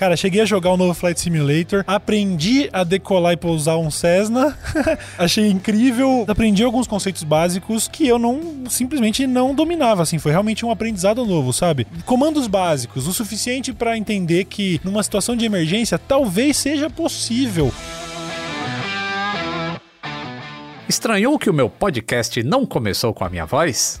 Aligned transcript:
Cara, 0.00 0.16
cheguei 0.16 0.40
a 0.40 0.46
jogar 0.46 0.72
o 0.72 0.78
novo 0.78 0.94
Flight 0.94 1.20
Simulator, 1.20 1.84
aprendi 1.86 2.70
a 2.72 2.82
decolar 2.82 3.34
e 3.34 3.36
pousar 3.36 3.76
um 3.76 3.90
Cessna, 3.90 4.56
achei 5.18 5.46
incrível, 5.50 6.24
aprendi 6.26 6.64
alguns 6.64 6.86
conceitos 6.86 7.22
básicos 7.22 7.86
que 7.86 8.08
eu 8.08 8.18
não 8.18 8.64
simplesmente 8.70 9.26
não 9.26 9.54
dominava, 9.54 10.02
assim, 10.02 10.18
foi 10.18 10.32
realmente 10.32 10.64
um 10.64 10.70
aprendizado 10.70 11.26
novo, 11.26 11.52
sabe? 11.52 11.86
Comandos 12.06 12.46
básicos, 12.46 13.06
o 13.06 13.12
suficiente 13.12 13.74
para 13.74 13.94
entender 13.94 14.46
que 14.46 14.80
numa 14.82 15.02
situação 15.02 15.36
de 15.36 15.44
emergência 15.44 15.98
talvez 15.98 16.56
seja 16.56 16.88
possível. 16.88 17.70
Estranhou 20.88 21.38
que 21.38 21.50
o 21.50 21.52
meu 21.52 21.68
podcast 21.68 22.42
não 22.42 22.64
começou 22.64 23.12
com 23.12 23.22
a 23.22 23.28
minha 23.28 23.44
voz? 23.44 24.00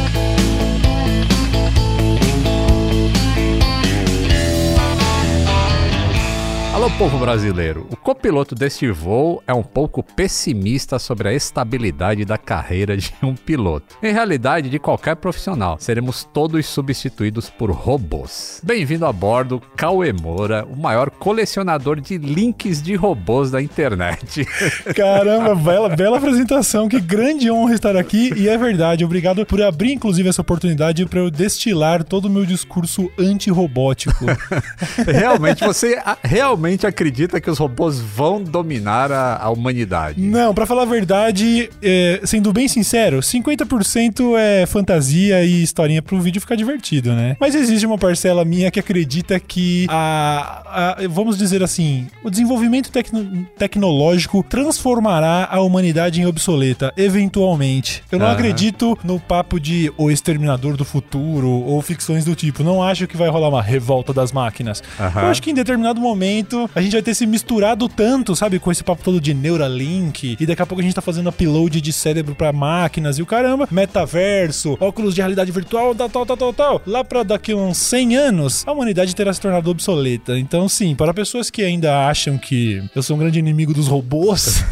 Alô, 6.81 6.89
povo 6.97 7.19
brasileiro. 7.19 7.85
O 7.91 7.95
copiloto 7.95 8.55
deste 8.55 8.89
voo 8.89 9.43
é 9.45 9.53
um 9.53 9.61
pouco 9.61 10.01
pessimista 10.01 10.97
sobre 10.97 11.27
a 11.27 11.31
estabilidade 11.31 12.25
da 12.25 12.39
carreira 12.39 12.97
de 12.97 13.13
um 13.21 13.35
piloto. 13.35 13.95
Em 14.01 14.11
realidade, 14.11 14.67
de 14.67 14.79
qualquer 14.79 15.15
profissional, 15.17 15.77
seremos 15.79 16.27
todos 16.33 16.65
substituídos 16.65 17.51
por 17.51 17.69
robôs. 17.69 18.59
Bem-vindo 18.63 19.05
a 19.05 19.13
bordo, 19.13 19.61
Cauê 19.77 20.11
Moura, 20.11 20.65
o 20.65 20.75
maior 20.75 21.11
colecionador 21.11 22.01
de 22.01 22.17
links 22.17 22.81
de 22.81 22.95
robôs 22.95 23.51
da 23.51 23.61
internet. 23.61 24.43
Caramba, 24.95 25.53
bela, 25.53 25.89
bela 25.89 26.17
apresentação. 26.17 26.89
Que 26.89 26.99
grande 26.99 27.51
honra 27.51 27.75
estar 27.75 27.95
aqui. 27.95 28.33
E 28.35 28.49
é 28.49 28.57
verdade, 28.57 29.05
obrigado 29.05 29.45
por 29.45 29.61
abrir, 29.61 29.93
inclusive, 29.93 30.29
essa 30.29 30.41
oportunidade 30.41 31.05
para 31.05 31.19
eu 31.19 31.29
destilar 31.29 32.03
todo 32.03 32.25
o 32.25 32.29
meu 32.29 32.43
discurso 32.43 33.07
antirrobótico. 33.19 34.25
realmente, 35.05 35.63
você 35.63 36.01
realmente 36.23 36.70
realmente 36.71 36.87
acredita 36.87 37.41
que 37.41 37.49
os 37.49 37.57
robôs 37.57 37.99
vão 37.99 38.41
dominar 38.41 39.11
a, 39.11 39.37
a 39.37 39.49
humanidade? 39.49 40.21
Não, 40.21 40.53
para 40.53 40.65
falar 40.65 40.83
a 40.83 40.85
verdade, 40.85 41.69
é, 41.81 42.21
sendo 42.23 42.51
bem 42.53 42.67
sincero, 42.67 43.19
50% 43.19 44.35
é 44.37 44.65
fantasia 44.65 45.43
e 45.43 45.61
historinha 45.61 46.01
pro 46.01 46.19
vídeo 46.19 46.39
ficar 46.39 46.55
divertido, 46.55 47.13
né? 47.13 47.35
Mas 47.39 47.55
existe 47.55 47.85
uma 47.85 47.97
parcela 47.97 48.45
minha 48.45 48.71
que 48.71 48.79
acredita 48.79 49.39
que 49.39 49.85
a, 49.89 50.95
a 51.01 51.07
vamos 51.07 51.37
dizer 51.37 51.61
assim, 51.61 52.07
o 52.23 52.29
desenvolvimento 52.29 52.91
tecno, 52.91 53.45
tecnológico 53.57 54.43
transformará 54.47 55.47
a 55.51 55.59
humanidade 55.61 56.21
em 56.21 56.25
obsoleta, 56.25 56.93
eventualmente. 56.95 58.03
Eu 58.11 58.19
não 58.19 58.27
uhum. 58.27 58.31
acredito 58.31 58.97
no 59.03 59.19
papo 59.19 59.59
de 59.59 59.91
o 59.97 60.09
exterminador 60.09 60.77
do 60.77 60.85
futuro 60.85 61.49
ou 61.49 61.81
ficções 61.81 62.23
do 62.23 62.35
tipo. 62.35 62.63
Não 62.63 62.81
acho 62.81 63.07
que 63.07 63.17
vai 63.17 63.29
rolar 63.29 63.49
uma 63.49 63.61
revolta 63.61 64.13
das 64.13 64.31
máquinas. 64.31 64.81
Uhum. 64.99 65.21
Eu 65.21 65.27
acho 65.27 65.41
que 65.41 65.51
em 65.51 65.53
determinado 65.53 65.99
momento 65.99 66.60
a 66.73 66.81
gente 66.81 66.93
vai 66.93 67.01
ter 67.01 67.13
se 67.13 67.25
misturado 67.25 67.87
tanto, 67.87 68.35
sabe, 68.35 68.59
com 68.59 68.71
esse 68.71 68.83
papo 68.83 69.03
todo 69.03 69.19
de 69.19 69.33
Neuralink, 69.33 70.37
e 70.39 70.45
daqui 70.45 70.61
a 70.61 70.65
pouco 70.65 70.81
a 70.81 70.83
gente 70.83 70.95
tá 70.95 71.01
fazendo 71.01 71.29
upload 71.29 71.81
de 71.81 71.93
cérebro 71.93 72.35
para 72.35 72.51
máquinas 72.51 73.17
e 73.17 73.21
o 73.21 73.25
caramba, 73.25 73.67
metaverso, 73.71 74.77
óculos 74.79 75.15
de 75.15 75.21
realidade 75.21 75.51
virtual, 75.51 75.95
tal, 75.95 76.09
tal, 76.09 76.25
tal, 76.25 76.37
tal, 76.37 76.53
tal. 76.53 76.81
Lá 76.85 77.03
pra 77.03 77.23
daqui 77.23 77.53
uns 77.53 77.77
100 77.77 78.15
anos, 78.15 78.63
a 78.67 78.71
humanidade 78.71 79.15
terá 79.15 79.33
se 79.33 79.41
tornado 79.41 79.69
obsoleta. 79.69 80.37
Então, 80.37 80.67
sim, 80.67 80.95
para 80.95 81.13
pessoas 81.13 81.49
que 81.49 81.63
ainda 81.63 82.07
acham 82.07 82.37
que 82.37 82.83
eu 82.95 83.03
sou 83.03 83.15
um 83.15 83.19
grande 83.19 83.39
inimigo 83.39 83.73
dos 83.73 83.87
robôs, 83.87 84.63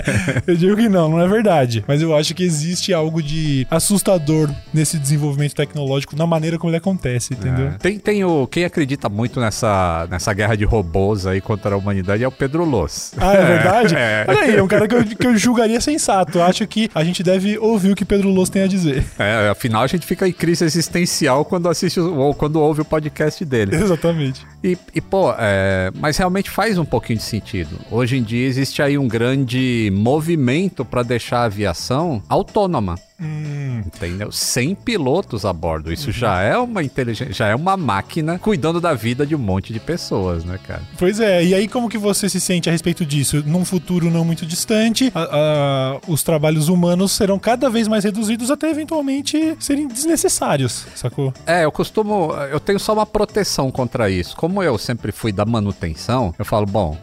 eu 0.46 0.56
digo 0.56 0.76
que 0.76 0.88
não, 0.88 1.08
não 1.08 1.20
é 1.20 1.28
verdade. 1.28 1.84
Mas 1.86 2.02
eu 2.02 2.16
acho 2.16 2.34
que 2.34 2.42
existe 2.42 2.92
algo 2.92 3.22
de 3.22 3.66
assustador 3.70 4.50
nesse 4.72 4.98
desenvolvimento 4.98 5.54
tecnológico 5.54 6.16
na 6.16 6.26
maneira 6.26 6.58
como 6.58 6.70
ele 6.70 6.78
acontece, 6.78 7.34
entendeu? 7.34 7.68
É. 7.68 7.70
Tem, 7.78 7.98
tem 7.98 8.24
o. 8.24 8.46
Quem 8.46 8.64
acredita 8.64 9.08
muito 9.08 9.40
nessa, 9.40 10.06
nessa 10.10 10.32
guerra 10.32 10.56
de 10.56 10.64
robôs 10.64 11.26
aí 11.26 11.37
contra 11.40 11.74
a 11.74 11.78
humanidade 11.78 12.22
é 12.22 12.28
o 12.28 12.32
Pedro 12.32 12.64
Loss. 12.64 13.12
Ah, 13.16 13.34
é 13.34 13.44
verdade? 13.44 13.94
é. 13.96 14.24
Olha 14.28 14.40
aí, 14.40 14.56
é 14.56 14.62
um 14.62 14.68
cara 14.68 14.86
que 14.86 14.94
eu, 14.94 15.04
que 15.04 15.26
eu 15.26 15.36
julgaria 15.36 15.80
sensato. 15.80 16.38
Eu 16.38 16.42
acho 16.42 16.66
que 16.66 16.90
a 16.94 17.04
gente 17.04 17.22
deve 17.22 17.58
ouvir 17.58 17.92
o 17.92 17.94
que 17.94 18.04
Pedro 18.04 18.30
Loss 18.30 18.48
tem 18.48 18.62
a 18.62 18.66
dizer. 18.66 19.04
É, 19.18 19.48
afinal 19.48 19.82
a 19.82 19.86
gente 19.86 20.06
fica 20.06 20.28
em 20.28 20.32
crise 20.32 20.64
existencial 20.64 21.44
quando 21.44 21.68
assiste 21.68 21.98
ou 21.98 22.32
quando 22.32 22.60
ouve 22.60 22.82
o 22.82 22.84
podcast 22.84 23.44
dele. 23.44 23.74
Exatamente. 23.74 24.46
E, 24.62 24.78
e 24.94 25.00
pô, 25.00 25.34
é, 25.36 25.90
mas 25.96 26.16
realmente 26.16 26.48
faz 26.48 26.78
um 26.78 26.84
pouquinho 26.84 27.18
de 27.18 27.24
sentido. 27.24 27.78
Hoje 27.90 28.16
em 28.16 28.22
dia 28.22 28.46
existe 28.46 28.80
aí 28.80 28.96
um 28.96 29.08
grande 29.08 29.90
movimento 29.92 30.84
para 30.84 31.02
deixar 31.02 31.40
a 31.40 31.44
aviação 31.44 32.22
autônoma. 32.28 32.96
Hum. 33.20 33.82
Entendeu? 33.86 34.30
Sem 34.30 34.74
pilotos 34.74 35.44
a 35.44 35.52
bordo. 35.52 35.92
Isso 35.92 36.08
uhum. 36.08 36.12
já 36.12 36.40
é 36.40 36.56
uma 36.56 36.82
inteligência, 36.82 37.32
já 37.32 37.48
é 37.48 37.54
uma 37.54 37.76
máquina 37.76 38.38
cuidando 38.38 38.80
da 38.80 38.94
vida 38.94 39.26
de 39.26 39.34
um 39.34 39.38
monte 39.38 39.72
de 39.72 39.80
pessoas, 39.80 40.44
né, 40.44 40.58
cara? 40.66 40.82
Pois 40.96 41.18
é, 41.18 41.44
e 41.44 41.54
aí 41.54 41.66
como 41.66 41.88
que 41.88 41.98
você 41.98 42.28
se 42.28 42.40
sente 42.40 42.68
a 42.68 42.72
respeito 42.72 43.04
disso? 43.04 43.42
Num 43.44 43.64
futuro 43.64 44.10
não 44.10 44.24
muito 44.24 44.46
distante, 44.46 45.10
a, 45.14 45.22
a, 45.22 46.00
os 46.06 46.22
trabalhos 46.22 46.68
humanos 46.68 47.12
serão 47.12 47.38
cada 47.38 47.68
vez 47.68 47.88
mais 47.88 48.04
reduzidos 48.04 48.50
até 48.50 48.70
eventualmente 48.70 49.56
serem 49.58 49.88
desnecessários, 49.88 50.86
sacou? 50.94 51.32
É, 51.46 51.64
eu 51.64 51.72
costumo. 51.72 52.32
Eu 52.50 52.60
tenho 52.60 52.78
só 52.78 52.92
uma 52.92 53.06
proteção 53.06 53.70
contra 53.70 54.10
isso. 54.10 54.36
Como 54.36 54.62
eu 54.62 54.78
sempre 54.78 55.12
fui 55.12 55.32
da 55.32 55.44
manutenção, 55.44 56.34
eu 56.38 56.44
falo, 56.44 56.66
bom, 56.66 56.96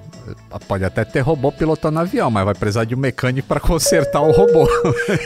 Pode 0.67 0.83
até 0.83 1.03
ter 1.03 1.21
robô 1.21 1.51
pilotando 1.51 1.99
avião, 1.99 2.31
mas 2.31 2.45
vai 2.45 2.53
precisar 2.53 2.85
de 2.85 2.95
um 2.95 2.97
mecânico 2.97 3.47
para 3.47 3.59
consertar 3.61 4.21
o 4.21 4.31
robô. 4.31 4.67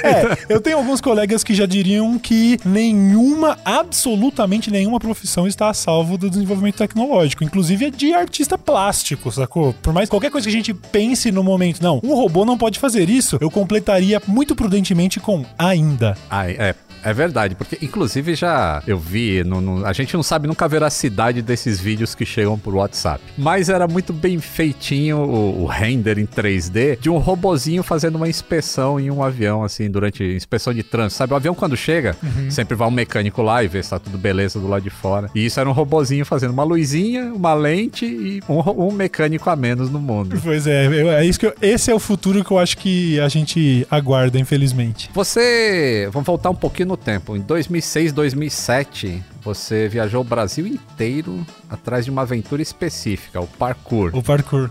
é, 0.03 0.53
eu 0.53 0.59
tenho 0.59 0.77
alguns 0.77 1.01
colegas 1.01 1.43
que 1.43 1.53
já 1.53 1.65
diriam 1.65 2.17
que 2.17 2.57
nenhuma, 2.65 3.57
absolutamente 3.63 4.71
nenhuma 4.71 4.99
profissão 4.99 5.47
está 5.47 5.69
a 5.69 5.73
salvo 5.73 6.17
do 6.17 6.29
desenvolvimento 6.29 6.77
tecnológico, 6.77 7.43
inclusive 7.43 7.91
de 7.91 8.13
artista 8.13 8.57
plástico, 8.57 9.31
sacou? 9.31 9.73
Por 9.81 9.93
mais 9.93 10.09
qualquer 10.09 10.31
coisa 10.31 10.45
que 10.45 10.53
a 10.53 10.57
gente 10.57 10.73
pense 10.73 11.31
no 11.31 11.43
momento, 11.43 11.81
não, 11.81 11.99
um 12.03 12.13
robô 12.15 12.45
não 12.45 12.57
pode 12.57 12.79
fazer 12.79 13.09
isso, 13.09 13.37
eu 13.39 13.49
completaria 13.49 14.21
muito 14.27 14.55
prudentemente 14.55 15.19
com 15.19 15.45
ainda. 15.57 16.17
Ah, 16.29 16.49
é, 16.49 16.75
é 17.03 17.13
verdade, 17.13 17.55
porque 17.55 17.77
inclusive 17.81 18.35
já 18.35 18.81
eu 18.85 18.97
vi, 18.97 19.43
no, 19.43 19.61
no, 19.61 19.85
a 19.85 19.93
gente 19.93 20.13
não 20.15 20.23
sabe 20.23 20.47
nunca 20.47 20.65
a 20.65 20.67
veracidade 20.67 21.41
desses 21.41 21.79
vídeos 21.79 22.13
que 22.15 22.25
chegam 22.25 22.57
por 22.57 22.75
WhatsApp, 22.75 23.23
mas 23.37 23.69
era 23.69 23.87
muito 23.87 24.13
bem 24.13 24.39
feitinho 24.39 25.17
o, 25.17 25.63
o, 25.63 25.65
render 25.65 26.17
em 26.17 26.25
3D 26.25 26.99
de 26.99 27.09
um 27.09 27.17
robozinho 27.17 27.83
fazendo 27.83 28.15
uma 28.15 28.27
inspeção 28.27 28.99
em 28.99 29.09
um 29.09 29.23
avião, 29.23 29.63
assim, 29.63 29.89
durante 29.89 30.23
inspeção 30.23 30.73
de 30.73 30.83
trânsito. 30.83 31.19
Sabe, 31.19 31.33
o 31.33 31.35
avião 31.35 31.55
quando 31.55 31.75
chega, 31.75 32.15
uhum. 32.21 32.51
sempre 32.51 32.75
vai 32.75 32.87
um 32.87 32.91
mecânico 32.91 33.41
lá 33.41 33.63
e 33.63 33.67
vê 33.67 33.81
se 33.81 33.89
tá 33.89 33.99
tudo 33.99 34.17
beleza 34.17 34.59
do 34.59 34.67
lado 34.67 34.83
de 34.83 34.89
fora. 34.89 35.29
E 35.33 35.45
isso 35.45 35.59
era 35.59 35.69
um 35.69 35.73
robozinho 35.73 36.25
fazendo 36.25 36.51
uma 36.51 36.63
luzinha, 36.63 37.33
uma 37.33 37.53
lente 37.53 38.05
e 38.05 38.41
um, 38.49 38.87
um 38.87 38.91
mecânico 38.91 39.49
a 39.49 39.55
menos 39.55 39.89
no 39.89 39.99
mundo. 39.99 40.39
Pois 40.43 40.67
é, 40.67 40.85
é 40.85 41.25
isso 41.25 41.39
que 41.39 41.45
eu, 41.45 41.53
esse 41.61 41.91
é 41.91 41.95
o 41.95 41.99
futuro 41.99 42.43
que 42.43 42.51
eu 42.51 42.59
acho 42.59 42.77
que 42.77 43.19
a 43.19 43.27
gente 43.27 43.85
aguarda, 43.89 44.39
infelizmente. 44.39 45.09
Você, 45.13 46.09
vamos 46.11 46.25
voltar 46.25 46.49
um 46.49 46.55
pouquinho 46.55 46.88
no 46.89 46.97
tempo. 46.97 47.37
Em 47.37 47.41
2006, 47.41 48.11
2007, 48.11 49.23
você 49.41 49.87
viajou 49.87 50.21
o 50.21 50.23
Brasil 50.23 50.67
inteiro 50.67 51.45
atrás 51.69 52.03
de 52.03 52.11
uma 52.11 52.23
aventura 52.23 52.61
específica, 52.61 53.39
o 53.39 53.47
parkour. 53.47 54.11
O 54.13 54.23
parkour. 54.23 54.69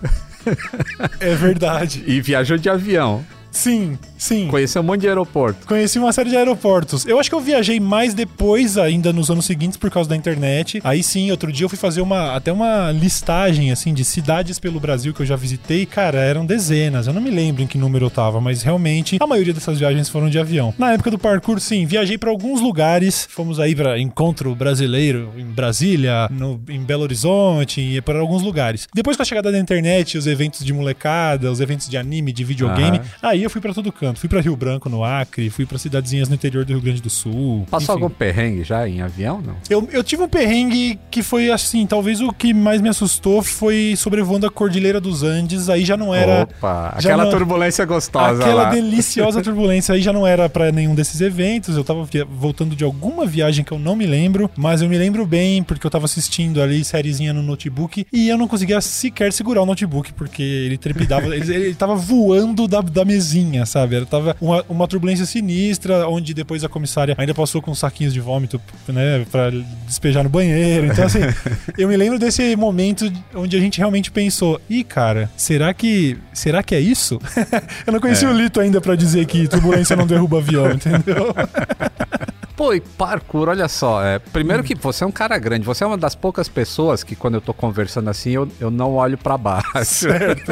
é 1.20 1.34
verdade. 1.34 2.02
E 2.06 2.20
viajou 2.20 2.58
de 2.58 2.68
avião. 2.68 3.24
Sim, 3.58 3.98
sim. 4.16 4.46
Conheceu 4.46 4.80
um 4.82 4.84
monte 4.84 5.00
de 5.00 5.08
aeroporto. 5.08 5.66
Conheci 5.66 5.98
uma 5.98 6.12
série 6.12 6.30
de 6.30 6.36
aeroportos. 6.36 7.04
Eu 7.04 7.18
acho 7.18 7.28
que 7.28 7.34
eu 7.34 7.40
viajei 7.40 7.80
mais 7.80 8.14
depois, 8.14 8.78
ainda 8.78 9.12
nos 9.12 9.32
anos 9.32 9.46
seguintes, 9.46 9.76
por 9.76 9.90
causa 9.90 10.08
da 10.08 10.14
internet. 10.14 10.80
Aí 10.84 11.02
sim, 11.02 11.28
outro 11.32 11.50
dia 11.50 11.64
eu 11.64 11.68
fui 11.68 11.76
fazer 11.76 12.00
uma 12.00 12.36
até 12.36 12.52
uma 12.52 12.92
listagem 12.92 13.72
assim 13.72 13.92
de 13.92 14.04
cidades 14.04 14.60
pelo 14.60 14.78
Brasil 14.78 15.12
que 15.12 15.22
eu 15.22 15.26
já 15.26 15.34
visitei. 15.34 15.84
Cara, 15.86 16.18
eram 16.18 16.46
dezenas. 16.46 17.08
Eu 17.08 17.12
não 17.12 17.20
me 17.20 17.30
lembro 17.30 17.60
em 17.60 17.66
que 17.66 17.76
número 17.76 18.06
eu 18.06 18.10
tava, 18.10 18.40
mas 18.40 18.62
realmente 18.62 19.16
a 19.20 19.26
maioria 19.26 19.52
dessas 19.52 19.76
viagens 19.76 20.08
foram 20.08 20.30
de 20.30 20.38
avião. 20.38 20.72
Na 20.78 20.92
época 20.92 21.10
do 21.10 21.18
parkour, 21.18 21.58
sim, 21.58 21.84
viajei 21.84 22.16
para 22.16 22.30
alguns 22.30 22.60
lugares. 22.60 23.26
Fomos 23.28 23.58
aí 23.58 23.74
para 23.74 23.98
encontro 23.98 24.54
brasileiro 24.54 25.32
em 25.36 25.46
Brasília, 25.46 26.28
no, 26.30 26.60
em 26.68 26.80
Belo 26.80 27.02
Horizonte 27.02 27.80
e 27.80 28.00
para 28.02 28.20
alguns 28.20 28.40
lugares. 28.40 28.86
Depois 28.94 29.16
com 29.16 29.24
a 29.24 29.26
chegada 29.26 29.50
da 29.50 29.58
internet, 29.58 30.16
os 30.16 30.28
eventos 30.28 30.64
de 30.64 30.72
molecada, 30.72 31.50
os 31.50 31.58
eventos 31.60 31.88
de 31.88 31.96
anime, 31.96 32.32
de 32.32 32.44
videogame, 32.44 33.00
aí 33.20 33.42
eu 33.42 33.47
fui 33.48 33.60
para 33.60 33.72
todo 33.74 33.90
canto. 33.92 34.20
Fui 34.20 34.28
para 34.28 34.40
Rio 34.40 34.56
Branco, 34.56 34.88
no 34.88 35.04
Acre, 35.04 35.50
fui 35.50 35.66
para 35.66 35.78
cidadezinhas 35.78 36.28
no 36.28 36.34
interior 36.34 36.64
do 36.64 36.72
Rio 36.72 36.80
Grande 36.82 37.02
do 37.02 37.10
Sul. 37.10 37.66
Passou 37.70 37.94
enfim. 37.94 38.04
algum 38.04 38.14
perrengue 38.14 38.64
já 38.64 38.88
em 38.88 39.00
avião, 39.00 39.40
não? 39.44 39.54
Eu, 39.68 39.88
eu 39.92 40.02
tive 40.02 40.22
um 40.22 40.28
perrengue 40.28 40.98
que 41.10 41.22
foi 41.22 41.50
assim, 41.50 41.86
talvez 41.86 42.20
o 42.20 42.32
que 42.32 42.52
mais 42.54 42.80
me 42.80 42.88
assustou 42.88 43.42
foi 43.42 43.94
sobrevoando 43.96 44.46
a 44.46 44.50
Cordilheira 44.50 45.00
dos 45.00 45.22
Andes, 45.22 45.68
aí 45.68 45.84
já 45.84 45.96
não 45.96 46.14
era 46.14 46.42
Opa, 46.42 46.88
aquela 46.96 47.24
não- 47.24 47.30
turbulência 47.30 47.84
gostosa 47.84 48.42
aquela 48.42 48.62
lá. 48.64 48.70
deliciosa 48.70 49.40
turbulência, 49.42 49.94
aí 49.94 50.00
já 50.02 50.12
não 50.12 50.26
era 50.26 50.48
pra 50.48 50.70
nenhum 50.72 50.94
desses 50.94 51.20
eventos, 51.20 51.76
eu 51.76 51.84
tava 51.84 52.06
voltando 52.30 52.74
de 52.74 52.84
alguma 52.84 53.24
viagem 53.26 53.64
que 53.64 53.72
eu 53.72 53.78
não 53.78 53.94
me 53.96 54.06
lembro, 54.06 54.50
mas 54.56 54.82
eu 54.82 54.88
me 54.88 54.96
lembro 54.98 55.24
bem 55.26 55.62
porque 55.62 55.86
eu 55.86 55.90
tava 55.90 56.04
assistindo 56.04 56.60
ali 56.62 56.84
sériezinha 56.84 57.32
no 57.32 57.42
notebook 57.42 58.06
e 58.12 58.28
eu 58.28 58.36
não 58.38 58.48
conseguia 58.48 58.80
sequer 58.80 59.32
segurar 59.32 59.62
o 59.62 59.66
notebook 59.66 60.12
porque 60.12 60.42
ele 60.42 60.76
trepidava, 60.78 61.26
ele, 61.34 61.54
ele 61.54 61.74
tava 61.74 61.94
voando 61.94 62.66
da, 62.66 62.80
da 62.80 63.04
mesinha, 63.04 63.27
sabe? 63.66 63.96
Era, 63.96 64.06
tava 64.06 64.36
uma, 64.40 64.64
uma 64.68 64.88
turbulência 64.88 65.26
sinistra, 65.26 66.08
onde 66.08 66.34
depois 66.34 66.64
a 66.64 66.68
comissária 66.68 67.14
ainda 67.18 67.34
passou 67.34 67.60
com 67.60 67.74
saquinhos 67.74 68.12
de 68.12 68.20
vômito, 68.20 68.60
né, 68.88 69.26
pra 69.30 69.50
despejar 69.86 70.24
no 70.24 70.30
banheiro. 70.30 70.86
Então, 70.86 71.04
assim, 71.04 71.20
eu 71.76 71.88
me 71.88 71.96
lembro 71.96 72.18
desse 72.18 72.56
momento 72.56 73.10
onde 73.34 73.56
a 73.56 73.60
gente 73.60 73.78
realmente 73.78 74.10
pensou: 74.10 74.60
ih, 74.68 74.84
cara, 74.84 75.30
será 75.36 75.72
que. 75.74 76.16
Será 76.32 76.62
que 76.62 76.74
é 76.74 76.80
isso? 76.80 77.18
eu 77.86 77.92
não 77.92 78.00
conhecia 78.00 78.28
o 78.28 78.32
Lito 78.32 78.60
ainda 78.60 78.80
pra 78.80 78.94
dizer 78.94 79.26
que 79.26 79.48
turbulência 79.48 79.96
não 79.96 80.06
derruba 80.06 80.38
avião, 80.38 80.70
entendeu? 80.70 81.34
Pô, 82.58 82.74
e 82.74 82.80
parkour, 82.80 83.48
olha 83.48 83.68
só. 83.68 84.04
É, 84.04 84.18
primeiro 84.18 84.64
que 84.64 84.74
você 84.74 85.04
é 85.04 85.06
um 85.06 85.12
cara 85.12 85.38
grande. 85.38 85.64
Você 85.64 85.84
é 85.84 85.86
uma 85.86 85.96
das 85.96 86.16
poucas 86.16 86.48
pessoas 86.48 87.04
que, 87.04 87.14
quando 87.14 87.34
eu 87.34 87.40
tô 87.40 87.54
conversando 87.54 88.10
assim, 88.10 88.30
eu, 88.30 88.50
eu 88.58 88.68
não 88.68 88.94
olho 88.94 89.16
pra 89.16 89.38
baixo. 89.38 89.68
Certo. 89.84 90.50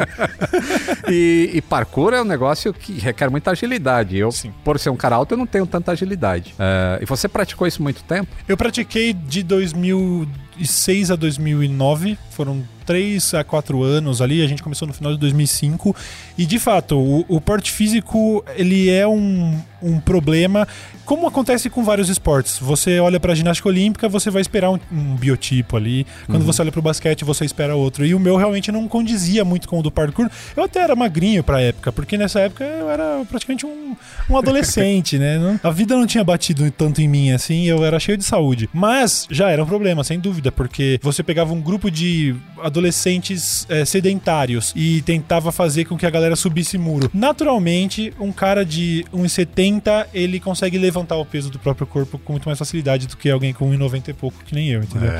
e, 1.11 1.51
e 1.53 1.61
parkour 1.61 2.13
é 2.13 2.21
um 2.21 2.25
negócio 2.25 2.73
que 2.73 2.93
requer 2.93 3.29
muita 3.29 3.51
agilidade. 3.51 4.17
Eu, 4.17 4.31
Sim. 4.31 4.53
por 4.63 4.79
ser 4.79 4.89
um 4.89 4.95
cara 4.95 5.17
alto, 5.17 5.33
eu 5.33 5.37
não 5.37 5.45
tenho 5.45 5.67
tanta 5.67 5.91
agilidade. 5.91 6.55
É, 6.57 6.99
e 7.01 7.05
você 7.05 7.27
praticou 7.27 7.67
isso 7.67 7.83
muito 7.83 8.01
tempo? 8.05 8.33
Eu 8.47 8.55
pratiquei 8.55 9.11
de 9.11 9.43
2006 9.43 11.11
a 11.11 11.17
2009, 11.17 12.17
foram 12.31 12.63
3 12.85 13.33
a 13.33 13.43
4 13.43 13.83
anos 13.83 14.21
ali, 14.21 14.41
a 14.41 14.47
gente 14.47 14.63
começou 14.63 14.87
no 14.87 14.93
final 14.93 15.11
de 15.11 15.19
2005, 15.19 15.93
e 16.37 16.45
de 16.45 16.57
fato, 16.57 16.97
o, 16.97 17.25
o 17.27 17.41
porte 17.41 17.69
físico, 17.69 18.43
ele 18.55 18.89
é 18.89 19.05
um, 19.05 19.61
um 19.81 19.99
problema, 19.99 20.67
como 21.05 21.27
acontece 21.27 21.69
com 21.69 21.83
vários 21.83 22.09
esportes. 22.09 22.57
Você 22.59 22.99
olha 22.99 23.19
pra 23.19 23.35
ginástica 23.35 23.69
olímpica, 23.69 24.09
você 24.09 24.29
vai 24.29 24.41
esperar 24.41 24.71
um, 24.71 24.79
um 24.91 25.15
biotipo 25.15 25.77
ali, 25.77 26.05
quando 26.25 26.43
você 26.43 26.61
olha 26.61 26.71
pro 26.71 26.81
basquete, 26.81 27.23
você 27.23 27.45
espera 27.45 27.75
outro, 27.75 28.05
e 28.05 28.13
o 28.13 28.19
meu 28.19 28.35
realmente 28.35 28.71
não 28.71 28.87
condizia 28.87 29.45
muito 29.45 29.67
com 29.67 29.79
o 29.79 29.83
do 29.83 29.91
parkour. 29.91 30.29
Eu 30.55 30.63
até 30.63 30.81
era 30.81 30.95
magrinho 30.95 31.43
pra 31.43 31.61
época, 31.61 31.91
porque 31.91 32.17
nessa 32.17 32.39
época 32.39 32.63
eu 32.63 32.89
era 32.89 33.23
praticamente 33.29 33.65
um, 33.65 33.95
um 34.29 34.37
adolescente, 34.37 35.17
né? 35.17 35.59
A 35.63 35.69
vida 35.69 35.95
não 35.95 36.07
tinha 36.07 36.23
batido 36.23 36.69
tanto 36.71 37.01
em 37.01 37.07
mim 37.07 37.31
assim, 37.31 37.65
eu 37.65 37.85
era 37.85 37.99
cheio 37.99 38.17
de 38.17 38.23
saúde. 38.23 38.69
Mas 38.73 39.27
já 39.29 39.49
era 39.49 39.63
um 39.63 39.67
problema, 39.67 40.03
sem 40.03 40.19
dúvida, 40.19 40.51
porque 40.51 40.99
você 41.01 41.23
pegava 41.23 41.53
um 41.53 41.61
grupo 41.61 41.89
de 41.91 42.35
adolescentes 42.61 43.65
eh, 43.69 43.85
sedentários 43.85 44.73
e 44.75 45.01
tentava 45.03 45.51
fazer 45.51 45.85
com 45.85 45.97
que 45.97 46.05
a 46.05 46.09
galera 46.09 46.35
subisse 46.35 46.77
muro. 46.77 47.09
Naturalmente, 47.13 48.13
um 48.19 48.31
cara 48.31 48.65
de 48.65 49.05
1,70 49.13 49.66
ele 50.13 50.39
consegue 50.39 50.77
levantar 50.77 51.15
o 51.15 51.25
peso 51.25 51.49
do 51.49 51.59
próprio 51.59 51.85
corpo 51.87 52.17
com 52.19 52.33
muito 52.33 52.45
mais 52.47 52.59
facilidade 52.59 53.07
do 53.07 53.17
que 53.17 53.29
alguém 53.29 53.53
com 53.53 53.69
1,90 53.69 54.09
e 54.09 54.13
pouco, 54.13 54.43
que 54.43 54.53
nem 54.53 54.69
eu, 54.69 54.83
entendeu? 54.83 55.11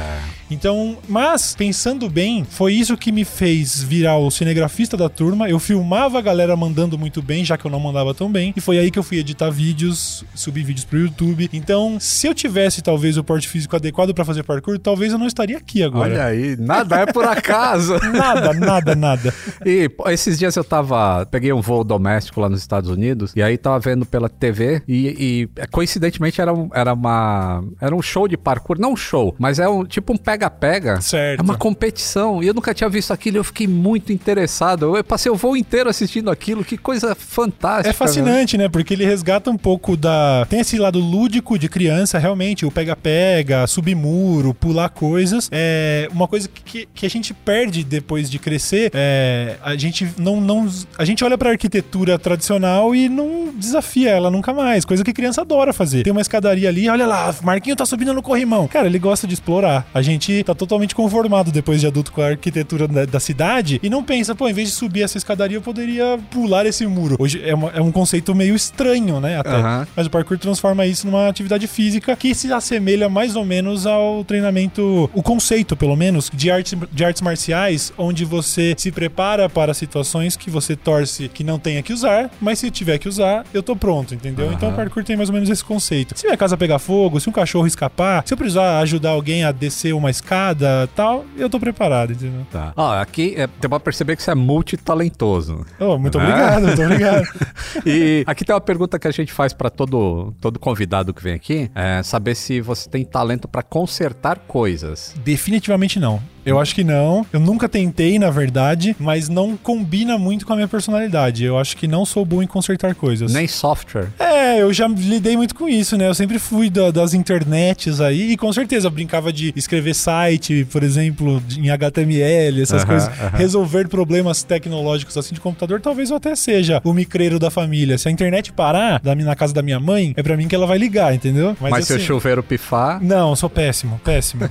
Então, 0.49 0.97
mas 1.07 1.55
pensando 1.55 2.09
bem, 2.09 2.45
foi 2.45 2.73
isso 2.73 2.95
que 2.97 3.11
me 3.11 3.25
fez 3.25 3.81
virar 3.81 4.17
o 4.17 4.31
cinegrafista 4.31 4.95
da 4.95 5.09
turma. 5.09 5.49
Eu 5.49 5.59
filmava 5.59 6.19
a 6.19 6.21
galera 6.21 6.55
mandando 6.55 6.97
muito 6.97 7.21
bem, 7.21 7.43
já 7.43 7.57
que 7.57 7.65
eu 7.65 7.71
não 7.71 7.79
mandava 7.79 8.13
tão 8.13 8.31
bem. 8.31 8.53
E 8.55 8.61
foi 8.61 8.77
aí 8.77 8.89
que 8.89 8.97
eu 8.97 9.03
fui 9.03 9.17
editar 9.17 9.49
vídeos, 9.49 10.23
subir 10.33 10.63
vídeos 10.63 10.85
pro 10.85 10.99
YouTube. 10.99 11.49
Então, 11.53 11.97
se 11.99 12.27
eu 12.27 12.33
tivesse 12.33 12.81
talvez 12.81 13.17
o 13.17 13.23
porte 13.23 13.47
físico 13.47 13.75
adequado 13.75 14.13
pra 14.13 14.23
fazer 14.23 14.43
parkour, 14.43 14.79
talvez 14.79 15.11
eu 15.11 15.19
não 15.19 15.27
estaria 15.27 15.57
aqui 15.57 15.83
agora. 15.83 16.13
Olha 16.13 16.25
aí, 16.25 16.55
nada 16.57 17.01
é 17.01 17.05
por 17.05 17.25
acaso. 17.25 17.97
Nada, 18.17 18.53
nada, 18.53 18.95
nada. 18.95 19.33
E 19.65 19.89
esses 20.07 20.39
dias 20.39 20.55
eu 20.55 20.63
tava. 20.63 21.25
Peguei 21.25 21.51
um 21.53 21.61
voo 21.61 21.83
doméstico 21.83 22.39
lá 22.39 22.49
nos 22.49 22.59
Estados 22.59 22.89
Unidos. 22.89 23.33
E 23.35 23.41
aí 23.41 23.57
tava 23.57 23.79
vendo 23.79 24.05
pela 24.05 24.29
TV. 24.37 24.81
E, 24.87 25.49
e, 25.55 25.67
coincidentemente 25.71 26.41
era, 26.41 26.53
um, 26.53 26.69
era 26.73 26.93
uma. 26.93 27.63
Era 27.79 27.95
um 27.95 28.01
show 28.01 28.27
de 28.27 28.37
parkour. 28.37 28.79
Não 28.79 28.93
um 28.93 28.97
show, 28.97 29.35
mas 29.39 29.59
é 29.59 29.67
um 29.67 29.85
tipo 29.85 30.13
um 30.13 30.17
pega-pega. 30.17 31.01
Certo. 31.01 31.39
É 31.39 31.43
uma 31.43 31.57
competição. 31.57 32.43
E 32.43 32.47
eu 32.47 32.53
nunca 32.53 32.73
tinha 32.73 32.89
visto 32.89 33.11
aquilo 33.11 33.37
eu 33.37 33.43
fiquei 33.43 33.67
muito 33.67 34.11
interessado. 34.11 34.97
Eu 34.97 35.03
passei 35.03 35.31
o 35.31 35.35
voo 35.35 35.55
inteiro 35.55 35.89
assistindo 35.89 36.29
aquilo. 36.29 36.63
Que 36.63 36.77
coisa 36.77 37.15
fantástica. 37.15 37.89
É 37.89 37.93
fascinante, 37.93 38.57
né? 38.57 38.67
Porque 38.67 38.93
ele 38.93 39.05
resgata 39.05 39.49
um 39.49 39.57
pouco 39.57 39.95
da. 39.95 40.45
Tem 40.49 40.59
esse 40.59 40.77
lado 40.77 40.99
lúdico 40.99 41.57
de 41.57 41.69
criança, 41.69 42.17
realmente, 42.17 42.65
o 42.65 42.71
pega-pega, 42.71 43.65
subir 43.67 43.95
muro, 43.95 44.53
pular 44.53 44.89
coisas. 44.89 45.49
É 45.51 46.07
uma 46.11 46.27
coisa 46.27 46.49
que, 46.49 46.87
que 46.93 47.05
a 47.05 47.09
gente 47.09 47.33
perde 47.33 47.83
depois 47.83 48.29
de 48.29 48.39
crescer. 48.39 48.91
É, 48.93 49.57
a 49.61 49.75
gente 49.75 50.07
não, 50.17 50.41
não. 50.41 50.67
A 50.97 51.05
gente 51.05 51.23
olha 51.23 51.37
pra 51.37 51.51
arquitetura 51.51 52.17
tradicional 52.17 52.95
e 52.95 53.07
não 53.09 53.53
desafia 53.55 54.09
ela 54.09 54.26
nunca 54.31 54.53
mais. 54.53 54.85
Coisa 54.85 55.03
que 55.03 55.13
criança 55.13 55.41
adora 55.41 55.73
fazer. 55.73 56.03
Tem 56.03 56.11
uma 56.11 56.21
escadaria 56.21 56.69
ali, 56.69 56.89
olha 56.89 57.05
lá, 57.05 57.33
Marquinho 57.43 57.75
tá 57.75 57.85
subindo 57.85 58.13
no 58.13 58.21
corrimão. 58.21 58.67
Cara, 58.67 58.87
ele 58.87 58.99
gosta 58.99 59.27
de 59.27 59.33
explorar. 59.33 59.87
A 59.93 60.01
gente 60.01 60.43
tá 60.43 60.53
totalmente 60.55 60.93
conformado 60.95 61.51
depois 61.51 61.81
de 61.81 61.87
adulto 61.87 62.11
com 62.11 62.21
a 62.21 62.27
arquitetura 62.29 62.87
da, 62.87 63.05
da 63.05 63.19
cidade 63.19 63.79
e 63.83 63.89
não 63.89 64.03
pensa, 64.03 64.33
pô, 64.35 64.47
em 64.47 64.53
vez 64.53 64.69
de 64.69 64.75
subir 64.75 65.03
essa 65.03 65.17
escadaria, 65.17 65.57
eu 65.57 65.61
poderia 65.61 66.17
pular 66.31 66.65
esse 66.65 66.85
muro. 66.85 67.15
Hoje 67.19 67.41
é, 67.43 67.53
uma- 67.53 67.71
é 67.71 67.81
um 67.81 67.91
conceito 67.91 68.33
meio 68.35 68.55
estranho, 68.55 69.19
né? 69.19 69.39
Até. 69.39 69.49
Aham. 69.55 69.87
Mas 69.95 70.07
o 70.07 70.09
parkour 70.09 70.37
transforma 70.37 70.85
isso 70.85 71.05
numa 71.07 71.27
atividade 71.27 71.67
física 71.67 72.15
que 72.15 72.33
se 72.35 72.51
assemelha 72.51 73.09
mais 73.09 73.35
ou 73.35 73.45
menos 73.45 73.85
ao 73.85 74.23
treinamento, 74.51 75.09
o 75.13 75.21
conceito, 75.23 75.75
pelo 75.75 75.95
menos, 75.95 76.29
de 76.33 76.49
artes, 76.49 76.77
de 76.91 77.03
artes 77.05 77.21
marciais, 77.21 77.91
onde 77.97 78.23
você 78.25 78.73
se 78.77 78.91
prepara 78.91 79.49
para 79.49 79.73
situações 79.73 80.35
que 80.35 80.49
você 80.49 80.75
torce 80.75 81.27
que 81.27 81.43
não 81.43 81.59
tenha 81.59 81.81
que 81.83 81.93
usar, 81.93 82.29
mas 82.41 82.59
se 82.59 82.71
tiver 82.71 82.97
que 82.97 83.07
usar, 83.09 83.45
eu 83.53 83.61
tô 83.61 83.75
pronto, 83.75 84.13
entendeu? 84.17 84.47
Aham. 84.47 84.53
Então 84.55 84.69
o 84.69 84.73
parkour 84.73 85.03
tem 85.03 85.15
mais 85.15 85.29
ou 85.29 85.33
menos 85.33 85.49
esse 85.49 85.63
conceito. 85.63 86.17
Se 86.17 86.25
minha 86.25 86.37
casa 86.37 86.57
pegar 86.57 86.79
fogo, 86.79 87.19
se 87.19 87.29
um 87.29 87.31
cachorro 87.31 87.65
escapar, 87.67 88.23
se 88.25 88.33
eu 88.33 88.37
precisar 88.37 88.79
ajudar 88.79 89.11
alguém 89.11 89.43
a 89.43 89.51
descer 89.51 89.93
uma 89.93 90.09
escada 90.09 90.89
tal, 90.95 91.25
eu 91.37 91.49
tô 91.49 91.59
preparado, 91.59 92.11
entendeu? 92.13 92.45
Tá. 92.51 92.73
Ó, 92.75 92.93
aqui 92.99 93.33
é, 93.37 93.47
você 93.47 93.69
pode 93.69 93.83
perceber 93.83 94.15
que 94.15 94.23
você 94.23 94.31
é 94.31 94.35
multitalentoso. 94.35 95.65
Oh, 95.79 95.97
muito 95.97 96.17
Ah. 96.19 96.23
obrigado, 96.23 96.63
muito 96.67 96.81
obrigado. 96.81 97.27
E 97.85 98.23
aqui 98.25 98.43
tem 98.43 98.53
uma 98.53 98.61
pergunta 98.61 98.97
que 98.97 99.07
a 99.07 99.11
gente 99.11 99.31
faz 99.31 99.53
pra 99.53 99.69
todo, 99.69 100.33
todo 100.41 100.59
convidado 100.59 101.13
que 101.13 101.21
vem 101.23 101.33
aqui: 101.33 101.69
é 101.75 102.01
saber 102.03 102.35
se 102.35 102.59
você 102.61 102.89
tem 102.89 103.05
talento 103.05 103.47
pra 103.47 103.61
consertar 103.61 104.39
coisas. 104.39 105.13
Definitivamente 105.23 105.99
não. 105.99 106.19
Eu 106.47 106.59
acho 106.59 106.73
que 106.73 106.83
não. 106.83 107.25
Eu 107.31 107.39
nunca 107.39 107.67
tentei, 107.69 108.17
na 108.17 108.29
verdade, 108.29 108.95
mas 108.99 109.29
não 109.29 109.55
combina 109.57 110.17
muito 110.17 110.45
com 110.45 110.53
a 110.53 110.55
minha 110.55 110.67
personalidade. 110.67 111.43
Eu 111.43 111.57
acho 111.57 111.75
que 111.77 111.87
não 111.87 112.05
sou 112.05 112.25
bom 112.25 112.41
em 112.41 112.47
consertar 112.47 112.95
coisas. 112.95 113.33
Nem 113.33 113.47
software. 113.47 114.07
É, 114.19 114.61
eu 114.61 114.71
já 114.73 114.87
lidei 114.87 115.35
muito 115.35 115.53
com 115.53 115.67
isso, 115.67 115.97
né? 115.97 116.07
Eu 116.07 116.15
sempre 116.15 116.39
fui 116.39 116.69
da- 116.69 116.91
das 116.91 117.13
internets 117.13 117.99
aí 118.01 118.31
e 118.31 118.37
com 118.37 118.51
certeza 118.53 118.89
brincava 118.89 119.31
de 119.33 119.53
escrever 119.55 119.93
site, 119.93 120.65
por 120.71 120.83
exemplo, 120.83 121.41
em 121.57 121.69
HTML, 121.69 122.61
essas 122.61 122.83
coisas. 122.83 123.09
Resolver 123.33 123.87
problemas 123.87 124.43
tecnológicos 124.43 125.17
assim 125.17 125.35
de 125.35 125.41
computador, 125.41 125.81
talvez 125.81 126.09
eu 126.09 126.15
até 126.15 126.35
seja 126.35 126.81
o 126.83 126.93
micreiro 126.93 127.37
da 127.39 127.49
família. 127.51 127.97
Se 127.97 128.07
a 128.07 128.11
internet 128.11 128.51
parar 128.53 128.99
da, 129.01 129.13
na 129.15 129.35
casa 129.35 129.53
da 129.53 129.61
minha 129.61 129.79
mãe, 129.79 130.13
é 130.15 130.23
pra 130.23 130.37
mim 130.37 130.47
que 130.47 130.55
ela 130.55 130.65
vai 130.65 130.77
ligar, 130.77 131.13
entendeu? 131.13 131.55
Mas, 131.59 131.85
se 131.85 131.93
o 131.93 131.95
assim, 131.97 132.05
chuveiro 132.05 132.41
pifar, 132.41 133.03
Não, 133.03 133.31
eu 133.31 133.35
sou 133.35 133.49
péssimo, 133.49 133.99
péssimo. 134.03 134.49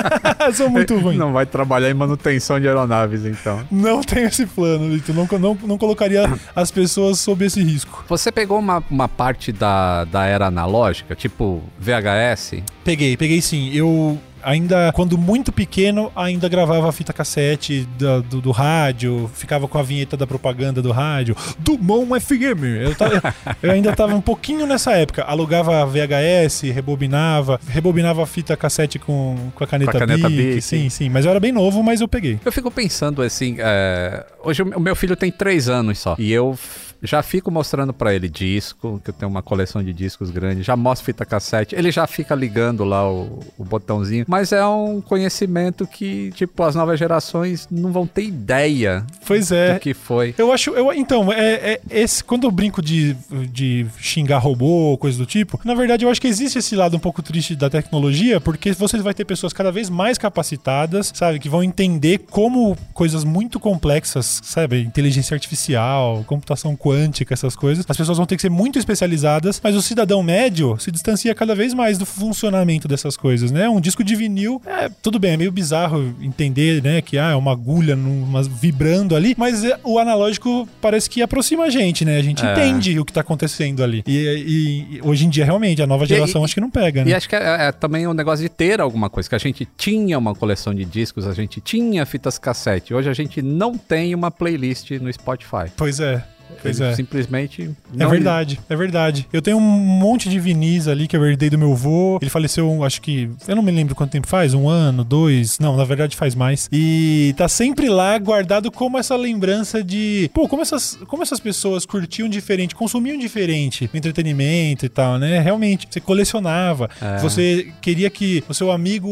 sou 0.54 0.70
muito 0.70 0.96
ruim. 0.98 1.16
não 1.16 1.32
vai 1.34 1.44
trabalhar 1.44 1.90
em 1.90 1.94
manutenção 1.94 2.58
de 2.58 2.66
aeronaves, 2.66 3.26
então. 3.26 3.62
Não 3.70 4.00
tenho 4.02 4.28
esse 4.28 4.46
plano, 4.46 4.88
Lito. 4.88 5.12
Não, 5.12 5.28
não, 5.38 5.58
não 5.64 5.76
colocaria 5.76 6.22
as 6.56 6.70
pessoas 6.70 7.20
sob 7.20 7.44
esse 7.44 7.62
risco. 7.62 8.04
Você 8.08 8.32
pegou 8.32 8.58
uma, 8.58 8.82
uma 8.90 9.08
parte 9.08 9.52
da, 9.52 10.04
da 10.04 10.24
era 10.24 10.46
analógica, 10.46 11.14
tipo 11.14 11.62
VHS? 11.78 12.62
Peguei, 12.82 13.16
peguei 13.16 13.42
sim. 13.42 13.70
Eu. 13.74 14.18
Ainda, 14.44 14.92
quando 14.94 15.16
muito 15.18 15.50
pequeno, 15.52 16.12
ainda 16.14 16.48
gravava 16.48 16.88
a 16.88 16.92
fita 16.92 17.12
cassete 17.12 17.86
do, 17.98 18.22
do, 18.22 18.40
do 18.40 18.50
rádio, 18.50 19.30
ficava 19.34 19.66
com 19.66 19.78
a 19.78 19.82
vinheta 19.82 20.16
da 20.16 20.26
propaganda 20.26 20.80
do 20.82 20.90
rádio. 20.92 21.36
Dumont 21.58 22.20
FM. 22.20 22.64
Eu, 22.82 22.94
tava- 22.94 23.34
eu 23.62 23.70
ainda 23.70 23.94
tava 23.94 24.14
um 24.14 24.20
pouquinho 24.20 24.66
nessa 24.66 24.92
época. 24.92 25.22
Alugava 25.24 25.84
VHS, 25.86 26.62
rebobinava, 26.72 27.58
rebobinava 27.68 28.22
a 28.22 28.26
fita 28.26 28.56
cassete 28.56 28.98
com, 28.98 29.36
com 29.54 29.64
a 29.64 29.66
caneta, 29.66 29.90
Com 29.92 29.96
a 29.96 30.00
caneta 30.00 30.28
Bic. 30.28 30.42
Bic. 30.54 30.62
Sim, 30.62 30.88
sim. 30.88 31.08
Mas 31.08 31.24
eu 31.24 31.30
era 31.30 31.40
bem 31.40 31.52
novo, 31.52 31.82
mas 31.82 32.00
eu 32.00 32.08
peguei. 32.08 32.38
Eu 32.44 32.52
fico 32.52 32.70
pensando 32.70 33.22
assim, 33.22 33.56
é, 33.58 34.24
hoje 34.42 34.62
o 34.62 34.80
meu 34.80 34.94
filho 34.94 35.16
tem 35.16 35.30
três 35.30 35.68
anos 35.68 35.98
só 35.98 36.14
e 36.18 36.32
eu 36.32 36.58
já 37.04 37.22
fico 37.22 37.50
mostrando 37.50 37.92
pra 37.92 38.14
ele 38.14 38.28
disco, 38.28 39.00
que 39.04 39.10
eu 39.10 39.14
tenho 39.14 39.30
uma 39.30 39.42
coleção 39.42 39.82
de 39.82 39.92
discos 39.92 40.30
grande, 40.30 40.62
já 40.62 40.76
mostro 40.76 41.04
fita 41.04 41.24
cassete, 41.24 41.74
ele 41.74 41.90
já 41.90 42.06
fica 42.06 42.34
ligando 42.34 42.84
lá 42.84 43.10
o, 43.10 43.40
o 43.58 43.64
botãozinho, 43.64 44.24
mas 44.26 44.52
é 44.52 44.64
um 44.64 45.00
conhecimento 45.00 45.86
que, 45.86 46.32
tipo, 46.34 46.62
as 46.62 46.74
novas 46.74 46.98
gerações 46.98 47.68
não 47.70 47.92
vão 47.92 48.06
ter 48.06 48.24
ideia 48.24 49.04
Pois 49.26 49.52
é. 49.52 49.74
do 49.74 49.80
que 49.80 49.92
foi. 49.92 50.34
Eu 50.38 50.52
acho, 50.52 50.70
eu, 50.70 50.92
então, 50.92 51.32
é, 51.32 51.74
é 51.74 51.80
esse, 51.90 52.24
quando 52.24 52.44
eu 52.44 52.50
brinco 52.50 52.80
de, 52.80 53.14
de 53.50 53.86
xingar 53.98 54.38
robô, 54.38 54.96
coisa 54.98 55.18
do 55.18 55.26
tipo, 55.26 55.60
na 55.64 55.74
verdade 55.74 56.04
eu 56.04 56.10
acho 56.10 56.20
que 56.20 56.28
existe 56.28 56.58
esse 56.58 56.74
lado 56.74 56.96
um 56.96 57.00
pouco 57.00 57.22
triste 57.22 57.54
da 57.54 57.68
tecnologia, 57.68 58.40
porque 58.40 58.72
você 58.72 58.98
vai 58.98 59.14
ter 59.14 59.24
pessoas 59.24 59.52
cada 59.52 59.70
vez 59.70 59.90
mais 59.90 60.16
capacitadas, 60.16 61.12
sabe, 61.14 61.38
que 61.38 61.48
vão 61.48 61.62
entender 61.62 62.18
como 62.30 62.76
coisas 62.92 63.24
muito 63.24 63.60
complexas, 63.60 64.40
sabe, 64.42 64.80
inteligência 64.80 65.34
artificial, 65.34 66.24
computação 66.26 66.76
quântica, 66.76 66.93
essas 67.30 67.56
coisas, 67.56 67.84
as 67.88 67.96
pessoas 67.96 68.16
vão 68.18 68.26
ter 68.26 68.36
que 68.36 68.42
ser 68.42 68.50
muito 68.50 68.78
especializadas, 68.78 69.60
mas 69.62 69.74
o 69.74 69.82
cidadão 69.82 70.22
médio 70.22 70.76
se 70.78 70.90
distancia 70.90 71.34
cada 71.34 71.54
vez 71.54 71.74
mais 71.74 71.98
do 71.98 72.06
funcionamento 72.06 72.86
dessas 72.88 73.16
coisas, 73.16 73.50
né? 73.50 73.68
Um 73.68 73.80
disco 73.80 74.02
de 74.04 74.14
vinil, 74.14 74.60
é, 74.66 74.88
tudo 75.02 75.18
bem, 75.18 75.32
é 75.32 75.36
meio 75.36 75.52
bizarro 75.52 76.14
entender, 76.20 76.82
né, 76.82 77.00
que 77.00 77.18
ah, 77.18 77.30
é 77.30 77.34
uma 77.34 77.52
agulha 77.52 77.96
numa, 77.96 78.42
vibrando 78.42 79.16
ali, 79.16 79.34
mas 79.36 79.64
é, 79.64 79.78
o 79.82 79.98
analógico 79.98 80.68
parece 80.80 81.08
que 81.10 81.22
aproxima 81.22 81.64
a 81.64 81.70
gente, 81.70 82.04
né? 82.04 82.18
A 82.18 82.22
gente 82.22 82.44
É. 82.44 82.52
entende 82.52 82.98
o 82.98 83.04
que 83.04 83.12
tá 83.12 83.20
acontecendo 83.20 83.82
ali. 83.82 84.02
E, 84.06 84.96
e- 84.96 85.00
hoje 85.02 85.26
em 85.26 85.28
dia, 85.28 85.44
realmente, 85.44 85.82
a 85.82 85.86
nova 85.86 86.06
geração 86.06 86.42
e- 86.42 86.44
acho 86.44 86.54
que 86.54 86.60
não 86.60 86.70
pega, 86.70 87.04
né? 87.04 87.10
E 87.10 87.14
acho 87.14 87.28
que 87.28 87.36
é, 87.36 87.66
é 87.68 87.72
também 87.72 88.06
um 88.06 88.14
negócio 88.14 88.42
de 88.42 88.48
ter 88.48 88.80
alguma 88.80 89.08
coisa, 89.10 89.28
que 89.28 89.34
a 89.34 89.38
gente 89.38 89.66
tinha 89.76 90.18
uma 90.18 90.34
coleção 90.34 90.74
de 90.74 90.84
discos, 90.84 91.26
a 91.26 91.32
gente 91.34 91.60
tinha 91.60 92.04
fitas 92.06 92.38
cassete, 92.38 92.92
hoje 92.94 93.08
a 93.08 93.14
gente 93.14 93.40
não 93.42 93.76
tem 93.76 94.14
uma 94.14 94.30
playlist 94.30 94.90
no 94.92 95.12
Spotify. 95.12 95.70
Pois 95.76 96.00
é. 96.00 96.22
Pois 96.62 96.80
é. 96.80 96.94
Simplesmente. 96.94 97.70
É 97.98 98.06
verdade, 98.06 98.60
é 98.68 98.76
verdade. 98.76 99.26
Eu 99.32 99.42
tenho 99.42 99.56
um 99.56 99.60
monte 99.60 100.28
de 100.28 100.38
vinis 100.38 100.88
ali 100.88 101.06
que 101.06 101.16
eu 101.16 101.24
herdei 101.24 101.50
do 101.50 101.58
meu 101.58 101.72
avô. 101.72 102.18
Ele 102.20 102.30
faleceu, 102.30 102.82
acho 102.84 103.00
que. 103.00 103.30
Eu 103.46 103.56
não 103.56 103.62
me 103.62 103.70
lembro 103.72 103.94
quanto 103.94 104.10
tempo 104.10 104.26
faz, 104.26 104.54
um 104.54 104.68
ano, 104.68 105.04
dois. 105.04 105.58
Não, 105.58 105.76
na 105.76 105.84
verdade 105.84 106.16
faz 106.16 106.34
mais. 106.34 106.68
E 106.72 107.34
tá 107.36 107.48
sempre 107.48 107.88
lá 107.88 108.16
guardado 108.18 108.70
como 108.70 108.98
essa 108.98 109.16
lembrança 109.16 109.82
de. 109.82 110.30
Pô, 110.32 110.48
como 110.48 110.62
essas, 110.62 110.98
como 111.06 111.22
essas 111.22 111.40
pessoas 111.40 111.84
curtiam 111.86 112.28
diferente, 112.28 112.74
consumiam 112.74 113.18
diferente 113.18 113.88
no 113.92 113.98
entretenimento 113.98 114.84
e 114.86 114.88
tal, 114.88 115.18
né? 115.18 115.40
Realmente, 115.40 115.86
você 115.90 116.00
colecionava. 116.00 116.88
É. 117.00 117.18
Você 117.18 117.68
queria 117.80 118.08
que 118.10 118.42
o 118.48 118.54
seu 118.54 118.70
amigo 118.70 119.08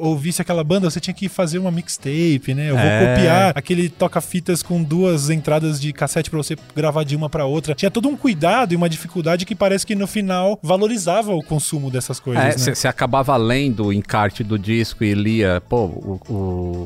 ouvisse 0.00 0.42
aquela 0.42 0.62
banda, 0.64 0.88
você 0.90 1.00
tinha 1.00 1.14
que 1.14 1.28
fazer 1.28 1.58
uma 1.58 1.70
mixtape, 1.70 2.54
né? 2.54 2.70
Eu 2.70 2.76
vou 2.76 2.84
É. 2.84 3.14
copiar 3.14 3.52
aquele 3.54 3.88
toca-fitas 3.88 4.62
com 4.62 4.82
duas 4.82 5.30
entradas 5.30 5.80
de 5.80 5.92
cassete 5.92 6.30
pra 6.30 6.36
você 6.36 6.56
gravar 6.74 6.85
de 7.04 7.16
uma 7.16 7.28
pra 7.28 7.44
outra. 7.44 7.74
Tinha 7.74 7.90
todo 7.90 8.08
um 8.08 8.16
cuidado 8.16 8.72
e 8.72 8.76
uma 8.76 8.88
dificuldade 8.88 9.44
que 9.44 9.54
parece 9.54 9.86
que 9.86 9.94
no 9.94 10.06
final 10.06 10.58
valorizava 10.62 11.34
o 11.34 11.42
consumo 11.42 11.90
dessas 11.90 12.18
coisas, 12.20 12.42
É, 12.44 12.48
né? 12.48 12.74
você 12.74 12.88
acabava 12.88 13.36
lendo 13.36 13.86
o 13.86 13.92
encarte 13.92 14.42
do 14.42 14.58
disco 14.58 15.04
e 15.04 15.14
lia, 15.14 15.62
pô, 15.68 15.84
o, 15.86 16.20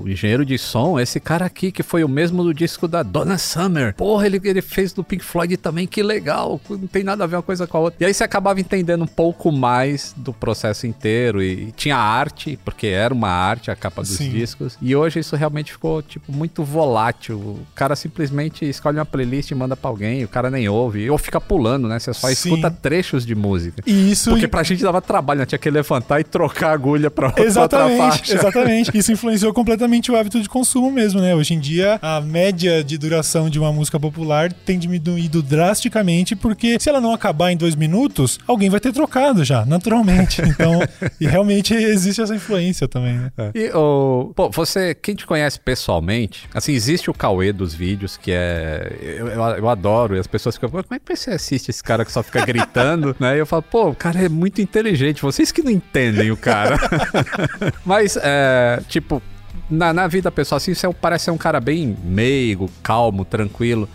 o 0.02 0.08
engenheiro 0.08 0.44
de 0.44 0.58
som, 0.58 0.98
esse 0.98 1.20
cara 1.20 1.44
aqui 1.46 1.70
que 1.72 1.82
foi 1.82 2.02
o 2.04 2.08
mesmo 2.08 2.42
do 2.42 2.52
disco 2.54 2.86
da 2.88 3.02
Donna 3.02 3.38
Summer. 3.38 3.94
Porra, 3.94 4.26
ele, 4.26 4.40
ele 4.44 4.62
fez 4.62 4.92
do 4.92 5.02
Pink 5.04 5.24
Floyd 5.24 5.56
também, 5.56 5.86
que 5.86 6.02
legal, 6.02 6.60
não 6.68 6.86
tem 6.86 7.02
nada 7.04 7.24
a 7.24 7.26
ver 7.26 7.36
uma 7.36 7.42
coisa 7.42 7.66
com 7.66 7.76
a 7.76 7.80
outra. 7.80 8.02
E 8.02 8.06
aí 8.06 8.14
você 8.14 8.24
acabava 8.24 8.60
entendendo 8.60 9.02
um 9.04 9.06
pouco 9.06 9.50
mais 9.52 10.14
do 10.16 10.32
processo 10.32 10.86
inteiro 10.86 11.42
e, 11.42 11.68
e 11.68 11.72
tinha 11.72 11.96
arte, 11.96 12.58
porque 12.64 12.86
era 12.88 13.12
uma 13.12 13.28
arte 13.28 13.70
a 13.70 13.76
capa 13.76 14.02
dos 14.02 14.12
Sim. 14.12 14.30
discos. 14.30 14.76
E 14.80 14.94
hoje 14.94 15.20
isso 15.20 15.36
realmente 15.36 15.72
ficou, 15.72 16.02
tipo, 16.02 16.32
muito 16.32 16.62
volátil. 16.64 17.36
O 17.38 17.60
cara 17.74 17.94
simplesmente 17.96 18.64
escolhe 18.68 18.98
uma 18.98 19.04
playlist 19.06 19.50
e 19.50 19.54
manda 19.54 19.76
pra 19.80 19.90
alguém, 19.90 20.24
o 20.24 20.28
cara 20.28 20.50
nem 20.50 20.68
ouve, 20.68 21.08
ou 21.10 21.18
fica 21.18 21.40
pulando, 21.40 21.88
né? 21.88 21.98
Você 21.98 22.12
só 22.12 22.26
Sim. 22.28 22.32
escuta 22.32 22.70
trechos 22.70 23.24
de 23.24 23.34
música. 23.34 23.82
E 23.86 24.12
isso. 24.12 24.30
Porque 24.30 24.46
pra 24.46 24.62
gente 24.62 24.82
dava 24.82 25.00
trabalho, 25.00 25.40
né? 25.40 25.46
Tinha 25.46 25.58
que 25.58 25.70
levantar 25.70 26.20
e 26.20 26.24
trocar 26.24 26.70
a 26.70 26.72
agulha 26.72 27.10
pra 27.10 27.28
outra 27.28 27.44
Exatamente, 27.44 27.98
faixa. 27.98 28.34
exatamente. 28.34 28.90
Isso 28.96 29.10
influenciou 29.12 29.52
completamente 29.52 30.10
o 30.12 30.16
hábito 30.16 30.40
de 30.40 30.48
consumo 30.48 30.90
mesmo, 30.90 31.20
né? 31.20 31.34
Hoje 31.34 31.54
em 31.54 31.60
dia, 31.60 31.98
a 32.02 32.20
média 32.20 32.84
de 32.84 32.98
duração 32.98 33.48
de 33.48 33.58
uma 33.58 33.72
música 33.72 33.98
popular 33.98 34.52
tem 34.52 34.78
diminuído 34.78 35.42
drasticamente, 35.42 36.36
porque 36.36 36.78
se 36.78 36.88
ela 36.88 37.00
não 37.00 37.12
acabar 37.12 37.50
em 37.52 37.56
dois 37.56 37.74
minutos, 37.74 38.38
alguém 38.46 38.68
vai 38.68 38.80
ter 38.80 38.92
trocado 38.92 39.44
já, 39.44 39.64
naturalmente. 39.64 40.42
Então, 40.50 40.80
e 41.20 41.26
realmente 41.26 41.72
existe 41.72 42.20
essa 42.20 42.34
influência 42.34 42.86
também, 42.88 43.14
né? 43.14 43.30
E, 43.54 43.70
o 43.72 44.32
pô, 44.34 44.50
você, 44.50 44.94
quem 44.94 45.14
te 45.14 45.24
conhece 45.24 45.58
pessoalmente, 45.60 46.48
assim, 46.52 46.72
existe 46.72 47.08
o 47.08 47.14
Cauê 47.14 47.52
dos 47.52 47.72
vídeos, 47.72 48.16
que 48.16 48.30
é. 48.32 48.92
Eu, 49.00 49.28
eu, 49.28 49.42
eu 49.42 49.68
adoro, 49.70 50.16
e 50.16 50.18
as 50.18 50.26
pessoas 50.26 50.56
ficam, 50.56 50.68
"Pô, 50.68 50.82
como 50.82 50.94
é 50.94 50.98
que 50.98 51.16
você 51.16 51.30
assiste 51.30 51.68
esse 51.70 51.82
cara 51.82 52.04
que 52.04 52.12
só 52.12 52.22
fica 52.22 52.44
gritando, 52.44 53.14
né? 53.20 53.36
E 53.36 53.38
eu 53.38 53.46
falo, 53.46 53.62
pô, 53.62 53.88
o 53.88 53.94
cara 53.94 54.20
é 54.20 54.28
muito 54.28 54.60
inteligente, 54.60 55.22
vocês 55.22 55.50
que 55.52 55.62
não 55.62 55.70
entendem 55.70 56.30
o 56.30 56.36
cara. 56.36 56.76
Mas, 57.84 58.18
é, 58.20 58.82
tipo. 58.88 59.22
Na, 59.68 59.92
na 59.92 60.08
vida 60.08 60.32
pessoal, 60.32 60.56
assim, 60.56 60.74
você 60.74 60.92
parece 60.92 61.26
ser 61.26 61.30
um 61.30 61.38
cara 61.38 61.60
bem 61.60 61.96
meigo, 62.02 62.68
calmo, 62.82 63.24
tranquilo. 63.24 63.88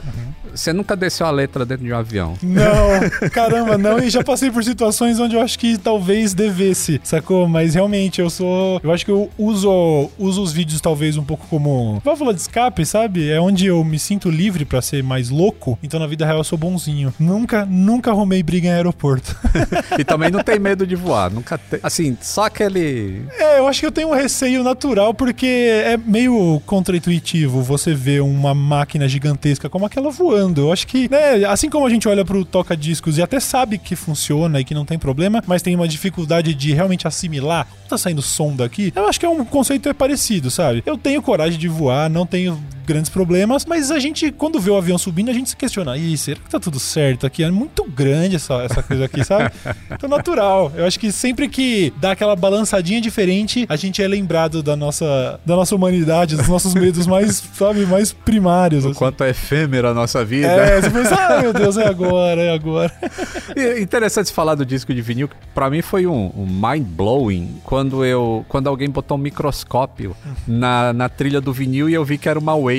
Você 0.55 0.71
nunca 0.73 0.95
desceu 0.95 1.27
a 1.27 1.31
letra 1.31 1.65
dentro 1.65 1.85
de 1.85 1.91
um 1.91 1.97
avião. 1.97 2.35
Não, 2.41 3.29
caramba, 3.29 3.77
não. 3.77 3.99
E 3.99 4.09
já 4.09 4.23
passei 4.23 4.49
por 4.49 4.63
situações 4.63 5.19
onde 5.19 5.35
eu 5.35 5.41
acho 5.41 5.59
que 5.59 5.77
talvez 5.77 6.33
devesse, 6.33 6.99
sacou? 7.03 7.47
Mas 7.47 7.75
realmente 7.75 8.21
eu 8.21 8.29
sou. 8.29 8.79
Eu 8.83 8.91
acho 8.91 9.05
que 9.05 9.11
eu 9.11 9.29
uso, 9.37 10.09
uso 10.17 10.41
os 10.41 10.53
vídeos 10.53 10.81
talvez 10.81 11.17
um 11.17 11.23
pouco 11.23 11.45
como 11.47 12.01
válvula 12.03 12.33
de 12.33 12.41
escape, 12.41 12.85
sabe? 12.85 13.29
É 13.29 13.39
onde 13.39 13.67
eu 13.67 13.83
me 13.83 13.99
sinto 13.99 14.29
livre 14.29 14.65
pra 14.65 14.81
ser 14.81 15.03
mais 15.03 15.29
louco. 15.29 15.77
Então 15.83 15.99
na 15.99 16.07
vida 16.07 16.25
real 16.25 16.37
eu 16.37 16.43
sou 16.43 16.57
bonzinho. 16.57 17.13
Nunca, 17.19 17.65
nunca 17.65 18.11
arrumei 18.11 18.41
briga 18.41 18.67
em 18.67 18.71
aeroporto. 18.71 19.35
E 19.97 20.03
também 20.03 20.29
não 20.29 20.43
tem 20.43 20.59
medo 20.59 20.85
de 20.85 20.95
voar. 20.95 21.31
Nunca 21.31 21.57
tem. 21.57 21.79
Assim, 21.81 22.17
só 22.21 22.45
aquele. 22.45 23.23
É, 23.37 23.59
eu 23.59 23.67
acho 23.67 23.79
que 23.79 23.85
eu 23.85 23.91
tenho 23.91 24.09
um 24.09 24.13
receio 24.13 24.63
natural 24.63 25.13
porque 25.13 25.45
é 25.45 25.97
meio 25.97 26.61
contraintuitivo 26.65 27.61
você 27.61 27.93
ver 27.93 28.21
uma 28.21 28.53
máquina 28.53 29.07
gigantesca 29.07 29.69
como 29.69 29.85
aquela 29.85 30.09
voando. 30.11 30.44
Eu 30.61 30.71
acho 30.71 30.87
que, 30.87 31.09
né, 31.09 31.45
assim 31.45 31.69
como 31.69 31.85
a 31.85 31.89
gente 31.89 32.07
olha 32.07 32.25
pro 32.25 32.43
toca-discos 32.43 33.17
e 33.17 33.21
até 33.21 33.39
sabe 33.39 33.77
que 33.77 33.95
funciona 33.95 34.59
e 34.59 34.63
que 34.63 34.73
não 34.73 34.85
tem 34.85 34.97
problema, 34.97 35.43
mas 35.47 35.61
tem 35.61 35.75
uma 35.75 35.87
dificuldade 35.87 36.53
de 36.53 36.73
realmente 36.73 37.07
assimilar, 37.07 37.67
tá 37.87 37.97
saindo 37.97 38.21
som 38.21 38.55
daqui, 38.55 38.91
eu 38.95 39.07
acho 39.07 39.19
que 39.19 39.25
é 39.25 39.29
um 39.29 39.43
conceito 39.45 39.89
é 39.89 39.93
parecido, 39.93 40.51
sabe? 40.51 40.83
Eu 40.85 40.97
tenho 40.97 41.21
coragem 41.21 41.59
de 41.59 41.67
voar, 41.67 42.09
não 42.09 42.25
tenho 42.25 42.61
grandes 42.85 43.09
problemas, 43.09 43.65
mas 43.65 43.91
a 43.91 43.99
gente, 43.99 44.31
quando 44.31 44.59
vê 44.59 44.69
o 44.69 44.77
avião 44.77 44.97
subindo, 44.97 45.29
a 45.29 45.33
gente 45.33 45.49
se 45.49 45.55
questiona, 45.55 45.97
Ih, 45.97 46.17
será 46.17 46.39
que 46.39 46.49
tá 46.49 46.59
tudo 46.59 46.79
certo 46.79 47.25
aqui? 47.25 47.43
É 47.43 47.51
muito 47.51 47.83
grande 47.83 48.35
essa, 48.35 48.55
essa 48.63 48.81
coisa 48.81 49.05
aqui, 49.05 49.23
sabe? 49.23 49.51
Então, 49.91 50.09
natural. 50.09 50.71
Eu 50.75 50.85
acho 50.85 50.99
que 50.99 51.11
sempre 51.11 51.47
que 51.47 51.93
dá 51.97 52.11
aquela 52.11 52.35
balançadinha 52.35 52.99
diferente, 52.99 53.65
a 53.69 53.75
gente 53.75 54.01
é 54.01 54.07
lembrado 54.07 54.61
da 54.61 54.75
nossa, 54.75 55.39
da 55.45 55.55
nossa 55.55 55.75
humanidade, 55.75 56.35
dos 56.35 56.47
nossos 56.47 56.73
medos 56.73 57.07
mais, 57.07 57.35
sabe, 57.53 57.85
mais 57.85 58.11
primários. 58.11 58.83
O 58.83 58.89
assim. 58.89 58.97
quanto 58.97 59.23
é 59.23 59.29
efêmera 59.29 59.91
a 59.91 59.93
nossa 59.93 60.23
vida. 60.25 60.47
É, 60.47 60.81
você 60.81 60.89
pensa, 60.89 61.15
ah, 61.15 61.41
meu 61.41 61.53
Deus, 61.53 61.77
é 61.77 61.87
agora, 61.87 62.41
é 62.41 62.53
agora. 62.53 62.91
E 63.55 63.81
Interessante 63.81 64.31
falar 64.31 64.55
do 64.55 64.65
disco 64.65 64.93
de 64.93 65.01
vinil. 65.01 65.29
Pra 65.53 65.69
mim 65.69 65.81
foi 65.81 66.05
um, 66.05 66.31
um 66.35 66.45
mind 66.45 66.85
blowing 66.85 67.61
quando 67.63 68.03
eu 68.03 68.45
quando 68.49 68.67
alguém 68.67 68.89
botou 68.89 69.17
um 69.17 69.21
microscópio 69.21 70.15
na, 70.47 70.91
na 70.91 71.07
trilha 71.07 71.39
do 71.39 71.53
vinil 71.53 71.89
e 71.89 71.93
eu 71.93 72.03
vi 72.03 72.17
que 72.17 72.27
era 72.27 72.37
uma 72.37 72.55
wave. 72.55 72.74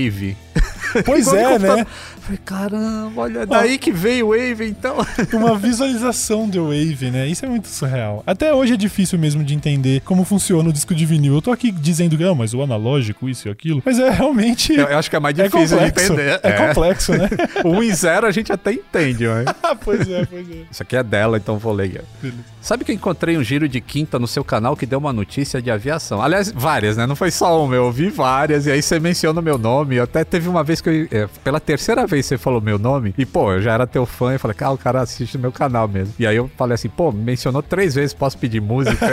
Pois 1.05 1.27
Igual 1.27 1.37
no 1.37 1.51
é, 1.51 1.59
né? 1.59 1.87
Falei, 2.27 2.41
caramba, 2.45 3.21
olha, 3.23 3.47
daí 3.47 3.79
que 3.79 3.93
veio 3.93 4.29
wave, 4.31 4.67
então. 4.67 4.97
Uma 5.33 5.57
visualização 5.57 6.49
do 6.49 6.65
Wave, 6.65 7.11
né? 7.11 7.29
Isso 7.29 7.45
é 7.45 7.49
muito 7.49 7.69
surreal. 7.69 8.23
Até 8.27 8.53
hoje 8.53 8.75
é 8.75 8.77
difícil 8.77 9.19
mesmo 9.19 9.45
de 9.45 9.55
entender 9.55 10.01
como 10.01 10.25
funciona 10.25 10.69
o 10.69 10.73
disco 10.73 10.95
de 10.95 11.07
vinil. 11.07 11.35
Eu 11.35 11.43
tô 11.43 11.53
aqui 11.53 11.71
dizendo, 11.71 12.19
não, 12.19 12.35
mas 12.35 12.55
o 12.55 12.63
analógico, 12.63 13.29
isso 13.29 13.49
e 13.49 13.51
aquilo. 13.51 13.83
Mas 13.85 13.99
é 13.99 14.11
realmente. 14.11 14.73
Eu, 14.73 14.87
eu 14.87 14.99
acho 14.99 15.11
que 15.11 15.17
é 15.17 15.21
mais 15.21 15.39
é 15.39 15.45
difícil 15.45 15.79
de 15.79 15.85
complexo. 15.85 16.13
entender. 16.13 16.41
É, 16.43 16.53
complexo, 16.53 17.13
né? 17.13 17.29
O 17.65 17.69
1 17.71 17.83
e 17.83 17.95
0 17.95 18.27
a 18.27 18.31
gente 18.31 18.53
até 18.53 18.73
entende, 18.73 19.27
mas... 19.29 19.79
pois 19.85 20.09
é, 20.09 20.25
pois 20.25 20.51
é. 20.51 20.63
Isso 20.71 20.83
aqui 20.83 20.97
é 20.97 21.03
dela, 21.03 21.37
então 21.37 21.59
vou 21.59 21.73
ler. 21.73 22.03
Beleza. 22.21 22.57
Sabe 22.61 22.85
que 22.85 22.91
eu 22.91 22.97
encontrei 22.97 23.37
um 23.37 23.45
giro 23.45 23.69
de 23.69 23.81
quinta 23.81 24.19
no 24.19 24.27
seu 24.27 24.43
canal 24.43 24.77
que 24.77 24.87
deu 24.87 24.99
uma 24.99 25.13
notícia 25.13 25.63
de 25.63 25.71
aviação? 25.71 26.21
Aliás, 26.21 26.51
várias, 26.51 26.97
né? 26.97 27.07
Não 27.07 27.15
foi 27.15 27.31
só 27.31 27.65
uma, 27.65 27.77
eu 27.77 27.85
ouvi 27.85 28.09
várias, 28.09 28.67
e 28.67 28.73
aí 28.73 28.83
você 28.83 28.99
menciona 28.99 29.39
o 29.39 29.43
meu 29.43 29.57
nome. 29.57 30.01
Até 30.01 30.25
teve 30.25 30.49
uma 30.49 30.65
vez 30.65 30.81
que 30.81 30.87
que 30.87 31.09
eu, 31.11 31.25
é, 31.25 31.29
pela 31.43 31.59
terceira 31.59 32.07
vez 32.07 32.16
você 32.23 32.39
falou 32.39 32.61
meu 32.61 32.79
nome, 32.79 33.15
e 33.17 33.25
pô, 33.25 33.53
eu 33.53 33.63
já 33.63 33.73
era 33.73 33.87
teu 33.87 34.07
fã, 34.07 34.35
e 34.35 34.39
falei, 34.39 34.55
cara, 34.55 34.73
o 34.73 34.79
cara 34.79 35.01
assiste 35.01 35.39
meu 35.39 35.53
canal 35.53 35.89
mesmo. 35.89 36.15
E 36.19 36.27
aí 36.27 36.37
eu 36.37 36.51
falei 36.57 36.75
assim, 36.75 36.89
pô, 36.89 37.13
mencionou 37.13 37.63
três 37.63 37.95
vezes, 37.95 38.15
posso 38.15 38.39
pedir 38.39 38.61
música? 38.61 39.07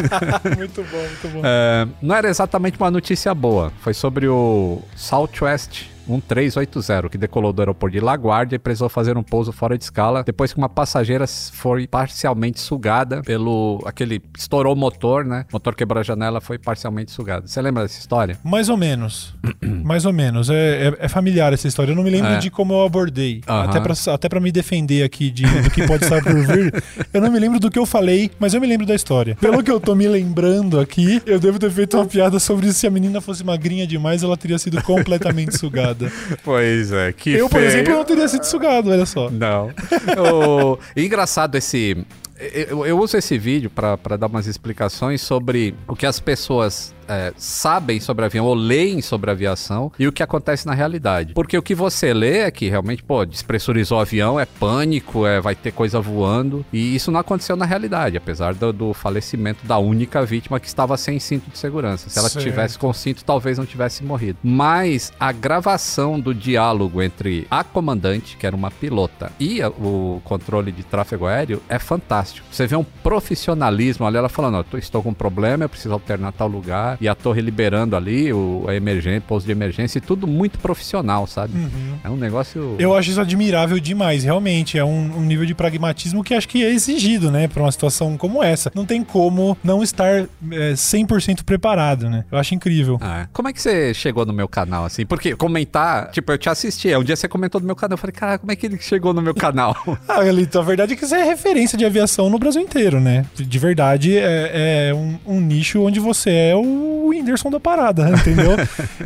muito 0.56 0.82
bom, 0.82 0.98
muito 0.98 1.28
bom. 1.32 1.42
É, 1.44 1.86
não 2.00 2.14
era 2.14 2.28
exatamente 2.28 2.78
uma 2.78 2.90
notícia 2.90 3.34
boa, 3.34 3.72
foi 3.80 3.94
sobre 3.94 4.28
o 4.28 4.80
Southwest 4.94 5.95
1380, 6.06 7.08
que 7.08 7.18
decolou 7.18 7.52
do 7.52 7.62
aeroporto 7.62 7.92
de 7.96 8.00
LaGuardia 8.00 8.56
e 8.56 8.58
precisou 8.58 8.88
fazer 8.88 9.16
um 9.16 9.22
pouso 9.22 9.52
fora 9.52 9.76
de 9.76 9.84
escala 9.84 10.22
depois 10.22 10.52
que 10.52 10.58
uma 10.58 10.68
passageira 10.68 11.26
foi 11.26 11.86
parcialmente 11.86 12.60
sugada 12.60 13.22
pelo. 13.22 13.82
aquele. 13.86 14.22
estourou 14.36 14.74
o 14.74 14.76
motor, 14.76 15.24
né? 15.24 15.44
O 15.50 15.54
motor 15.54 15.74
quebrou 15.74 16.00
a 16.00 16.04
janela, 16.04 16.40
foi 16.40 16.58
parcialmente 16.58 17.10
sugado. 17.10 17.48
Você 17.48 17.60
lembra 17.60 17.82
dessa 17.82 17.98
história? 17.98 18.38
Mais 18.44 18.68
ou 18.68 18.76
menos. 18.76 19.34
Mais 19.84 20.04
ou 20.04 20.12
menos. 20.12 20.50
É, 20.50 20.88
é, 20.88 20.96
é, 21.00 21.08
familiar 21.08 21.52
essa 21.52 21.68
história. 21.68 21.92
Eu 21.92 21.96
não 21.96 22.02
me 22.02 22.10
lembro 22.10 22.32
é. 22.32 22.38
de 22.38 22.50
como 22.50 22.74
eu 22.74 22.84
abordei. 22.84 23.40
Uhum. 23.48 23.54
Até, 23.54 23.80
pra, 23.80 23.94
até 24.14 24.28
pra 24.28 24.40
me 24.40 24.52
defender 24.52 25.02
aqui 25.02 25.30
de, 25.30 25.44
do 25.44 25.70
que 25.70 25.86
pode 25.86 26.04
estar 26.04 26.22
por 26.22 26.34
vir. 26.34 26.82
eu 27.12 27.20
não 27.20 27.30
me 27.30 27.38
lembro 27.38 27.58
do 27.58 27.70
que 27.70 27.78
eu 27.78 27.86
falei, 27.86 28.30
mas 28.38 28.54
eu 28.54 28.60
me 28.60 28.66
lembro 28.66 28.86
da 28.86 28.94
história. 28.94 29.36
Pelo 29.36 29.62
que 29.62 29.70
eu 29.70 29.80
tô 29.80 29.94
me 29.94 30.06
lembrando 30.06 30.78
aqui, 30.80 31.22
eu 31.26 31.38
devo 31.38 31.58
ter 31.58 31.70
feito 31.70 31.96
uma 31.96 32.06
piada 32.06 32.38
sobre 32.38 32.72
se 32.72 32.86
a 32.86 32.90
menina 32.90 33.20
fosse 33.20 33.44
magrinha 33.44 33.86
demais, 33.86 34.22
ela 34.22 34.36
teria 34.36 34.58
sido 34.58 34.82
completamente 34.82 35.56
sugada. 35.56 35.95
Pois 36.42 36.92
é, 36.92 37.12
que 37.12 37.32
Eu, 37.32 37.48
por 37.48 37.58
feio. 37.58 37.68
exemplo, 37.68 37.94
não 37.94 38.04
teria 38.04 38.28
sido 38.28 38.44
sugado, 38.44 38.90
olha 38.90 39.06
só. 39.06 39.30
Não. 39.30 39.70
o... 40.18 40.78
Engraçado 40.96 41.56
esse... 41.56 41.96
Eu, 42.38 42.84
eu 42.84 42.98
uso 42.98 43.16
esse 43.16 43.38
vídeo 43.38 43.70
para 43.70 44.16
dar 44.18 44.26
umas 44.26 44.46
explicações 44.46 45.22
sobre 45.22 45.74
o 45.88 45.96
que 45.96 46.04
as 46.04 46.20
pessoas 46.20 46.94
é, 47.08 47.32
sabem 47.36 48.00
sobre 48.00 48.24
avião 48.24 48.44
ou 48.44 48.54
leem 48.54 49.00
sobre 49.00 49.30
aviação 49.30 49.92
e 49.98 50.06
o 50.06 50.12
que 50.12 50.22
acontece 50.22 50.66
na 50.66 50.74
realidade. 50.74 51.32
Porque 51.34 51.56
o 51.56 51.62
que 51.62 51.74
você 51.74 52.12
lê 52.12 52.38
é 52.38 52.50
que 52.50 52.68
realmente, 52.68 53.02
pô, 53.02 53.24
despressurizou 53.24 53.98
o 53.98 54.00
avião, 54.00 54.38
é 54.38 54.44
pânico, 54.44 55.26
é, 55.26 55.40
vai 55.40 55.54
ter 55.54 55.72
coisa 55.72 56.00
voando. 56.00 56.64
E 56.72 56.94
isso 56.94 57.10
não 57.10 57.20
aconteceu 57.20 57.56
na 57.56 57.64
realidade, 57.64 58.16
apesar 58.16 58.54
do, 58.54 58.72
do 58.72 58.92
falecimento 58.92 59.66
da 59.66 59.78
única 59.78 60.24
vítima 60.24 60.60
que 60.60 60.66
estava 60.66 60.96
sem 60.96 61.18
cinto 61.18 61.50
de 61.50 61.58
segurança. 61.58 62.08
Se 62.08 62.18
ela 62.18 62.28
certo. 62.28 62.44
tivesse 62.44 62.78
com 62.78 62.92
cinto, 62.92 63.24
talvez 63.24 63.58
não 63.58 63.66
tivesse 63.66 64.04
morrido. 64.04 64.38
Mas 64.42 65.12
a 65.18 65.32
gravação 65.32 66.18
do 66.18 66.34
diálogo 66.34 67.02
entre 67.02 67.46
a 67.50 67.62
comandante, 67.62 68.36
que 68.36 68.46
era 68.46 68.56
uma 68.56 68.70
pilota, 68.70 69.30
e 69.38 69.62
a, 69.62 69.68
o 69.68 70.20
controle 70.24 70.72
de 70.72 70.82
tráfego 70.82 71.26
aéreo 71.26 71.62
é 71.68 71.78
fantástico. 71.78 72.46
Você 72.50 72.66
vê 72.66 72.76
um 72.76 72.84
profissionalismo 72.84 74.06
ali, 74.06 74.16
ela 74.16 74.28
falando: 74.28 74.64
estou 74.76 75.02
com 75.02 75.10
um 75.10 75.14
problema, 75.14 75.64
eu 75.64 75.68
preciso 75.68 75.94
alternar 75.94 76.32
tal 76.32 76.48
lugar 76.48 76.95
e 77.00 77.08
a 77.08 77.14
torre 77.14 77.40
liberando 77.40 77.96
ali 77.96 78.32
o 78.32 78.64
a 78.66 78.74
emergência, 78.74 79.22
pouso 79.26 79.46
de 79.46 79.52
emergência, 79.52 79.98
e 79.98 80.00
tudo 80.00 80.26
muito 80.26 80.58
profissional, 80.58 81.26
sabe? 81.26 81.56
Uhum. 81.56 81.98
É 82.02 82.10
um 82.10 82.16
negócio. 82.16 82.76
Eu 82.78 82.94
acho 82.94 83.10
isso 83.10 83.20
admirável 83.20 83.78
demais, 83.78 84.24
realmente. 84.24 84.78
É 84.78 84.84
um, 84.84 85.18
um 85.18 85.22
nível 85.22 85.46
de 85.46 85.54
pragmatismo 85.54 86.22
que 86.22 86.34
acho 86.34 86.48
que 86.48 86.64
é 86.64 86.70
exigido, 86.70 87.30
né, 87.30 87.48
pra 87.48 87.62
uma 87.62 87.72
situação 87.72 88.16
como 88.16 88.42
essa. 88.42 88.70
Não 88.74 88.84
tem 88.84 89.02
como 89.02 89.56
não 89.62 89.82
estar 89.82 90.22
é, 90.52 90.72
100% 90.72 91.44
preparado, 91.44 92.08
né? 92.08 92.24
Eu 92.30 92.38
acho 92.38 92.54
incrível. 92.54 92.98
Ah, 93.00 93.28
como 93.32 93.48
é 93.48 93.52
que 93.52 93.60
você 93.60 93.92
chegou 93.94 94.24
no 94.24 94.32
meu 94.32 94.48
canal, 94.48 94.84
assim? 94.84 95.04
Porque 95.04 95.34
comentar, 95.34 96.10
tipo, 96.10 96.32
eu 96.32 96.38
te 96.38 96.48
assisti. 96.48 96.94
Um 96.94 97.04
dia 97.04 97.16
você 97.16 97.28
comentou 97.28 97.60
no 97.60 97.66
meu 97.66 97.76
canal. 97.76 97.94
Eu 97.94 97.98
falei, 97.98 98.14
cara, 98.14 98.38
como 98.38 98.52
é 98.52 98.56
que 98.56 98.66
ele 98.66 98.78
chegou 98.78 99.12
no 99.12 99.22
meu 99.22 99.34
canal? 99.34 99.76
ah, 100.08 100.22
Galito, 100.22 100.58
a 100.58 100.62
verdade 100.62 100.94
é 100.94 100.96
que 100.96 101.06
você 101.06 101.16
é 101.16 101.24
referência 101.24 101.76
de 101.76 101.84
aviação 101.84 102.28
no 102.30 102.38
Brasil 102.38 102.62
inteiro, 102.62 103.00
né? 103.00 103.24
De 103.34 103.58
verdade, 103.58 104.16
é, 104.16 104.88
é 104.88 104.94
um, 104.94 105.18
um 105.26 105.40
nicho 105.40 105.82
onde 105.82 106.00
você 106.00 106.30
é 106.30 106.56
o 106.56 106.85
Ooh. 106.86 107.05
O 107.06 107.10
Whindersson 107.10 107.50
da 107.50 107.60
parada, 107.60 108.10
entendeu? 108.20 108.56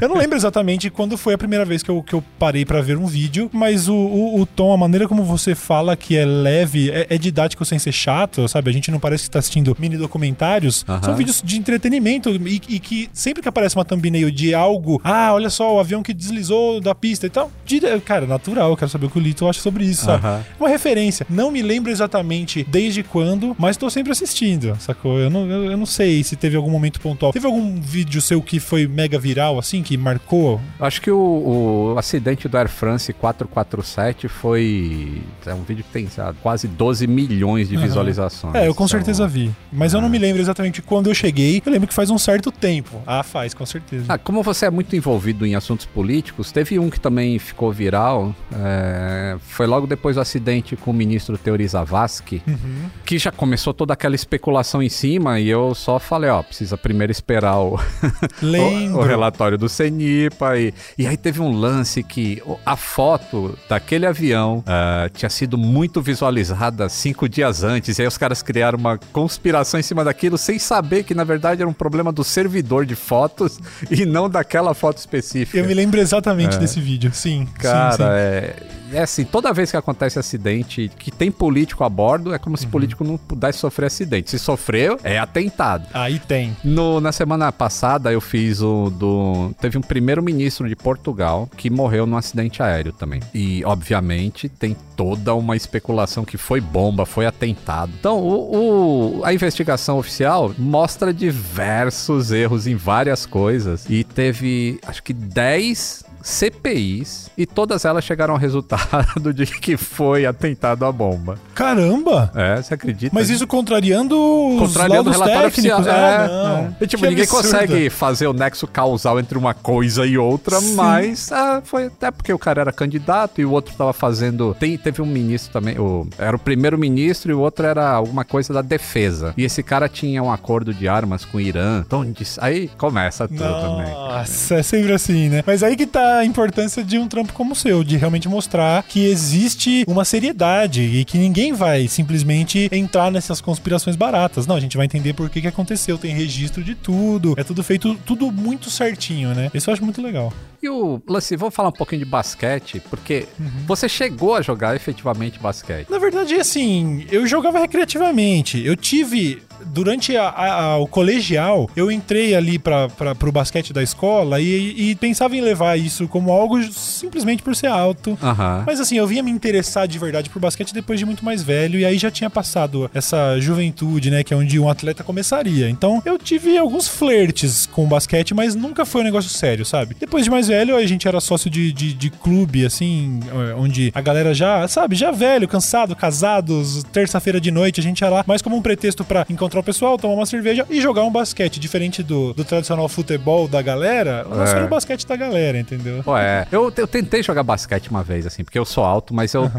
eu 0.01 0.09
não 0.09 0.17
lembro 0.17 0.37
exatamente 0.37 0.91
quando 0.91 1.17
foi 1.17 1.35
a 1.35 1.39
primeira 1.39 1.65
vez 1.65 1.83
que 1.83 1.91
eu, 1.91 2.03
que 2.03 2.15
eu 2.15 2.23
parei 2.39 2.65
para 2.65 2.81
ver 2.81 2.97
um 2.97 3.07
vídeo, 3.07 3.51
mas 3.53 3.89
o, 3.89 3.95
o, 3.95 4.41
o, 4.41 4.47
tom, 4.47 4.73
a 4.73 4.77
maneira 4.77 5.07
como 5.07 5.23
você 5.25 5.55
fala 5.55 5.97
que 5.97 6.17
é 6.17 6.25
leve, 6.25 6.91
é, 6.91 7.07
é, 7.11 7.19
didático 7.19 7.65
sem 7.65 7.79
ser 7.79 7.93
chato, 7.93 8.47
sabe? 8.49 8.71
A 8.71 8.73
gente 8.73 8.91
não 8.91 8.99
parece 8.99 9.25
que 9.25 9.31
tá 9.31 9.39
assistindo 9.39 9.77
mini 9.79 9.97
documentários. 9.97 10.85
São 11.03 11.15
vídeos 11.15 11.43
de 11.45 11.59
entretenimento 11.59 12.31
e, 12.31 12.61
e, 12.69 12.79
que 12.79 13.09
sempre 13.13 13.43
que 13.43 13.49
aparece 13.49 13.77
uma 13.77 13.85
thumbnail 13.85 14.31
de 14.31 14.55
algo, 14.55 15.01
ah, 15.05 15.33
olha 15.33 15.51
só, 15.51 15.75
o 15.75 15.81
avião 15.81 16.03
que 16.03 16.13
deslizou 16.13 16.81
da 16.81 16.95
pista 16.95 17.27
e 17.27 17.31
tal, 17.31 17.51
de, 17.65 17.81
cara, 18.01 18.27
natural, 18.27 18.71
eu 18.71 18.77
quero 18.77 18.91
saber 18.91 19.07
o 19.07 19.11
que 19.11 19.19
o 19.19 19.21
Lito 19.21 19.49
acha 19.49 19.61
sobre 19.61 19.85
isso, 19.85 20.05
sabe? 20.05 20.45
Uma 20.59 20.69
referência. 20.69 21.27
Não 21.29 21.51
me 21.51 21.63
lembro 21.63 21.91
exatamente 21.91 22.67
desde 22.69 23.03
quando, 23.03 23.55
mas 23.59 23.77
tô 23.77 23.89
sempre 23.91 24.13
assistindo, 24.13 24.77
sacou? 24.81 25.19
Eu 25.19 25.31
não, 25.31 25.51
eu, 25.51 25.71
eu 25.71 25.77
não 25.77 25.87
sei 25.87 26.23
se 26.23 26.37
teve 26.37 26.57
algum 26.57 26.71
momento 26.71 27.01
pontual. 27.01 27.33
Teve 27.33 27.47
algum 27.47 27.61
um 27.61 27.81
vídeo 27.91 28.21
seu 28.23 28.41
que 28.41 28.61
foi 28.61 28.87
mega 28.87 29.19
viral, 29.19 29.59
assim, 29.59 29.83
que 29.83 29.97
marcou? 29.97 30.61
Acho 30.79 31.03
que 31.03 31.11
o, 31.11 31.93
o 31.95 31.99
acidente 31.99 32.47
do 32.49 32.57
Air 32.57 32.69
France 32.69 33.13
447 33.13 34.29
foi. 34.29 35.23
É 35.45 35.53
um 35.53 35.63
vídeo 35.63 35.85
que 35.85 35.91
tem 35.91 36.09
sabe, 36.09 36.39
quase 36.43 36.69
12 36.69 37.07
milhões 37.07 37.69
de 37.69 37.77
uhum. 37.77 37.83
visualizações. 37.83 38.55
É, 38.55 38.69
eu 38.69 38.75
com 38.75 38.85
então, 38.85 38.89
certeza 38.89 39.27
vi. 39.27 39.51
Mas 39.73 39.93
eu 39.93 40.01
não 40.01 40.09
me 40.09 40.19
lembro 40.19 40.41
exatamente 40.41 40.81
quando 40.81 41.09
eu 41.09 41.15
cheguei. 41.15 41.61
Eu 41.65 41.73
lembro 41.73 41.89
que 41.89 41.95
faz 41.95 42.11
um 42.11 42.19
certo 42.19 42.53
tempo. 42.53 43.03
Ah, 43.07 43.23
faz, 43.23 43.53
com 43.53 43.67
certeza. 43.67 44.05
Ah, 44.09 44.19
como 44.19 44.43
você 44.43 44.67
é 44.67 44.71
muito 44.71 44.95
envolvido 44.95 45.45
em 45.45 45.55
assuntos 45.55 45.87
políticos, 45.87 46.53
teve 46.53 46.79
um 46.79 46.89
que 46.89 47.01
também 47.01 47.39
ficou 47.39 47.73
viral. 47.73 48.35
É, 48.55 49.37
foi 49.41 49.67
logo 49.67 49.87
depois 49.87 50.17
do 50.17 50.23
acidente 50.23 50.77
com 50.77 50.91
o 50.91 50.95
ministro 50.95 51.37
Teori 51.37 51.67
Zavascki, 51.67 52.43
uhum. 52.47 52.91
que 53.05 53.19
já 53.19 53.33
começou 53.33 53.75
toda 53.75 53.93
aquela 53.95 54.15
especulação 54.15 54.83
em 54.83 54.89
cima. 54.89 55.41
E 55.41 55.49
eu 55.49 55.75
só 55.75 55.99
falei: 55.99 56.31
ó, 56.31 56.43
precisa 56.43 56.77
primeiro 56.77 57.11
esperar 57.11 57.59
o, 57.59 57.80
o, 58.93 58.99
o, 58.99 59.03
relatório 59.03 59.59
do 59.59 59.69
CENIPA. 59.69 60.59
E, 60.59 60.75
e 60.99 61.07
aí 61.07 61.17
teve 61.17 61.41
um 61.41 61.53
lance 61.53 62.03
que 62.03 62.43
a 62.65 62.77
foto 62.77 63.59
daquele 63.69 64.07
avião 64.07 64.59
uh, 64.59 65.09
tinha 65.11 65.31
sido 65.31 65.57
muito 65.59 66.01
visualizada 66.01 66.89
cinco 66.89 67.29
dias 67.29 67.63
antes. 67.63 67.99
E 67.99 68.03
aí 68.03 68.09
os 68.09 68.19
caras 68.19 68.43
criaram 68.43 68.79
uma 68.79 68.99
conspiração 69.13 69.79
em 69.79 69.83
cima 69.83 70.05
daquilo 70.05 70.39
sem 70.39 70.59
saber 70.59 71.05
que 71.05 71.15
na 71.15 71.25
verdade 71.25 71.63
era 71.63 71.69
um 71.69 71.75
problema 71.75 72.13
do 72.13 72.25
servidor 72.25 72.87
de 72.87 72.95
fotos 72.95 73.59
e 73.91 74.05
não 74.07 74.29
daquela 74.29 74.75
foto 74.75 74.99
específica. 74.99 75.59
Eu 75.59 75.67
me 75.67 75.75
lembro 75.75 76.01
exatamente 76.01 76.57
é. 76.57 76.59
desse 76.59 76.81
vídeo, 76.81 77.11
sim. 77.13 77.47
Cara, 77.59 77.93
sim, 77.93 77.99
sim. 77.99 78.09
é 78.09 78.80
é 78.93 79.01
assim, 79.01 79.25
toda 79.25 79.53
vez 79.53 79.71
que 79.71 79.77
acontece 79.77 80.19
acidente 80.19 80.91
que 80.99 81.11
tem 81.11 81.31
político 81.31 81.85
a 81.85 81.89
bordo, 81.89 82.35
é 82.35 82.39
como 82.39 82.57
se 82.57 82.65
uhum. 82.65 82.71
político 82.71 83.05
não 83.05 83.17
pudesse 83.17 83.59
sofrer 83.59 83.87
acidente. 83.87 84.31
Se 84.31 84.39
sofreu, 84.39 84.99
é 85.03 85.19
atentado. 85.19 85.87
Aí 85.93 86.19
tem. 86.19 86.57
No, 86.65 87.01
na 87.01 87.13
semana 87.13 87.51
passada 87.53 88.13
eu 88.13 88.21
fiz 88.21 88.61
o 88.61 88.91
do. 88.91 89.53
Teve 89.61 89.79
um 89.79 89.83
primeiro-ministro 89.83 90.69
de 90.69 90.77
Portugal 90.77 91.49
que 91.57 91.71
morreu 91.71 92.07
num 92.07 92.17
acidente 92.17 92.63
aéreo 92.63 92.93
também. 92.93 93.21
E, 93.35 93.65
obviamente, 93.65 94.49
tem 94.49 94.77
toda 94.97 95.35
uma 95.35 95.57
especulação 95.57 96.25
que 96.25 96.37
foi 96.37 96.61
bomba, 96.61 97.07
foi 97.07 97.27
atentado. 97.27 97.93
Então, 97.99 98.19
o, 98.19 99.21
o, 99.21 99.25
a 99.25 99.33
investigação 99.33 99.99
oficial 99.99 100.55
mostra 100.59 101.13
diversos 101.13 102.31
erros 102.31 102.67
em 102.67 102.75
várias 102.75 103.27
coisas. 103.27 103.87
E 103.89 104.05
teve, 104.05 104.79
acho 104.87 105.03
que 105.03 105.13
10 105.13 106.10
CPIs 106.23 107.31
e 107.37 107.47
todas 107.47 107.85
elas 107.85 108.05
chegaram 108.05 108.35
ao 108.35 108.41
resultado 108.41 109.33
de 109.35 109.47
que 109.47 109.77
foi 109.77 110.27
atentado 110.27 110.85
a 110.85 110.93
bomba. 110.93 111.39
Caramba! 111.55 112.31
É, 112.35 112.63
você 112.63 112.75
acredita? 112.75 113.15
Mas 113.15 113.31
isso 113.31 113.47
contrariando 113.47 114.17
os 114.17 114.61
contrariando 114.61 115.11
o 115.11 115.13
relatório 115.13 115.51
técnicos. 115.51 115.81
oficial. 115.81 115.95
Ah, 115.95 116.25
é, 116.25 116.29
não. 116.29 116.77
E, 116.81 116.87
tipo, 116.87 117.03
que 117.03 117.09
ninguém 117.09 117.25
absurdo. 117.25 117.43
consegue 117.43 117.91
fazer 117.91 118.27
o 118.27 118.33
nexo 118.33 118.67
causal 118.67 119.19
entre 119.19 119.39
uma 119.39 119.55
coisa 119.55 120.07
e 120.07 120.19
outra, 120.19 120.61
Sim. 120.61 120.75
mas 120.75 121.33
ah, 121.33 121.63
foi 121.65 121.87
até 121.87 122.11
porque 122.11 122.33
o 122.33 122.39
cara 122.39 122.61
era 122.61 122.73
candidato 122.73 123.41
e 123.41 123.45
o 123.45 123.51
outro 123.51 123.75
tava 123.77 123.93
fazendo. 123.93 124.55
Tem, 124.59 124.77
teve 124.77 125.03
um 125.03 125.07
ministro 125.07 125.53
também, 125.53 125.79
o, 125.79 126.07
era 126.19 126.37
o 126.37 126.39
primeiro 126.39 126.79
ministro 126.79 127.31
e 127.31 127.35
o 127.35 127.41
outro 127.41 127.67
era 127.67 127.89
alguma 127.89 128.25
coisa 128.25 128.53
da 128.53 128.63
defesa. 128.63 129.35
E 129.37 129.45
esse 129.45 129.63
cara 129.63 129.89
tinha 129.89 130.23
um 130.23 130.31
acordo 130.31 130.75
de 130.75 130.89
armas 130.89 131.25
com 131.25 131.39
o 131.39 131.41
Irã. 131.41 131.83
Então, 131.87 132.07
aí 132.39 132.69
começa 132.77 133.27
tudo, 133.27 133.41
Nossa, 133.41 133.77
né? 133.77 133.91
Nossa, 133.91 134.55
é 134.57 134.63
sempre 134.63 134.93
assim, 134.93 135.29
né? 135.29 135.43
Mas 135.47 135.63
aí 135.63 135.77
que 135.77 135.87
tá 135.87 136.10
a 136.19 136.25
importância 136.25 136.83
de 136.83 136.99
um 136.99 137.09
trampo 137.09 137.33
como 137.33 137.53
o 137.53 137.57
seu, 137.57 137.83
de 137.85 137.97
realmente 137.97 138.29
mostrar 138.29 138.83
que 138.83 139.07
existe 139.07 139.85
uma 139.87 140.05
seriedade 140.05 140.83
e 140.83 141.05
que 141.05 141.19
ninguém 141.19 141.53
vai 141.53 141.89
simplesmente 141.89 142.69
entrar 142.73 143.11
nessas 143.11 143.41
conspirações 143.41 143.97
baratas. 143.97 144.47
Não, 144.47 144.57
a 144.57 144.61
gente 144.61 144.77
vai 144.77 144.87
entender 144.87 145.15
por 145.15 145.31
que, 145.31 145.41
que 145.41 145.47
aconteceu, 145.47 145.97
tem 145.97 146.15
registro 146.15 146.63
de 146.63 146.75
tudo, 146.75 147.35
é 147.37 147.45
tudo 147.45 147.63
feito, 147.63 147.95
tudo 148.05 148.31
muito 148.31 148.71
certinho, 148.71 149.35
né? 149.35 149.51
Isso 149.55 149.71
eu 149.71 149.75
acho 149.75 149.85
muito 149.85 150.03
legal. 150.03 150.33
E 150.63 150.69
o 150.69 151.01
lance, 151.09 151.35
vamos 151.37 151.55
falar 151.55 151.71
um 151.71 151.73
pouquinho 151.73 152.05
de 152.05 152.11
basquete, 152.11 152.83
porque 152.91 153.27
uhum. 153.39 153.47
você 153.67 153.89
chegou 153.89 154.35
a 154.35 154.43
jogar 154.43 154.77
efetivamente 154.77 155.39
basquete. 155.39 155.89
Na 155.89 155.99
verdade, 155.99 156.35
assim, 156.35 157.07
eu 157.11 157.27
jogava 157.27 157.59
recreativamente. 157.59 158.63
Eu 158.63 158.77
tive 158.77 159.43
durante 159.67 160.17
a, 160.17 160.29
a, 160.29 160.77
o 160.79 160.87
colegial, 160.87 161.69
eu 161.77 161.91
entrei 161.91 162.35
ali 162.35 162.59
para 162.59 162.89
o 163.23 163.33
basquete 163.33 163.73
da 163.73 163.83
escola 163.83 164.41
e, 164.41 164.91
e, 164.91 164.95
pensava 164.95 165.37
em 165.37 165.41
levar 165.41 165.79
isso 165.79 166.09
como 166.09 166.33
algo 166.33 166.63
simplesmente 166.73 167.43
por 167.43 167.55
ser 167.55 167.69
alto. 167.69 168.11
Uhum. 168.11 168.65
Mas 168.67 168.81
assim, 168.81 168.97
eu 168.97 169.07
vinha 169.07 169.23
me 169.23 169.31
interessar 169.31 169.87
de 169.87 169.99
verdade 169.99 170.31
por 170.31 170.41
basquete 170.41 170.73
depois 170.73 170.99
de 170.99 171.07
muito 171.07 171.25
mais 171.25 171.43
velho 171.43 171.79
e 171.79 171.85
aí 171.85 171.99
já 171.99 172.11
tinha 172.11 172.31
passado 172.31 172.91
essa 172.95 173.39
juventude, 173.41 174.11
né, 174.11 174.23
que 174.23 174.35
é 174.35 174.37
onde 174.37 174.59
um 174.59 174.69
atleta 174.69 175.05
começaria. 175.05 175.69
Então 175.69 176.03
eu 176.05 176.19
tive 176.19 176.57
alguns 176.59 176.89
flertes 176.89 177.67
com 177.67 177.85
o 177.85 177.87
basquete, 177.87 178.35
mas 178.35 178.55
nunca 178.55 178.85
foi 178.85 179.03
um 179.03 179.05
negócio 179.05 179.31
sério, 179.31 179.65
sabe? 179.65 179.97
Depois 179.99 180.25
de 180.25 180.31
mais 180.31 180.49
velho, 180.49 180.77
a 180.77 180.87
gente 180.87 181.07
era 181.07 181.21
sócio 181.21 181.51
de, 181.51 181.73
de, 181.73 181.93
de 181.93 182.11
clube, 182.11 182.65
assim, 182.65 183.21
é, 183.51 183.55
onde 183.55 183.91
a 183.95 184.01
galera 184.01 184.35
já, 184.35 184.67
sabe, 184.69 184.95
já 184.97 185.11
velho, 185.11 185.49
cansado, 185.49 185.95
casados, 185.95 186.83
terça-feira 186.93 187.41
de 187.41 187.51
noite, 187.51 187.81
a 187.81 187.83
gente 187.83 188.01
ia 188.01 188.09
lá 188.09 188.25
mais 188.27 188.43
como 188.43 188.57
um 188.57 188.63
pretexto 188.63 189.05
pra 189.05 189.27
encontrar 189.29 189.50
o 189.59 189.63
pessoal, 189.63 189.99
tomar 189.99 190.15
uma 190.15 190.27
cerveja 190.27 190.65
e 190.71 190.81
jogar 190.81 191.03
um 191.03 191.11
basquete. 191.11 191.59
Diferente 191.59 192.03
do, 192.03 192.33
do 192.33 192.45
tradicional 192.45 192.89
futebol 192.89 193.49
da 193.49 193.61
galera, 193.61 194.25
o 194.31 194.35
nosso 194.37 194.53
É. 194.53 194.57
era 194.59 194.67
o 194.67 194.69
basquete 194.69 195.05
da 195.07 195.17
galera, 195.17 195.59
entendeu? 195.59 196.03
Pô, 196.05 196.17
é. 196.17 196.47
Eu, 196.53 196.73
eu 196.77 196.87
tentei 196.87 197.23
jogar 197.23 197.43
basquete 197.43 197.89
uma 197.91 198.03
vez, 198.05 198.27
assim, 198.27 198.45
porque 198.45 198.59
eu 198.59 198.65
sou 198.65 198.85
alto, 198.85 199.13
mas 199.13 199.35
eu. 199.35 199.51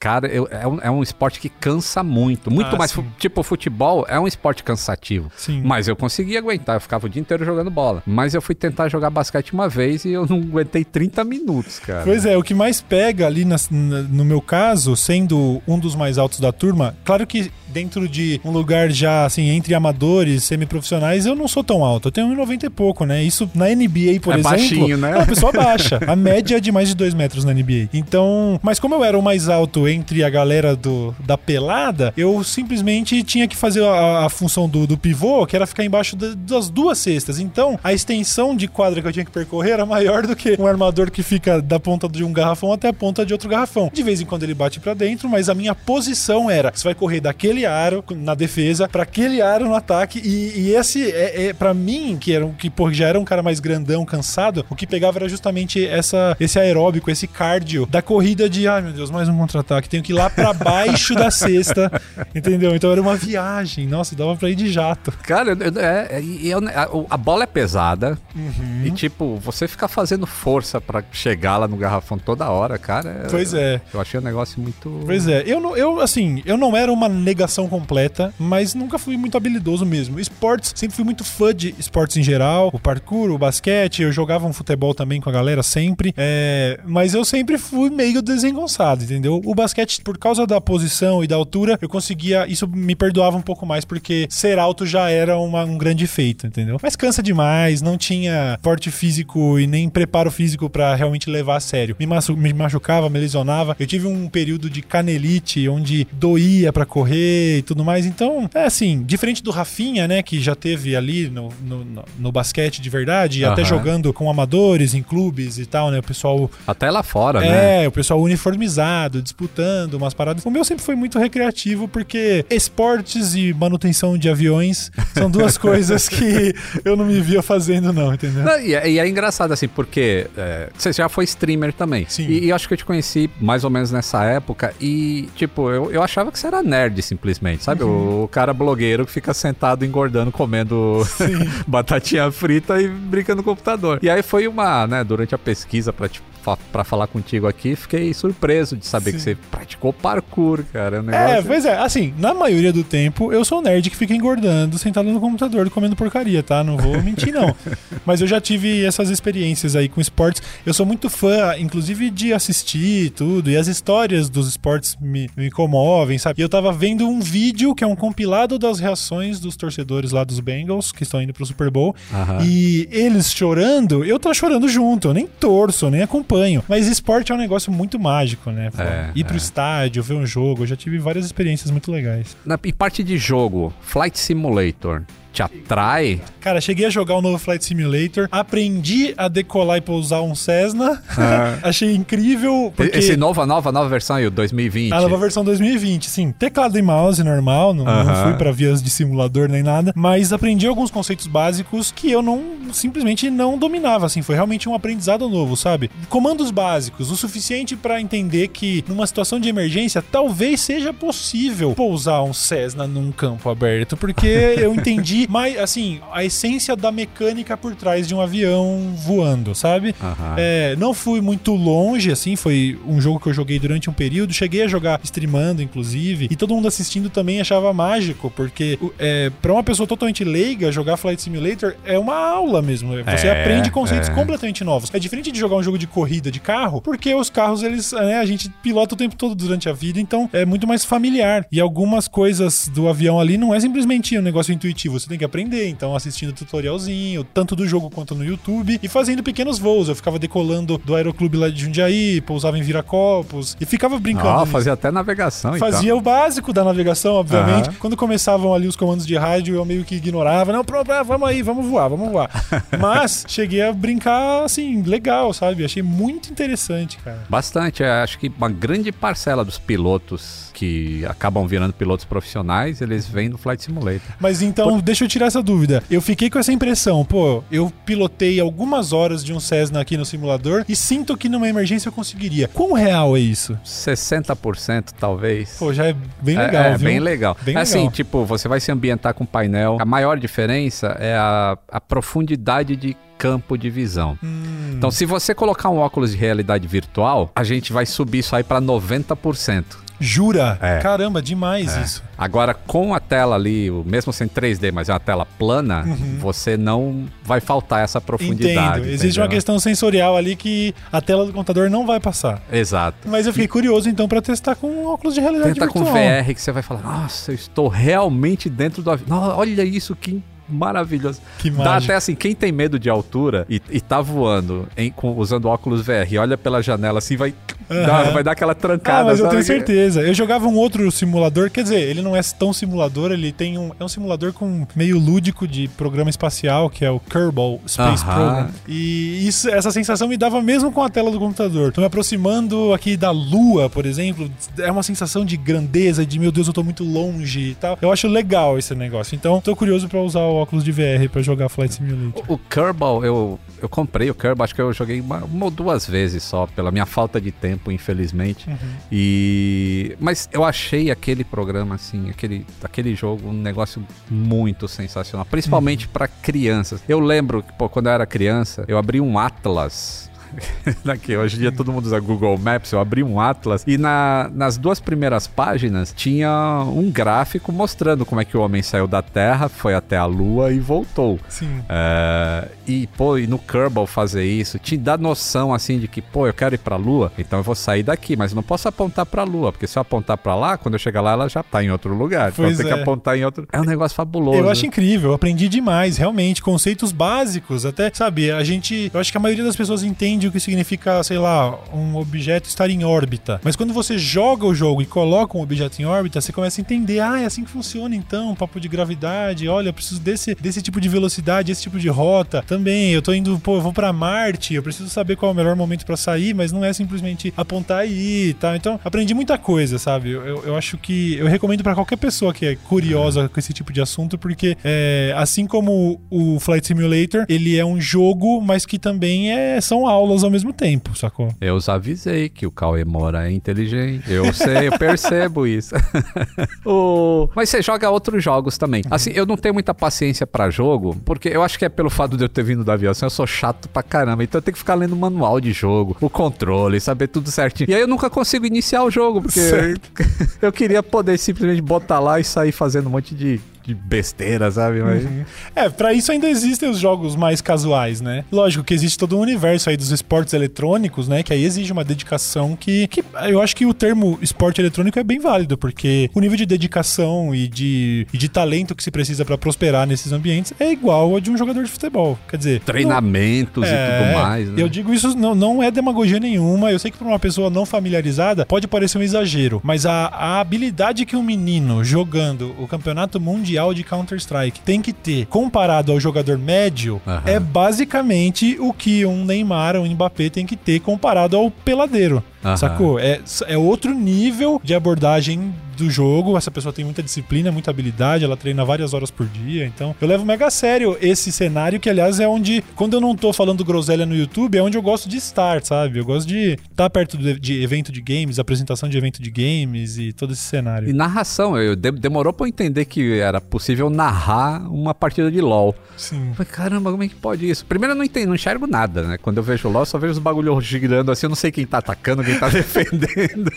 Cara, 0.00 0.26
eu- 0.28 0.48
é, 0.50 0.66
um, 0.66 0.78
é 0.80 0.90
um 0.90 1.02
esporte 1.02 1.40
que 1.40 1.48
cansa 1.48 2.02
muito. 2.02 2.50
Muito 2.50 2.74
Ah, 2.74 2.78
mais. 2.78 2.92
fu- 2.92 3.04
Tipo, 3.18 3.42
futebol 3.42 4.06
é 4.08 4.18
um 4.18 4.26
esporte 4.26 4.62
cansativo. 4.62 5.30
Sim. 5.36 5.62
Mas 5.64 5.88
eu 5.88 5.96
conseguia 5.96 6.38
aguentar, 6.38 6.76
eu 6.76 6.80
ficava 6.80 7.06
o 7.06 7.08
dia 7.08 7.20
inteiro 7.20 7.44
jogando 7.44 7.70
bola. 7.70 8.02
Mas 8.06 8.34
eu 8.34 8.40
fui 8.42 8.54
tentar 8.54 8.88
jogar 8.88 9.10
basquete 9.10 9.52
uma 9.52 9.68
vez 9.68 10.04
e 10.04 10.10
eu 10.10 10.26
não 10.26 10.38
aguentei 10.38 10.84
30 10.84 11.24
minutos, 11.24 11.78
cara. 11.80 12.02
Pois 12.04 12.24
é, 12.24 12.36
o 12.36 12.42
que 12.42 12.54
mais 12.54 12.80
pega 12.80 13.26
ali 13.26 13.44
nas- 13.44 13.68
na- 13.70 14.02
no 14.02 14.24
meu 14.24 14.40
caso, 14.40 14.94
sendo 14.96 15.60
um 15.66 15.78
dos 15.78 15.94
mais 15.96 16.16
altos 16.18 16.38
da 16.38 16.52
turma, 16.52 16.94
claro 17.04 17.26
que 17.26 17.50
dentro 17.68 18.08
de 18.08 18.40
um 18.44 18.50
lugar 18.50 18.90
já 18.90 19.24
assim, 19.26 19.48
entre 19.50 19.74
amadores, 19.74 20.44
semiprofissionais, 20.44 21.26
eu 21.26 21.34
não 21.34 21.46
sou 21.48 21.62
tão 21.64 21.84
alto. 21.84 22.08
Eu 22.08 22.12
tenho 22.12 22.26
1,90 22.28 22.64
e 22.66 22.70
pouco, 22.70 23.04
né? 23.04 23.22
Isso 23.22 23.50
na 23.54 23.68
NBA, 23.70 24.20
por 24.20 24.34
É 24.34 24.38
exemplo. 24.38 24.50
baixinho, 24.58 24.96
né? 24.96 25.10
É 25.12 25.16
uma 25.16 25.26
pessoa 25.26 25.52
baixa. 25.52 25.98
A 26.06 26.14
média 26.16 26.56
é 26.56 26.60
de 26.60 26.70
mais 26.72 26.88
de 26.88 26.94
2 26.94 27.14
metros 27.14 27.44
na 27.44 27.52
NBA. 27.52 27.88
Então, 27.92 28.58
mas 28.62 28.78
como 28.78 28.94
eu 28.94 29.04
era 29.04 29.18
o 29.18 29.22
mais 29.22 29.48
alto 29.48 29.87
entre 29.88 30.22
a 30.24 30.30
galera 30.30 30.74
do, 30.76 31.14
da 31.24 31.36
pelada, 31.38 32.12
eu 32.16 32.42
simplesmente 32.44 33.22
tinha 33.22 33.46
que 33.48 33.56
fazer 33.56 33.82
a, 33.84 34.26
a 34.26 34.28
função 34.28 34.68
do, 34.68 34.86
do 34.86 34.96
pivô, 34.96 35.46
que 35.46 35.56
era 35.56 35.66
ficar 35.66 35.84
embaixo 35.84 36.16
da- 36.16 36.34
das 36.34 36.68
duas 36.68 36.98
cestas. 36.98 37.38
Então, 37.38 37.78
a 37.82 37.92
extensão 37.92 38.54
de 38.56 38.68
quadra 38.68 39.00
que 39.00 39.08
eu 39.08 39.12
tinha 39.12 39.24
que 39.24 39.30
percorrer 39.30 39.72
era 39.72 39.86
maior 39.86 40.26
do 40.26 40.34
que 40.36 40.56
um 40.58 40.66
armador 40.66 41.10
que 41.10 41.22
fica 41.22 41.60
da 41.62 41.78
ponta 41.80 42.08
de 42.08 42.24
um 42.24 42.32
garrafão 42.32 42.72
até 42.72 42.88
a 42.88 42.92
ponta 42.92 43.24
de 43.24 43.32
outro 43.32 43.48
garrafão. 43.48 43.90
De 43.92 44.02
vez 44.02 44.20
em 44.20 44.24
quando 44.24 44.42
ele 44.42 44.54
bate 44.54 44.80
pra 44.80 44.94
dentro, 44.94 45.28
mas 45.28 45.48
a 45.48 45.54
minha 45.54 45.74
posição 45.74 46.50
era: 46.50 46.72
você 46.74 46.84
vai 46.84 46.94
correr 46.94 47.20
daquele 47.20 47.64
aro 47.66 48.04
na 48.16 48.34
defesa 48.34 48.88
pra 48.88 49.02
aquele 49.04 49.40
aro 49.42 49.66
no 49.66 49.74
ataque. 49.74 50.20
E, 50.24 50.60
e 50.60 50.74
esse 50.74 51.10
é, 51.10 51.46
é 51.48 51.52
para 51.52 51.72
mim, 51.74 52.16
que 52.20 52.32
era 52.32 52.44
um 52.44 52.52
que 52.52 52.68
pô, 52.70 52.92
já 52.92 53.06
era 53.08 53.18
um 53.20 53.24
cara 53.24 53.42
mais 53.42 53.60
grandão, 53.60 54.04
cansado, 54.04 54.64
o 54.68 54.74
que 54.74 54.86
pegava 54.86 55.18
era 55.18 55.28
justamente 55.28 55.84
essa, 55.86 56.36
esse 56.40 56.58
aeróbico, 56.58 57.10
esse 57.10 57.26
cardio 57.26 57.86
da 57.86 58.02
corrida 58.02 58.48
de, 58.48 58.66
ai 58.66 58.80
meu 58.82 58.92
Deus, 58.92 59.10
mais 59.10 59.28
um 59.28 59.36
contra-ataque, 59.36 59.77
tenho 59.86 60.02
que 60.02 60.12
ir 60.12 60.14
lá 60.16 60.30
pra 60.30 60.52
baixo 60.52 61.14
da 61.14 61.30
cesta, 61.30 61.90
entendeu? 62.34 62.74
Então 62.74 62.90
era 62.90 63.00
uma 63.00 63.14
viagem, 63.16 63.86
nossa, 63.86 64.16
dava 64.16 64.34
pra 64.36 64.50
ir 64.50 64.54
de 64.54 64.70
jato. 64.72 65.12
Cara, 65.22 65.50
eu- 65.50 65.56
eu- 65.72 65.80
é, 65.80 66.08
é, 66.18 66.22
eu- 66.42 66.58
a, 66.68 66.96
o- 66.96 67.06
a 67.10 67.16
bola 67.16 67.44
é 67.44 67.46
pesada. 67.46 68.18
Uhum. 68.34 68.82
E, 68.84 68.90
tipo, 68.90 69.36
você 69.36 69.68
ficar 69.68 69.88
fazendo 69.88 70.26
força 70.26 70.80
pra 70.80 71.02
chegar 71.12 71.56
lá 71.58 71.68
no 71.68 71.76
garrafão 71.76 72.18
toda 72.18 72.48
hora, 72.50 72.78
cara. 72.78 73.26
Pois 73.30 73.52
é. 73.54 73.80
Eu 73.92 74.00
achei 74.00 74.18
um 74.18 74.22
negócio 74.22 74.60
muito. 74.60 75.02
Pois 75.04 75.28
é, 75.28 75.42
eu, 75.46 75.60
não, 75.60 75.76
eu 75.76 76.00
assim, 76.00 76.42
eu 76.46 76.56
não 76.56 76.76
era 76.76 76.92
uma 76.92 77.08
negação 77.08 77.68
completa, 77.68 78.32
mas 78.38 78.74
nunca 78.74 78.98
fui 78.98 79.16
muito 79.16 79.36
habilidoso 79.36 79.84
mesmo. 79.84 80.18
Esportes, 80.20 80.72
sempre 80.74 80.96
fui 80.96 81.04
muito 81.04 81.24
fã 81.24 81.54
de 81.54 81.74
esportes 81.78 82.16
em 82.16 82.22
geral, 82.22 82.70
o 82.72 82.78
parkour, 82.78 83.30
o 83.30 83.38
basquete, 83.38 84.02
eu 84.02 84.12
jogava 84.12 84.46
um 84.46 84.52
futebol 84.52 84.94
também 84.94 85.20
com 85.20 85.28
a 85.28 85.32
galera 85.32 85.62
sempre, 85.62 86.14
é, 86.16 86.78
mas 86.86 87.14
eu 87.14 87.24
sempre 87.24 87.58
fui 87.58 87.90
meio 87.90 88.22
desengonçado, 88.22 89.02
entendeu? 89.04 89.40
O 89.44 89.54
basquete, 89.54 89.67
por 90.04 90.18
causa 90.18 90.46
da 90.46 90.60
posição 90.60 91.22
e 91.22 91.26
da 91.26 91.36
altura, 91.36 91.78
eu 91.80 91.88
conseguia, 91.88 92.46
isso 92.46 92.66
me 92.68 92.94
perdoava 92.94 93.36
um 93.36 93.42
pouco 93.42 93.64
mais, 93.66 93.84
porque 93.84 94.26
ser 94.30 94.58
alto 94.58 94.84
já 94.86 95.08
era 95.10 95.38
uma- 95.38 95.64
um 95.64 95.76
grande 95.78 96.06
feito, 96.06 96.46
entendeu? 96.46 96.78
Mas 96.82 96.96
cansa 96.96 97.22
demais, 97.22 97.80
não 97.82 97.96
tinha 97.96 98.58
porte 98.62 98.90
físico 98.90 99.58
e 99.58 99.66
nem 99.66 99.88
preparo 99.88 100.30
físico 100.30 100.68
pra 100.68 100.94
realmente 100.94 101.28
levar 101.30 101.56
a 101.56 101.60
sério. 101.60 101.96
Me, 101.98 102.06
me 102.36 102.52
machucava, 102.52 103.08
me 103.08 103.18
lesionava. 103.18 103.76
Eu 103.78 103.86
tive 103.86 104.06
um 104.06 104.28
período 104.28 104.68
de 104.70 104.82
canelite 104.82 105.68
onde 105.68 106.06
doía 106.12 106.72
pra 106.72 106.84
correr 106.86 107.58
e 107.58 107.62
tudo 107.62 107.84
mais. 107.84 108.06
Então, 108.06 108.48
é 108.54 108.64
assim, 108.64 109.02
diferente 109.04 109.42
do 109.42 109.50
Rafinha, 109.50 110.06
né, 110.08 110.22
que 110.22 110.40
já 110.40 110.54
teve 110.54 110.96
ali 110.96 111.28
no, 111.28 111.50
no, 111.62 111.84
no- 112.18 112.32
basquete 112.32 112.80
de 112.80 112.90
verdade, 112.90 113.40
e 113.40 113.44
até 113.44 113.62
jogando 113.64 114.12
com 114.12 114.30
amadores 114.30 114.94
em 114.94 115.02
clubes 115.02 115.58
e 115.58 115.66
tal, 115.66 115.90
né, 115.90 115.98
o 115.98 116.02
pessoal 116.02 116.50
Até 116.66 116.90
lá 116.90 117.02
fora, 117.02 117.40
né? 117.40 117.84
é, 117.84 117.88
o 117.88 117.90
pessoal 117.92 118.20
uniformizado, 118.20 119.22
disputando 119.22 119.57
umas 119.92 120.14
paradas. 120.14 120.44
O 120.44 120.50
meu 120.50 120.64
sempre 120.64 120.84
foi 120.84 120.94
muito 120.94 121.18
recreativo, 121.18 121.88
porque 121.88 122.44
esportes 122.50 123.34
e 123.34 123.52
manutenção 123.52 124.16
de 124.16 124.28
aviões 124.28 124.90
são 125.14 125.30
duas 125.30 125.56
coisas 125.58 126.08
que 126.08 126.54
eu 126.84 126.96
não 126.96 127.04
me 127.04 127.20
via 127.20 127.42
fazendo, 127.42 127.92
não, 127.92 128.14
entendeu? 128.14 128.44
Não, 128.44 128.60
e, 128.60 128.74
é, 128.74 128.90
e 128.90 128.98
é 128.98 129.08
engraçado, 129.08 129.52
assim, 129.52 129.68
porque 129.68 130.26
é, 130.36 130.68
você 130.76 130.92
já 130.92 131.08
foi 131.08 131.24
streamer 131.24 131.72
também. 131.72 132.06
Sim. 132.08 132.26
E, 132.26 132.44
e 132.44 132.48
eu 132.50 132.56
acho 132.56 132.66
que 132.68 132.74
eu 132.74 132.78
te 132.78 132.84
conheci 132.84 133.30
mais 133.40 133.64
ou 133.64 133.70
menos 133.70 133.90
nessa 133.90 134.24
época. 134.24 134.74
E, 134.80 135.28
tipo, 135.34 135.70
eu, 135.70 135.90
eu 135.90 136.02
achava 136.02 136.30
que 136.30 136.38
você 136.38 136.46
era 136.46 136.62
nerd, 136.62 137.00
simplesmente, 137.02 137.64
sabe? 137.64 137.82
Uhum. 137.82 138.20
O, 138.20 138.24
o 138.24 138.28
cara 138.28 138.52
blogueiro 138.52 139.06
que 139.06 139.12
fica 139.12 139.32
sentado 139.32 139.84
engordando, 139.84 140.30
comendo 140.30 141.06
batatinha 141.66 142.30
frita 142.30 142.80
e 142.80 142.88
brincando 142.88 143.38
no 143.38 143.44
computador. 143.44 143.98
E 144.02 144.10
aí 144.10 144.22
foi 144.22 144.46
uma, 144.46 144.86
né, 144.86 145.04
durante 145.04 145.34
a 145.34 145.38
pesquisa 145.38 145.92
pra, 145.92 146.08
te, 146.08 146.22
pra 146.56 146.84
falar 146.84 147.06
contigo 147.06 147.46
aqui, 147.46 147.76
fiquei 147.76 148.12
surpreso 148.14 148.76
de 148.76 148.86
saber 148.86 149.12
que 149.12 149.18
Sim. 149.18 149.24
você 149.24 149.38
praticou 149.50 149.92
parkour, 149.92 150.62
cara. 150.72 151.02
Um 151.02 151.10
É, 151.10 151.42
pois 151.42 151.64
é, 151.64 151.76
assim, 151.78 152.14
na 152.18 152.32
maioria 152.34 152.72
do 152.72 152.84
tempo 152.84 153.32
eu 153.32 153.44
sou 153.44 153.58
um 153.58 153.62
nerd 153.62 153.90
que 153.90 153.96
fica 153.96 154.14
engordando 154.14 154.78
sentado 154.78 155.10
no 155.10 155.20
computador 155.20 155.68
comendo 155.70 155.96
porcaria, 155.96 156.42
tá? 156.42 156.62
Não 156.62 156.76
vou 156.76 157.02
mentir, 157.02 157.32
não. 157.32 157.54
Mas 158.04 158.20
eu 158.20 158.26
já 158.26 158.40
tive 158.40 158.84
essas 158.84 159.10
experiências 159.10 159.76
aí 159.76 159.88
com 159.88 160.00
esportes. 160.00 160.42
Eu 160.64 160.72
sou 160.72 160.86
muito 160.86 161.10
fã, 161.10 161.56
inclusive, 161.58 162.10
de 162.10 162.32
assistir 162.32 163.06
e 163.06 163.10
tudo, 163.10 163.50
e 163.50 163.56
as 163.56 163.66
histórias 163.66 164.28
dos 164.28 164.48
esportes 164.48 164.96
me, 165.00 165.28
me 165.36 165.50
comovem, 165.50 166.18
sabe? 166.18 166.40
E 166.40 166.42
eu 166.42 166.48
tava 166.48 166.72
vendo 166.72 167.08
um 167.08 167.20
vídeo 167.20 167.74
que 167.74 167.84
é 167.84 167.86
um 167.86 167.96
compilado 167.96 168.58
das 168.58 168.78
reações 168.78 169.40
dos 169.40 169.56
torcedores 169.56 170.12
lá 170.12 170.24
dos 170.24 170.40
Bengals, 170.40 170.92
que 170.92 171.02
estão 171.02 171.20
indo 171.20 171.32
pro 171.32 171.44
Super 171.44 171.70
Bowl, 171.70 171.94
Aham. 172.12 172.38
e 172.44 172.88
eles 172.90 173.32
chorando, 173.32 174.04
eu 174.04 174.18
tô 174.18 174.32
chorando 174.32 174.68
junto, 174.68 175.08
eu 175.08 175.14
nem 175.14 175.26
torço, 175.26 175.86
eu 175.86 175.90
nem 175.90 176.02
acompanho. 176.02 176.37
Mas 176.68 176.86
esporte 176.86 177.32
é 177.32 177.34
um 177.34 177.38
negócio 177.38 177.72
muito 177.72 177.98
mágico, 177.98 178.50
né? 178.50 178.70
É, 178.78 179.10
Ir 179.14 179.24
pro 179.24 179.34
é. 179.34 179.36
estádio, 179.36 180.02
ver 180.02 180.14
um 180.14 180.26
jogo, 180.26 180.62
eu 180.62 180.66
já 180.66 180.76
tive 180.76 180.98
várias 180.98 181.24
experiências 181.24 181.70
muito 181.70 181.90
legais. 181.90 182.36
Na, 182.44 182.58
em 182.64 182.72
parte 182.72 183.02
de 183.02 183.16
jogo, 183.16 183.72
Flight 183.80 184.18
Simulator 184.18 185.02
te 185.32 185.42
atrai? 185.42 186.20
Cara, 186.40 186.60
cheguei 186.60 186.86
a 186.86 186.90
jogar 186.90 187.16
o 187.16 187.22
novo 187.22 187.38
Flight 187.38 187.64
Simulator, 187.64 188.28
aprendi 188.30 189.12
a 189.16 189.28
decolar 189.28 189.78
e 189.78 189.80
pousar 189.80 190.22
um 190.22 190.34
Cessna, 190.34 191.02
achei 191.62 191.94
incrível, 191.94 192.72
porque... 192.74 192.96
Esse 192.96 193.16
nova, 193.16 193.44
nova, 193.44 193.70
nova 193.70 193.88
versão 193.88 194.16
aí, 194.16 194.26
o 194.26 194.30
2020. 194.30 194.92
A 194.92 195.00
nova 195.00 195.16
versão 195.16 195.44
2020, 195.44 196.08
sim. 196.08 196.32
Teclado 196.32 196.78
e 196.78 196.82
mouse 196.82 197.22
normal, 197.22 197.74
não, 197.74 197.84
não 197.84 197.92
Aham. 197.92 198.24
fui 198.24 198.34
pra 198.34 198.52
vias 198.52 198.82
de 198.82 198.90
simulador 198.90 199.48
nem 199.48 199.62
nada, 199.62 199.92
mas 199.94 200.32
aprendi 200.32 200.66
alguns 200.66 200.90
conceitos 200.90 201.26
básicos 201.26 201.92
que 201.92 202.10
eu 202.10 202.22
não 202.22 202.58
simplesmente 202.72 203.30
não 203.30 203.58
dominava, 203.58 204.06
assim, 204.06 204.22
foi 204.22 204.34
realmente 204.34 204.68
um 204.68 204.74
aprendizado 204.74 205.28
novo, 205.28 205.56
sabe? 205.56 205.90
Comandos 206.08 206.50
básicos, 206.50 207.10
o 207.10 207.16
suficiente 207.16 207.76
pra 207.76 208.00
entender 208.00 208.48
que 208.48 208.84
numa 208.88 209.06
situação 209.06 209.40
de 209.40 209.48
emergência 209.48 210.02
talvez 210.02 210.60
seja 210.60 210.92
possível 210.92 211.74
pousar 211.74 212.22
um 212.22 212.32
Cessna 212.32 212.86
num 212.86 213.10
campo 213.10 213.48
aberto, 213.50 213.96
porque 213.96 214.26
eu 214.58 214.74
entendi 214.74 215.17
mais, 215.26 215.58
assim, 215.58 216.00
a 216.12 216.24
essência 216.24 216.76
da 216.76 216.92
mecânica 216.92 217.56
por 217.56 217.74
trás 217.74 218.06
de 218.06 218.14
um 218.14 218.20
avião 218.20 218.92
voando, 218.96 219.54
sabe? 219.54 219.94
Aham. 220.00 220.34
É, 220.36 220.76
não 220.76 220.92
fui 220.94 221.20
muito 221.20 221.54
longe, 221.54 222.10
assim, 222.12 222.36
foi 222.36 222.78
um 222.86 223.00
jogo 223.00 223.18
que 223.18 223.28
eu 223.28 223.34
joguei 223.34 223.58
durante 223.58 223.88
um 223.90 223.92
período. 223.92 224.32
Cheguei 224.32 224.62
a 224.62 224.68
jogar 224.68 225.00
streamando, 225.02 225.62
inclusive, 225.62 226.28
e 226.30 226.36
todo 226.36 226.54
mundo 226.54 226.68
assistindo 226.68 227.08
também 227.10 227.40
achava 227.40 227.72
mágico, 227.72 228.30
porque 228.36 228.78
é, 228.98 229.30
para 229.42 229.52
uma 229.52 229.62
pessoa 229.62 229.86
totalmente 229.86 230.22
leiga, 230.24 230.70
jogar 230.70 230.96
Flight 230.96 231.20
Simulator 231.22 231.74
é 231.84 231.98
uma 231.98 232.14
aula 232.16 232.60
mesmo. 232.62 232.90
Você 233.04 233.26
É, 233.28 233.40
aprende 233.40 233.70
conceitos 233.70 234.08
é. 234.08 234.12
completamente 234.12 234.62
novos. 234.62 234.90
É 234.92 234.98
diferente 234.98 235.32
de 235.32 235.38
jogar 235.38 235.56
um 235.56 235.62
jogo 235.62 235.78
de 235.78 235.86
corrida 235.86 236.30
de 236.30 236.40
carro, 236.40 236.80
porque 236.82 237.14
os 237.14 237.30
carros, 237.30 237.62
eles, 237.62 237.92
né, 237.92 238.18
a 238.18 238.26
gente 238.26 238.48
pilota 238.62 238.94
o 238.94 238.98
tempo 238.98 239.16
todo 239.16 239.34
durante 239.34 239.68
a 239.68 239.72
vida, 239.72 240.00
então 240.00 240.28
é 240.32 240.44
muito 240.44 240.66
mais 240.66 240.84
familiar. 240.84 241.46
E 241.50 241.60
algumas 241.60 242.06
coisas 242.08 242.68
do 242.68 242.88
avião 242.88 243.18
ali 243.18 243.36
não 243.38 243.54
é 243.54 243.60
simplesmente 243.60 244.16
um 244.18 244.22
negócio 244.22 244.52
intuitivo, 244.52 244.98
você 244.98 245.07
tem 245.08 245.18
que 245.18 245.24
aprender. 245.24 245.68
Então, 245.68 245.94
assistindo 245.94 246.32
tutorialzinho, 246.32 247.24
tanto 247.24 247.56
do 247.56 247.66
jogo 247.66 247.90
quanto 247.90 248.14
no 248.14 248.24
YouTube, 248.24 248.78
e 248.82 248.88
fazendo 248.88 249.22
pequenos 249.22 249.58
voos. 249.58 249.88
Eu 249.88 249.94
ficava 249.94 250.18
decolando 250.18 250.78
do 250.78 250.94
aeroclube 250.94 251.36
lá 251.36 251.48
de 251.48 251.62
Jundiaí, 251.62 252.20
pousava 252.20 252.58
em 252.58 252.62
Viracopos, 252.62 253.56
e 253.60 253.66
ficava 253.66 253.98
brincando. 253.98 254.28
Ah, 254.28 254.46
fazia 254.46 254.72
até 254.72 254.90
navegação 254.90 255.56
e 255.56 255.58
Fazia 255.58 255.94
o 255.96 256.00
básico 256.00 256.52
da 256.52 256.64
navegação, 256.64 257.14
obviamente. 257.14 257.68
Aham. 257.68 257.76
Quando 257.78 257.96
começavam 257.96 258.54
ali 258.54 258.66
os 258.66 258.76
comandos 258.76 259.06
de 259.06 259.16
rádio, 259.16 259.54
eu 259.56 259.64
meio 259.64 259.84
que 259.84 259.94
ignorava. 259.94 260.52
Não, 260.52 260.64
pronto, 260.64 260.88
vamos 261.04 261.28
aí, 261.28 261.42
vamos 261.42 261.66
voar, 261.66 261.88
vamos 261.88 262.10
voar. 262.10 262.30
Mas 262.78 263.24
cheguei 263.28 263.62
a 263.62 263.72
brincar, 263.72 264.44
assim, 264.44 264.82
legal, 264.82 265.32
sabe? 265.32 265.64
Achei 265.64 265.82
muito 265.82 266.30
interessante, 266.30 266.98
cara. 266.98 267.24
Bastante, 267.28 267.82
é, 267.82 268.02
acho 268.02 268.18
que 268.18 268.30
uma 268.36 268.48
grande 268.48 268.92
parcela 268.92 269.44
dos 269.44 269.58
pilotos 269.58 270.47
que 270.58 271.04
acabam 271.06 271.46
virando 271.46 271.72
pilotos 271.72 272.04
profissionais, 272.04 272.80
eles 272.80 273.06
vêm 273.06 273.30
do 273.30 273.38
Flight 273.38 273.62
Simulator. 273.62 274.00
Mas 274.20 274.42
então, 274.42 274.80
deixa 274.80 274.98
deixa 274.98 275.04
eu 275.04 275.08
tirar 275.08 275.26
essa 275.26 275.40
dúvida. 275.40 275.80
Eu 275.88 276.02
fiquei 276.02 276.28
com 276.28 276.40
essa 276.40 276.52
impressão, 276.52 277.04
pô, 277.04 277.44
eu 277.52 277.72
pilotei 277.86 278.40
algumas 278.40 278.92
horas 278.92 279.22
de 279.22 279.32
um 279.32 279.38
Cessna 279.38 279.80
aqui 279.80 279.96
no 279.96 280.04
simulador 280.04 280.64
e 280.68 280.74
sinto 280.74 281.16
que 281.16 281.28
numa 281.28 281.48
emergência 281.48 281.88
eu 281.88 281.92
conseguiria. 281.92 282.48
Quão 282.48 282.72
real 282.72 283.16
é 283.16 283.20
isso? 283.20 283.56
60% 283.64 284.92
talvez. 284.98 285.54
Pô, 285.56 285.72
já 285.72 285.86
é 285.86 285.94
bem 286.20 286.36
legal, 286.36 286.64
é, 286.64 286.72
é 286.72 286.78
bem 286.78 286.98
legal. 286.98 287.36
Bem 287.42 287.56
assim, 287.56 287.78
legal. 287.78 287.92
tipo, 287.92 288.24
você 288.24 288.48
vai 288.48 288.58
se 288.58 288.72
ambientar 288.72 289.14
com 289.14 289.24
painel. 289.24 289.76
A 289.80 289.84
maior 289.84 290.18
diferença 290.18 290.88
é 290.98 291.14
a, 291.14 291.56
a 291.70 291.80
profundidade 291.80 292.74
de 292.74 292.96
campo 293.16 293.56
de 293.56 293.70
visão. 293.70 294.18
Hum, 294.22 294.74
Então, 294.76 294.90
se 294.90 295.04
você 295.04 295.34
colocar 295.34 295.68
um 295.70 295.78
óculos 295.78 296.12
de 296.12 296.16
realidade 296.16 296.66
virtual, 296.66 297.30
a 297.34 297.44
gente 297.44 297.72
vai 297.72 297.86
subir 297.86 298.18
isso 298.18 298.34
aí 298.34 298.42
para 298.42 298.60
90%. 298.60 299.64
Jura? 300.00 300.58
É. 300.60 300.78
Caramba, 300.78 301.20
demais 301.20 301.76
isso. 301.76 302.02
Agora, 302.16 302.54
com 302.54 302.94
a 302.94 303.00
tela 303.00 303.36
ali, 303.36 303.70
mesmo 303.84 304.12
sem 304.12 304.26
3D, 304.26 304.72
mas 304.72 304.88
é 304.88 304.92
uma 304.92 305.00
tela 305.00 305.24
plana, 305.24 305.84
você 306.18 306.56
não 306.56 307.06
vai 307.24 307.40
faltar 307.40 307.84
essa 307.84 308.00
profundidade. 308.00 308.80
Entendo. 308.80 308.92
Existe 308.92 309.18
uma 309.18 309.26
entendeu? 309.26 309.36
questão 309.36 309.58
sensorial 309.58 310.16
ali 310.16 310.34
que 310.34 310.74
a 310.92 311.00
tela 311.00 311.26
do 311.26 311.32
computador 311.32 311.70
não 311.70 311.86
vai 311.86 312.00
passar. 312.00 312.42
Exato. 312.52 312.96
Mas 313.06 313.26
eu 313.26 313.32
fiquei 313.32 313.48
curioso 313.48 313.88
então 313.88 314.08
pra 314.08 314.20
testar 314.20 314.54
com 314.54 314.86
óculos 314.86 315.14
de 315.14 315.20
realidade 315.20 315.54
Tenta 315.54 315.68
com 315.68 315.84
virtual. 315.84 316.24
VR 316.24 316.34
que 316.34 316.40
você 316.40 316.52
vai 316.52 316.62
falar, 316.62 316.82
nossa, 316.82 317.30
eu 317.30 317.34
estou 317.34 317.68
realmente 317.68 318.48
dentro 318.48 318.82
do 318.82 318.90
avião. 318.90 319.36
Olha 319.36 319.62
isso, 319.62 319.94
que 319.94 320.22
maravilhoso. 320.48 321.20
Que 321.38 321.50
Dá 321.50 321.56
mágico. 321.64 321.84
até 321.92 321.94
assim, 321.96 322.14
quem 322.14 322.34
tem 322.34 322.50
medo 322.52 322.78
de 322.78 322.88
altura 322.90 323.46
e, 323.48 323.60
e 323.70 323.80
tá 323.80 324.00
voando 324.00 324.66
em- 324.76 324.90
com- 324.90 325.14
usando 325.16 325.46
óculos 325.46 325.82
VR, 325.82 326.18
olha 326.20 326.36
pela 326.38 326.62
janela 326.62 326.98
assim, 326.98 327.16
vai, 327.16 327.34
dar, 327.68 328.04
Aham. 328.04 328.10
vai 328.12 328.22
dar 328.24 328.32
aquela 328.32 328.54
trancada. 328.54 329.00
Ah, 329.00 329.04
mas 329.04 329.18
eu 329.18 329.24
sabe? 329.26 329.30
tenho 329.36 329.44
certeza. 329.46 330.00
Eu 330.02 330.14
jogava 330.14 330.46
um 330.46 330.54
outro 330.56 330.90
simulador, 330.90 331.50
quer 331.50 331.62
dizer, 331.62 331.80
ele 331.80 332.02
não 332.02 332.16
é 332.16 332.20
tão 332.22 332.52
simulador, 332.52 333.12
ele 333.12 333.32
tem 333.32 333.58
um. 333.58 333.70
É 333.78 333.84
um 333.84 333.88
simulador 333.88 334.32
com 334.32 334.66
meio 334.74 334.98
lúdico 334.98 335.46
de 335.46 335.68
programa 335.68 336.10
espacial, 336.10 336.68
que 336.70 336.84
é 336.84 336.90
o 336.90 336.98
Kerbal 337.00 337.60
Space 337.66 338.04
Aham. 338.04 338.14
Program. 338.14 338.50
E 338.66 339.26
isso, 339.26 339.48
essa 339.50 339.70
sensação 339.70 340.08
me 340.08 340.16
dava 340.16 340.40
mesmo 340.42 340.72
com 340.72 340.82
a 340.82 340.88
tela 340.88 341.10
do 341.10 341.18
computador. 341.18 341.72
Tô 341.72 341.80
me 341.80 341.86
aproximando 341.86 342.72
aqui 342.72 342.96
da 342.96 343.10
Lua, 343.10 343.68
por 343.68 343.84
exemplo. 343.86 344.30
É 344.58 344.70
uma 344.70 344.82
sensação 344.82 345.24
de 345.24 345.36
grandeza, 345.36 346.04
de 346.06 346.18
meu 346.18 346.32
Deus, 346.32 346.46
eu 346.46 346.52
tô 346.52 346.62
muito 346.62 346.82
longe 346.84 347.50
e 347.50 347.54
tal. 347.54 347.78
Eu 347.80 347.92
acho 347.92 348.08
legal 348.08 348.58
esse 348.58 348.74
negócio. 348.74 349.14
Então, 349.14 349.40
tô 349.40 349.54
curioso 349.54 349.88
pra 349.88 350.00
usar 350.00 350.20
o 350.20 350.37
óculos 350.38 350.64
de 350.64 350.72
VR 350.72 351.08
pra 351.10 351.20
jogar 351.22 351.48
Flight 351.48 351.74
Simulator. 351.74 352.24
O 352.28 352.38
Kerbal, 352.38 353.04
eu, 353.04 353.38
eu 353.60 353.68
comprei 353.68 354.10
o 354.10 354.14
Kerbal, 354.14 354.44
acho 354.44 354.54
que 354.54 354.60
eu 354.60 354.72
joguei 354.72 355.00
uma, 355.00 355.18
uma 355.24 355.44
ou 355.46 355.50
duas 355.50 355.86
vezes 355.86 356.22
só, 356.22 356.46
pela 356.46 356.70
minha 356.70 356.86
falta 356.86 357.20
de 357.20 357.30
tempo, 357.30 357.70
infelizmente. 357.72 358.48
Uhum. 358.48 358.56
E 358.90 359.96
Mas 360.00 360.28
eu 360.32 360.44
achei 360.44 360.90
aquele 360.90 361.24
programa, 361.24 361.74
assim, 361.76 362.10
aquele, 362.10 362.46
aquele 362.62 362.94
jogo, 362.94 363.28
um 363.28 363.32
negócio 363.32 363.84
muito 364.10 364.66
sensacional, 364.68 365.24
principalmente 365.26 365.86
Uhum. 365.86 365.92
pra 365.92 366.08
crianças. 366.08 366.82
Eu 366.88 367.00
lembro 367.00 367.42
que, 367.42 367.52
pô, 367.52 367.68
quando 367.68 367.86
eu 367.86 367.92
era 367.92 368.06
criança, 368.06 368.64
eu 368.68 368.78
abri 368.78 369.00
um 369.00 369.18
Atlas. 369.18 370.07
Daqui, 370.84 371.16
hoje 371.16 371.36
em 371.36 371.40
dia 371.40 371.52
todo 371.52 371.72
mundo 371.72 371.86
usa 371.86 371.98
Google 372.00 372.36
Maps, 372.38 372.72
eu 372.72 372.80
abri 372.80 373.02
um 373.02 373.20
Atlas 373.20 373.64
e 373.66 373.76
na- 373.78 374.30
nas 374.34 374.56
duas 374.56 374.80
primeiras 374.80 375.26
páginas 375.26 375.92
tinha 375.96 376.62
um 376.66 376.90
gráfico 376.90 377.52
mostrando 377.52 378.04
como 378.04 378.20
é 378.20 378.24
que 378.24 378.36
o 378.36 378.40
homem 378.40 378.62
saiu 378.62 378.86
da 378.86 379.02
Terra, 379.02 379.48
foi 379.48 379.74
até 379.74 379.96
a 379.96 380.04
Lua 380.04 380.52
e 380.52 380.58
voltou. 380.58 381.18
Sim. 381.28 381.60
É, 381.68 382.48
e, 382.66 382.86
pô, 382.96 383.18
e 383.18 383.26
no 383.26 383.38
Kerbal 383.38 383.86
fazer 383.86 384.24
isso, 384.24 384.58
te 384.58 384.76
dá 384.76 384.96
noção, 384.98 385.52
assim, 385.52 385.78
de 385.78 385.88
que, 385.88 386.00
pô, 386.02 386.26
eu 386.26 386.34
quero 386.34 386.54
ir 386.54 386.58
pra 386.58 386.76
Lua, 386.76 387.12
então 387.18 387.38
eu 387.38 387.42
vou 387.42 387.54
sair 387.54 387.82
daqui, 387.82 388.16
mas 388.16 388.32
eu 388.32 388.36
não 388.36 388.42
posso 388.42 388.68
apontar 388.68 389.06
pra 389.06 389.24
Lua, 389.24 389.52
porque 389.52 389.66
se 389.66 389.78
eu 389.78 389.82
apontar 389.82 390.16
pra 390.18 390.34
lá, 390.34 390.56
quando 390.56 390.74
eu 390.74 390.78
chegar 390.78 391.00
lá, 391.00 391.12
ela 391.12 391.28
já 391.28 391.42
tá 391.42 391.62
em 391.62 391.70
outro 391.70 391.94
lugar. 391.94 392.30
Então 392.30 392.44
Pois 392.44 392.56
tem 392.56 392.66
é. 392.66 392.74
que 392.74 392.80
apontar 392.80 393.16
em 393.16 393.24
outro... 393.24 393.46
É 393.52 393.60
um 393.60 393.64
negócio 393.64 393.94
fabuloso. 393.94 394.38
Eu 394.38 394.50
acho 394.50 394.66
incrível, 394.66 395.10
eu 395.10 395.14
aprendi 395.14 395.48
demais, 395.48 395.96
realmente, 395.96 396.42
conceitos 396.42 396.92
básicos, 396.92 397.64
até, 397.66 397.90
sabe, 397.92 398.30
a 398.30 398.42
gente, 398.42 398.90
eu 398.92 399.00
acho 399.00 399.10
que 399.12 399.16
a 399.16 399.20
maioria 399.20 399.44
das 399.44 399.56
pessoas 399.56 399.82
entende 399.82 400.17
o 400.26 400.32
que 400.32 400.40
significa, 400.40 401.02
sei 401.02 401.18
lá, 401.18 401.58
um 401.72 401.96
objeto 401.96 402.48
estar 402.48 402.68
em 402.70 402.84
órbita, 402.84 403.40
mas 403.44 403.56
quando 403.56 403.72
você 403.72 403.98
joga 403.98 404.46
o 404.46 404.54
jogo 404.54 404.82
e 404.82 404.86
coloca 404.86 405.36
um 405.36 405.42
objeto 405.42 405.80
em 405.80 405.84
órbita, 405.84 406.20
você 406.20 406.32
começa 406.32 406.60
a 406.60 406.62
entender, 406.62 407.00
ah, 407.00 407.20
é 407.20 407.26
assim 407.26 407.44
que 407.44 407.50
funciona 407.50 407.94
então, 407.94 408.34
papo 408.34 408.60
de 408.60 408.68
gravidade, 408.68 409.48
olha, 409.48 409.68
eu 409.68 409.72
preciso 409.72 410.00
desse, 410.00 410.34
desse 410.34 410.62
tipo 410.62 410.80
de 410.80 410.88
velocidade, 410.88 411.52
esse 411.52 411.62
tipo 411.62 411.78
de 411.78 411.88
rota, 411.88 412.42
também, 412.46 412.92
eu 412.92 413.02
tô 413.02 413.12
indo, 413.12 413.38
pô, 413.38 413.56
eu 413.56 413.60
vou 413.60 413.72
pra 413.72 413.92
Marte, 413.92 414.54
eu 414.54 414.62
preciso 414.62 414.88
saber 414.88 415.16
qual 415.16 415.30
é 415.30 415.32
o 415.32 415.36
melhor 415.36 415.54
momento 415.54 415.84
pra 415.84 415.96
sair, 415.96 416.34
mas 416.34 416.52
não 416.52 416.64
é 416.64 416.72
simplesmente 416.72 417.32
apontar 417.36 417.86
e 417.86 418.30
ir, 418.30 418.34
tá, 418.34 418.56
então, 418.56 418.80
aprendi 418.84 419.14
muita 419.14 419.36
coisa, 419.36 419.78
sabe, 419.78 420.10
eu, 420.10 420.42
eu, 420.44 420.56
acho 420.56 420.78
que, 420.78 421.16
eu 421.16 421.26
recomendo 421.26 421.62
pra 421.62 421.74
qualquer 421.74 421.96
pessoa 421.96 422.32
que 422.32 422.46
é 422.46 422.56
curiosa 422.56 423.28
com 423.28 423.38
esse 423.38 423.52
tipo 423.52 423.72
de 423.72 423.80
assunto, 423.80 424.16
porque 424.16 424.56
é, 424.64 425.12
assim 425.16 425.46
como 425.46 426.00
o 426.10 426.38
Flight 426.40 426.66
Simulator, 426.66 427.24
ele 427.28 427.56
é 427.56 427.64
um 427.64 427.80
jogo, 427.80 428.40
mas 428.40 428.64
que 428.64 428.78
também 428.78 429.32
é, 429.32 429.60
são 429.60 429.86
aulas 429.86 430.07
ao 430.24 430.30
mesmo 430.30 430.52
tempo, 430.52 430.96
sacou? 430.96 431.32
Eu 431.40 431.54
os 431.56 431.68
avisei 431.68 432.28
que 432.28 432.46
o 432.46 432.50
Cauê 432.50 432.84
Moura 432.84 433.28
é 433.28 433.32
inteligente. 433.32 434.10
Eu 434.12 434.32
sei, 434.32 434.68
eu 434.68 434.78
percebo 434.78 435.46
isso. 435.46 435.74
O- 436.64 437.28
Mas 437.34 437.48
você 437.48 437.62
joga 437.62 437.88
outros 437.90 438.22
jogos 438.22 438.58
também. 438.58 438.82
Assim, 438.90 439.10
eu 439.14 439.26
não 439.26 439.36
tenho 439.36 439.54
muita 439.54 439.74
paciência 439.74 440.26
pra 440.26 440.50
jogo, 440.50 440.96
porque 441.04 441.28
eu 441.28 441.42
acho 441.42 441.58
que 441.58 441.64
é 441.64 441.68
pelo 441.68 441.90
fato 441.90 442.16
de 442.16 442.24
eu 442.24 442.28
ter 442.28 442.42
vindo 442.42 442.64
da 442.64 442.74
aviação, 442.74 443.06
eu 443.06 443.10
sou 443.10 443.26
chato 443.26 443.68
pra 443.68 443.82
caramba. 443.82 444.22
Então 444.24 444.38
eu 444.38 444.42
tenho 444.42 444.52
que 444.52 444.58
ficar 444.58 444.74
lendo 444.74 444.92
o 444.92 444.96
manual 444.96 445.40
de 445.40 445.52
jogo, 445.52 445.96
o 446.00 446.10
controle, 446.10 446.80
saber 446.80 447.08
tudo 447.08 447.30
certinho. 447.30 447.70
E 447.70 447.74
aí 447.74 447.80
eu 447.80 447.88
nunca 447.88 448.10
consigo 448.10 448.46
iniciar 448.46 448.82
o 448.84 448.90
jogo, 448.90 449.22
porque 449.22 449.40
eu 450.42 450.52
queria 450.52 450.82
poder 450.82 451.18
simplesmente 451.18 451.60
botar 451.62 452.00
lá 452.00 452.20
e 452.20 452.24
sair 452.24 452.52
fazendo 452.52 452.88
um 452.88 452.90
monte 452.92 453.14
de, 453.14 453.40
de 453.68 453.74
besteira, 453.74 454.50
sabe? 454.50 454.82
Mas... 454.82 455.06
É, 455.54 455.68
pra 455.68 455.92
isso 455.92 456.10
ainda 456.10 456.28
existem 456.28 456.70
os 456.70 456.78
jogos 456.78 457.14
mais 457.14 457.42
casuais, 457.42 458.00
né? 458.00 458.24
Lógico 458.32 458.64
que 458.64 458.72
existe 458.72 458.96
todo 458.96 459.14
um 459.18 459.20
universo 459.20 459.68
aí 459.68 459.76
dos 459.76 459.90
esportes 459.90 460.32
eletrônicos, 460.32 461.06
né? 461.06 461.22
Que 461.22 461.34
aí 461.34 461.44
exige 461.44 461.70
uma 461.70 461.84
dedicação 461.84 462.56
que, 462.56 462.86
que 462.88 463.04
eu 463.28 463.42
acho 463.42 463.54
que 463.54 463.66
o 463.66 463.74
termo 463.74 464.18
esporte 464.22 464.58
eletrônico 464.58 464.98
é 464.98 465.04
bem 465.04 465.18
válido, 465.18 465.58
porque 465.58 466.10
o 466.14 466.20
nível 466.20 466.36
de 466.36 466.46
dedicação 466.46 467.34
e 467.34 467.46
de, 467.46 468.06
e 468.10 468.16
de 468.16 468.28
talento 468.28 468.74
que 468.74 468.82
se 468.82 468.90
precisa 468.90 469.22
pra 469.22 469.36
prosperar 469.36 469.86
nesses 469.86 470.12
ambientes 470.12 470.54
é 470.58 470.72
igual 470.72 471.12
ao 471.12 471.20
de 471.20 471.30
um 471.30 471.36
jogador 471.36 471.62
de 471.62 471.70
futebol. 471.70 472.18
Quer 472.26 472.38
dizer, 472.38 472.60
Treinamentos 472.60 473.68
e 473.68 473.70
É, 473.70 473.98
tudo 473.98 474.22
mais, 474.22 474.48
né? 474.48 474.62
Eu 474.62 474.68
digo 474.68 474.94
isso 474.94 475.14
não, 475.14 475.34
não 475.34 475.62
é 475.62 475.70
demagogia 475.70 476.18
nenhuma. 476.18 476.72
Eu 476.72 476.78
sei 476.78 476.90
que 476.90 476.96
para 476.96 477.06
uma 477.06 477.18
pessoa 477.18 477.50
não 477.50 477.66
familiarizada 477.66 478.46
pode 478.46 478.66
parecer 478.66 478.96
um 478.96 479.02
exagero, 479.02 479.60
mas 479.62 479.84
a, 479.84 480.06
a 480.06 480.40
habilidade 480.40 481.04
que 481.04 481.14
um 481.16 481.22
menino 481.22 481.84
jogando 481.84 482.54
o 482.58 482.66
campeonato 482.66 483.20
mundial 483.20 483.57
de 483.74 483.84
Counter-Strike 483.84 484.60
tem 484.60 484.80
que 484.80 484.92
ter 484.92 485.26
comparado 485.26 485.92
ao 485.92 486.00
jogador 486.00 486.38
médio 486.38 487.00
Aham. 487.06 487.22
é 487.26 487.40
basicamente 487.40 488.56
o 488.60 488.72
que 488.72 489.04
um 489.04 489.24
Neymar 489.24 489.76
ou 489.76 489.82
um 489.82 489.90
Mbappé 489.90 490.30
tem 490.30 490.46
que 490.46 490.56
ter 490.56 490.80
comparado 490.80 491.36
ao 491.36 491.50
peladeiro. 491.50 492.22
Sacou? 492.56 492.98
É, 492.98 493.20
é 493.46 493.58
outro 493.58 493.92
nível 493.94 494.60
de 494.64 494.74
abordagem 494.74 495.54
do 495.76 495.90
jogo. 495.90 496.36
Essa 496.36 496.50
pessoa 496.50 496.72
tem 496.72 496.84
muita 496.84 497.02
disciplina, 497.02 497.52
muita 497.52 497.70
habilidade, 497.70 498.24
ela 498.24 498.36
treina 498.36 498.64
várias 498.64 498.94
horas 498.94 499.10
por 499.10 499.26
dia. 499.26 499.64
Então, 499.66 499.94
eu 500.00 500.08
levo 500.08 500.24
mega 500.24 500.46
a 500.46 500.50
sério 500.50 500.96
esse 501.00 501.30
cenário, 501.30 501.78
que 501.78 501.88
aliás 501.88 502.18
é 502.20 502.26
onde, 502.28 502.64
quando 502.74 502.94
eu 502.94 503.00
não 503.00 503.14
tô 503.14 503.32
falando 503.32 503.64
groselha 503.64 504.04
no 504.06 504.14
YouTube, 504.14 504.56
é 504.58 504.62
onde 504.62 504.76
eu 504.76 504.82
gosto 504.82 505.08
de 505.08 505.16
estar, 505.16 505.62
sabe? 505.64 505.98
Eu 505.98 506.04
gosto 506.04 506.26
de 506.28 506.58
estar 506.70 506.90
perto 506.90 507.16
do- 507.16 507.38
de 507.38 507.62
evento 507.62 507.92
de 507.92 508.00
games, 508.00 508.38
apresentação 508.38 508.88
de 508.88 508.96
evento 508.98 509.22
de 509.22 509.30
games 509.30 509.98
e 509.98 510.12
todo 510.12 510.32
esse 510.32 510.42
cenário. 510.42 510.88
E 510.88 510.92
narração, 510.92 511.56
eu, 511.56 511.76
de- 511.76 511.92
demorou 511.92 512.32
pra 512.32 512.44
eu 512.44 512.48
entender 512.48 512.84
que 512.84 513.18
era 513.20 513.40
possível 513.40 513.88
narrar 513.90 514.62
uma 514.72 514.94
partida 514.94 515.30
de 515.30 515.40
LoL. 515.40 515.74
Sim. 515.96 516.32
Falei, 516.34 516.50
caramba, 516.52 516.90
como 516.90 517.02
é 517.02 517.08
que 517.08 517.14
pode 517.14 517.48
isso? 517.48 517.64
Primeiro 517.66 517.92
eu 517.92 517.96
não 517.96 518.04
entendo, 518.04 518.28
não 518.28 518.34
enxergo 518.34 518.66
nada, 518.66 519.02
né? 519.02 519.18
Quando 519.18 519.36
eu 519.38 519.42
vejo 519.42 519.68
LoL, 519.68 519.82
eu 519.82 519.86
só 519.86 519.98
vejo 519.98 520.12
os 520.14 520.18
bagulhos 520.18 520.64
girando 520.64 521.12
assim, 521.12 521.26
eu 521.26 521.30
não 521.30 521.36
sei 521.36 521.50
quem 521.52 521.66
tá 521.66 521.78
atacando, 521.78 522.22
quem 522.28 522.38
tá 522.38 522.48
defendendo. 522.50 523.50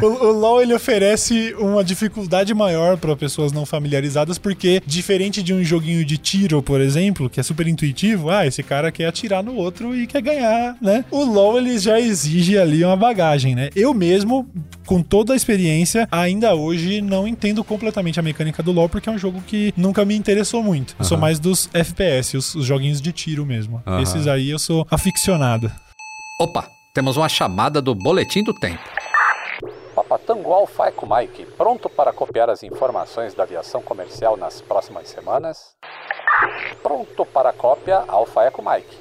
O, 0.00 0.06
o 0.06 0.32
LoL 0.32 0.62
ele 0.62 0.74
oferece 0.74 1.54
uma 1.58 1.82
dificuldade 1.82 2.52
maior 2.54 2.96
para 2.96 3.16
pessoas 3.16 3.52
não 3.52 3.64
familiarizadas, 3.64 4.38
porque 4.38 4.82
diferente 4.86 5.42
de 5.42 5.54
um 5.54 5.64
joguinho 5.64 6.04
de 6.04 6.18
tiro, 6.18 6.62
por 6.62 6.80
exemplo, 6.80 7.30
que 7.30 7.40
é 7.40 7.42
super 7.42 7.66
intuitivo, 7.66 8.30
ah, 8.30 8.46
esse 8.46 8.62
cara 8.62 8.92
quer 8.92 9.06
atirar 9.06 9.42
no 9.42 9.54
outro 9.54 9.96
e 9.96 10.06
quer 10.06 10.22
ganhar, 10.22 10.76
né? 10.80 11.04
O 11.10 11.24
LoL 11.24 11.58
ele 11.58 11.78
já 11.78 11.98
exige 12.00 12.58
ali 12.58 12.84
uma 12.84 12.96
bagagem, 12.96 13.54
né? 13.54 13.70
Eu 13.74 13.94
mesmo, 13.94 14.48
com 14.86 15.02
toda 15.02 15.32
a 15.32 15.36
experiência, 15.36 16.06
ainda 16.10 16.54
hoje 16.54 17.00
não 17.00 17.26
entendo 17.26 17.64
completamente 17.64 18.20
a 18.20 18.22
mecânica 18.22 18.62
do 18.62 18.72
LoL, 18.72 18.88
porque 18.88 19.08
é 19.08 19.12
um 19.12 19.18
jogo 19.18 19.42
que 19.46 19.72
nunca 19.76 20.04
me 20.04 20.14
interessou 20.14 20.62
muito. 20.62 20.94
Eu 20.98 21.04
sou 21.04 21.18
mais 21.18 21.38
dos 21.38 21.70
FPS, 21.72 22.36
os, 22.36 22.54
os 22.54 22.66
joguinhos 22.66 23.00
de 23.00 23.12
tiro 23.12 23.46
mesmo. 23.46 23.82
Aham. 23.86 24.02
Esses 24.02 24.26
aí 24.26 24.50
eu 24.50 24.58
sou 24.58 24.86
aficionado. 24.90 25.70
Opa, 26.40 26.68
temos 26.92 27.16
uma 27.16 27.28
chamada 27.28 27.80
do 27.80 27.94
Boletim 27.94 28.42
do 28.42 28.52
Tempo. 28.52 28.82
Papatango 29.94 30.52
Alfa 30.52 30.88
Eco 30.88 31.06
Mike, 31.06 31.46
pronto 31.56 31.88
para 31.88 32.12
copiar 32.12 32.50
as 32.50 32.62
informações 32.62 33.34
da 33.34 33.44
aviação 33.44 33.80
comercial 33.80 34.36
nas 34.36 34.60
próximas 34.60 35.08
semanas? 35.08 35.74
Pronto 36.82 37.24
para 37.24 37.52
cópia 37.52 38.04
Alfa 38.06 38.42
Eco 38.42 38.62
Mike. 38.62 38.94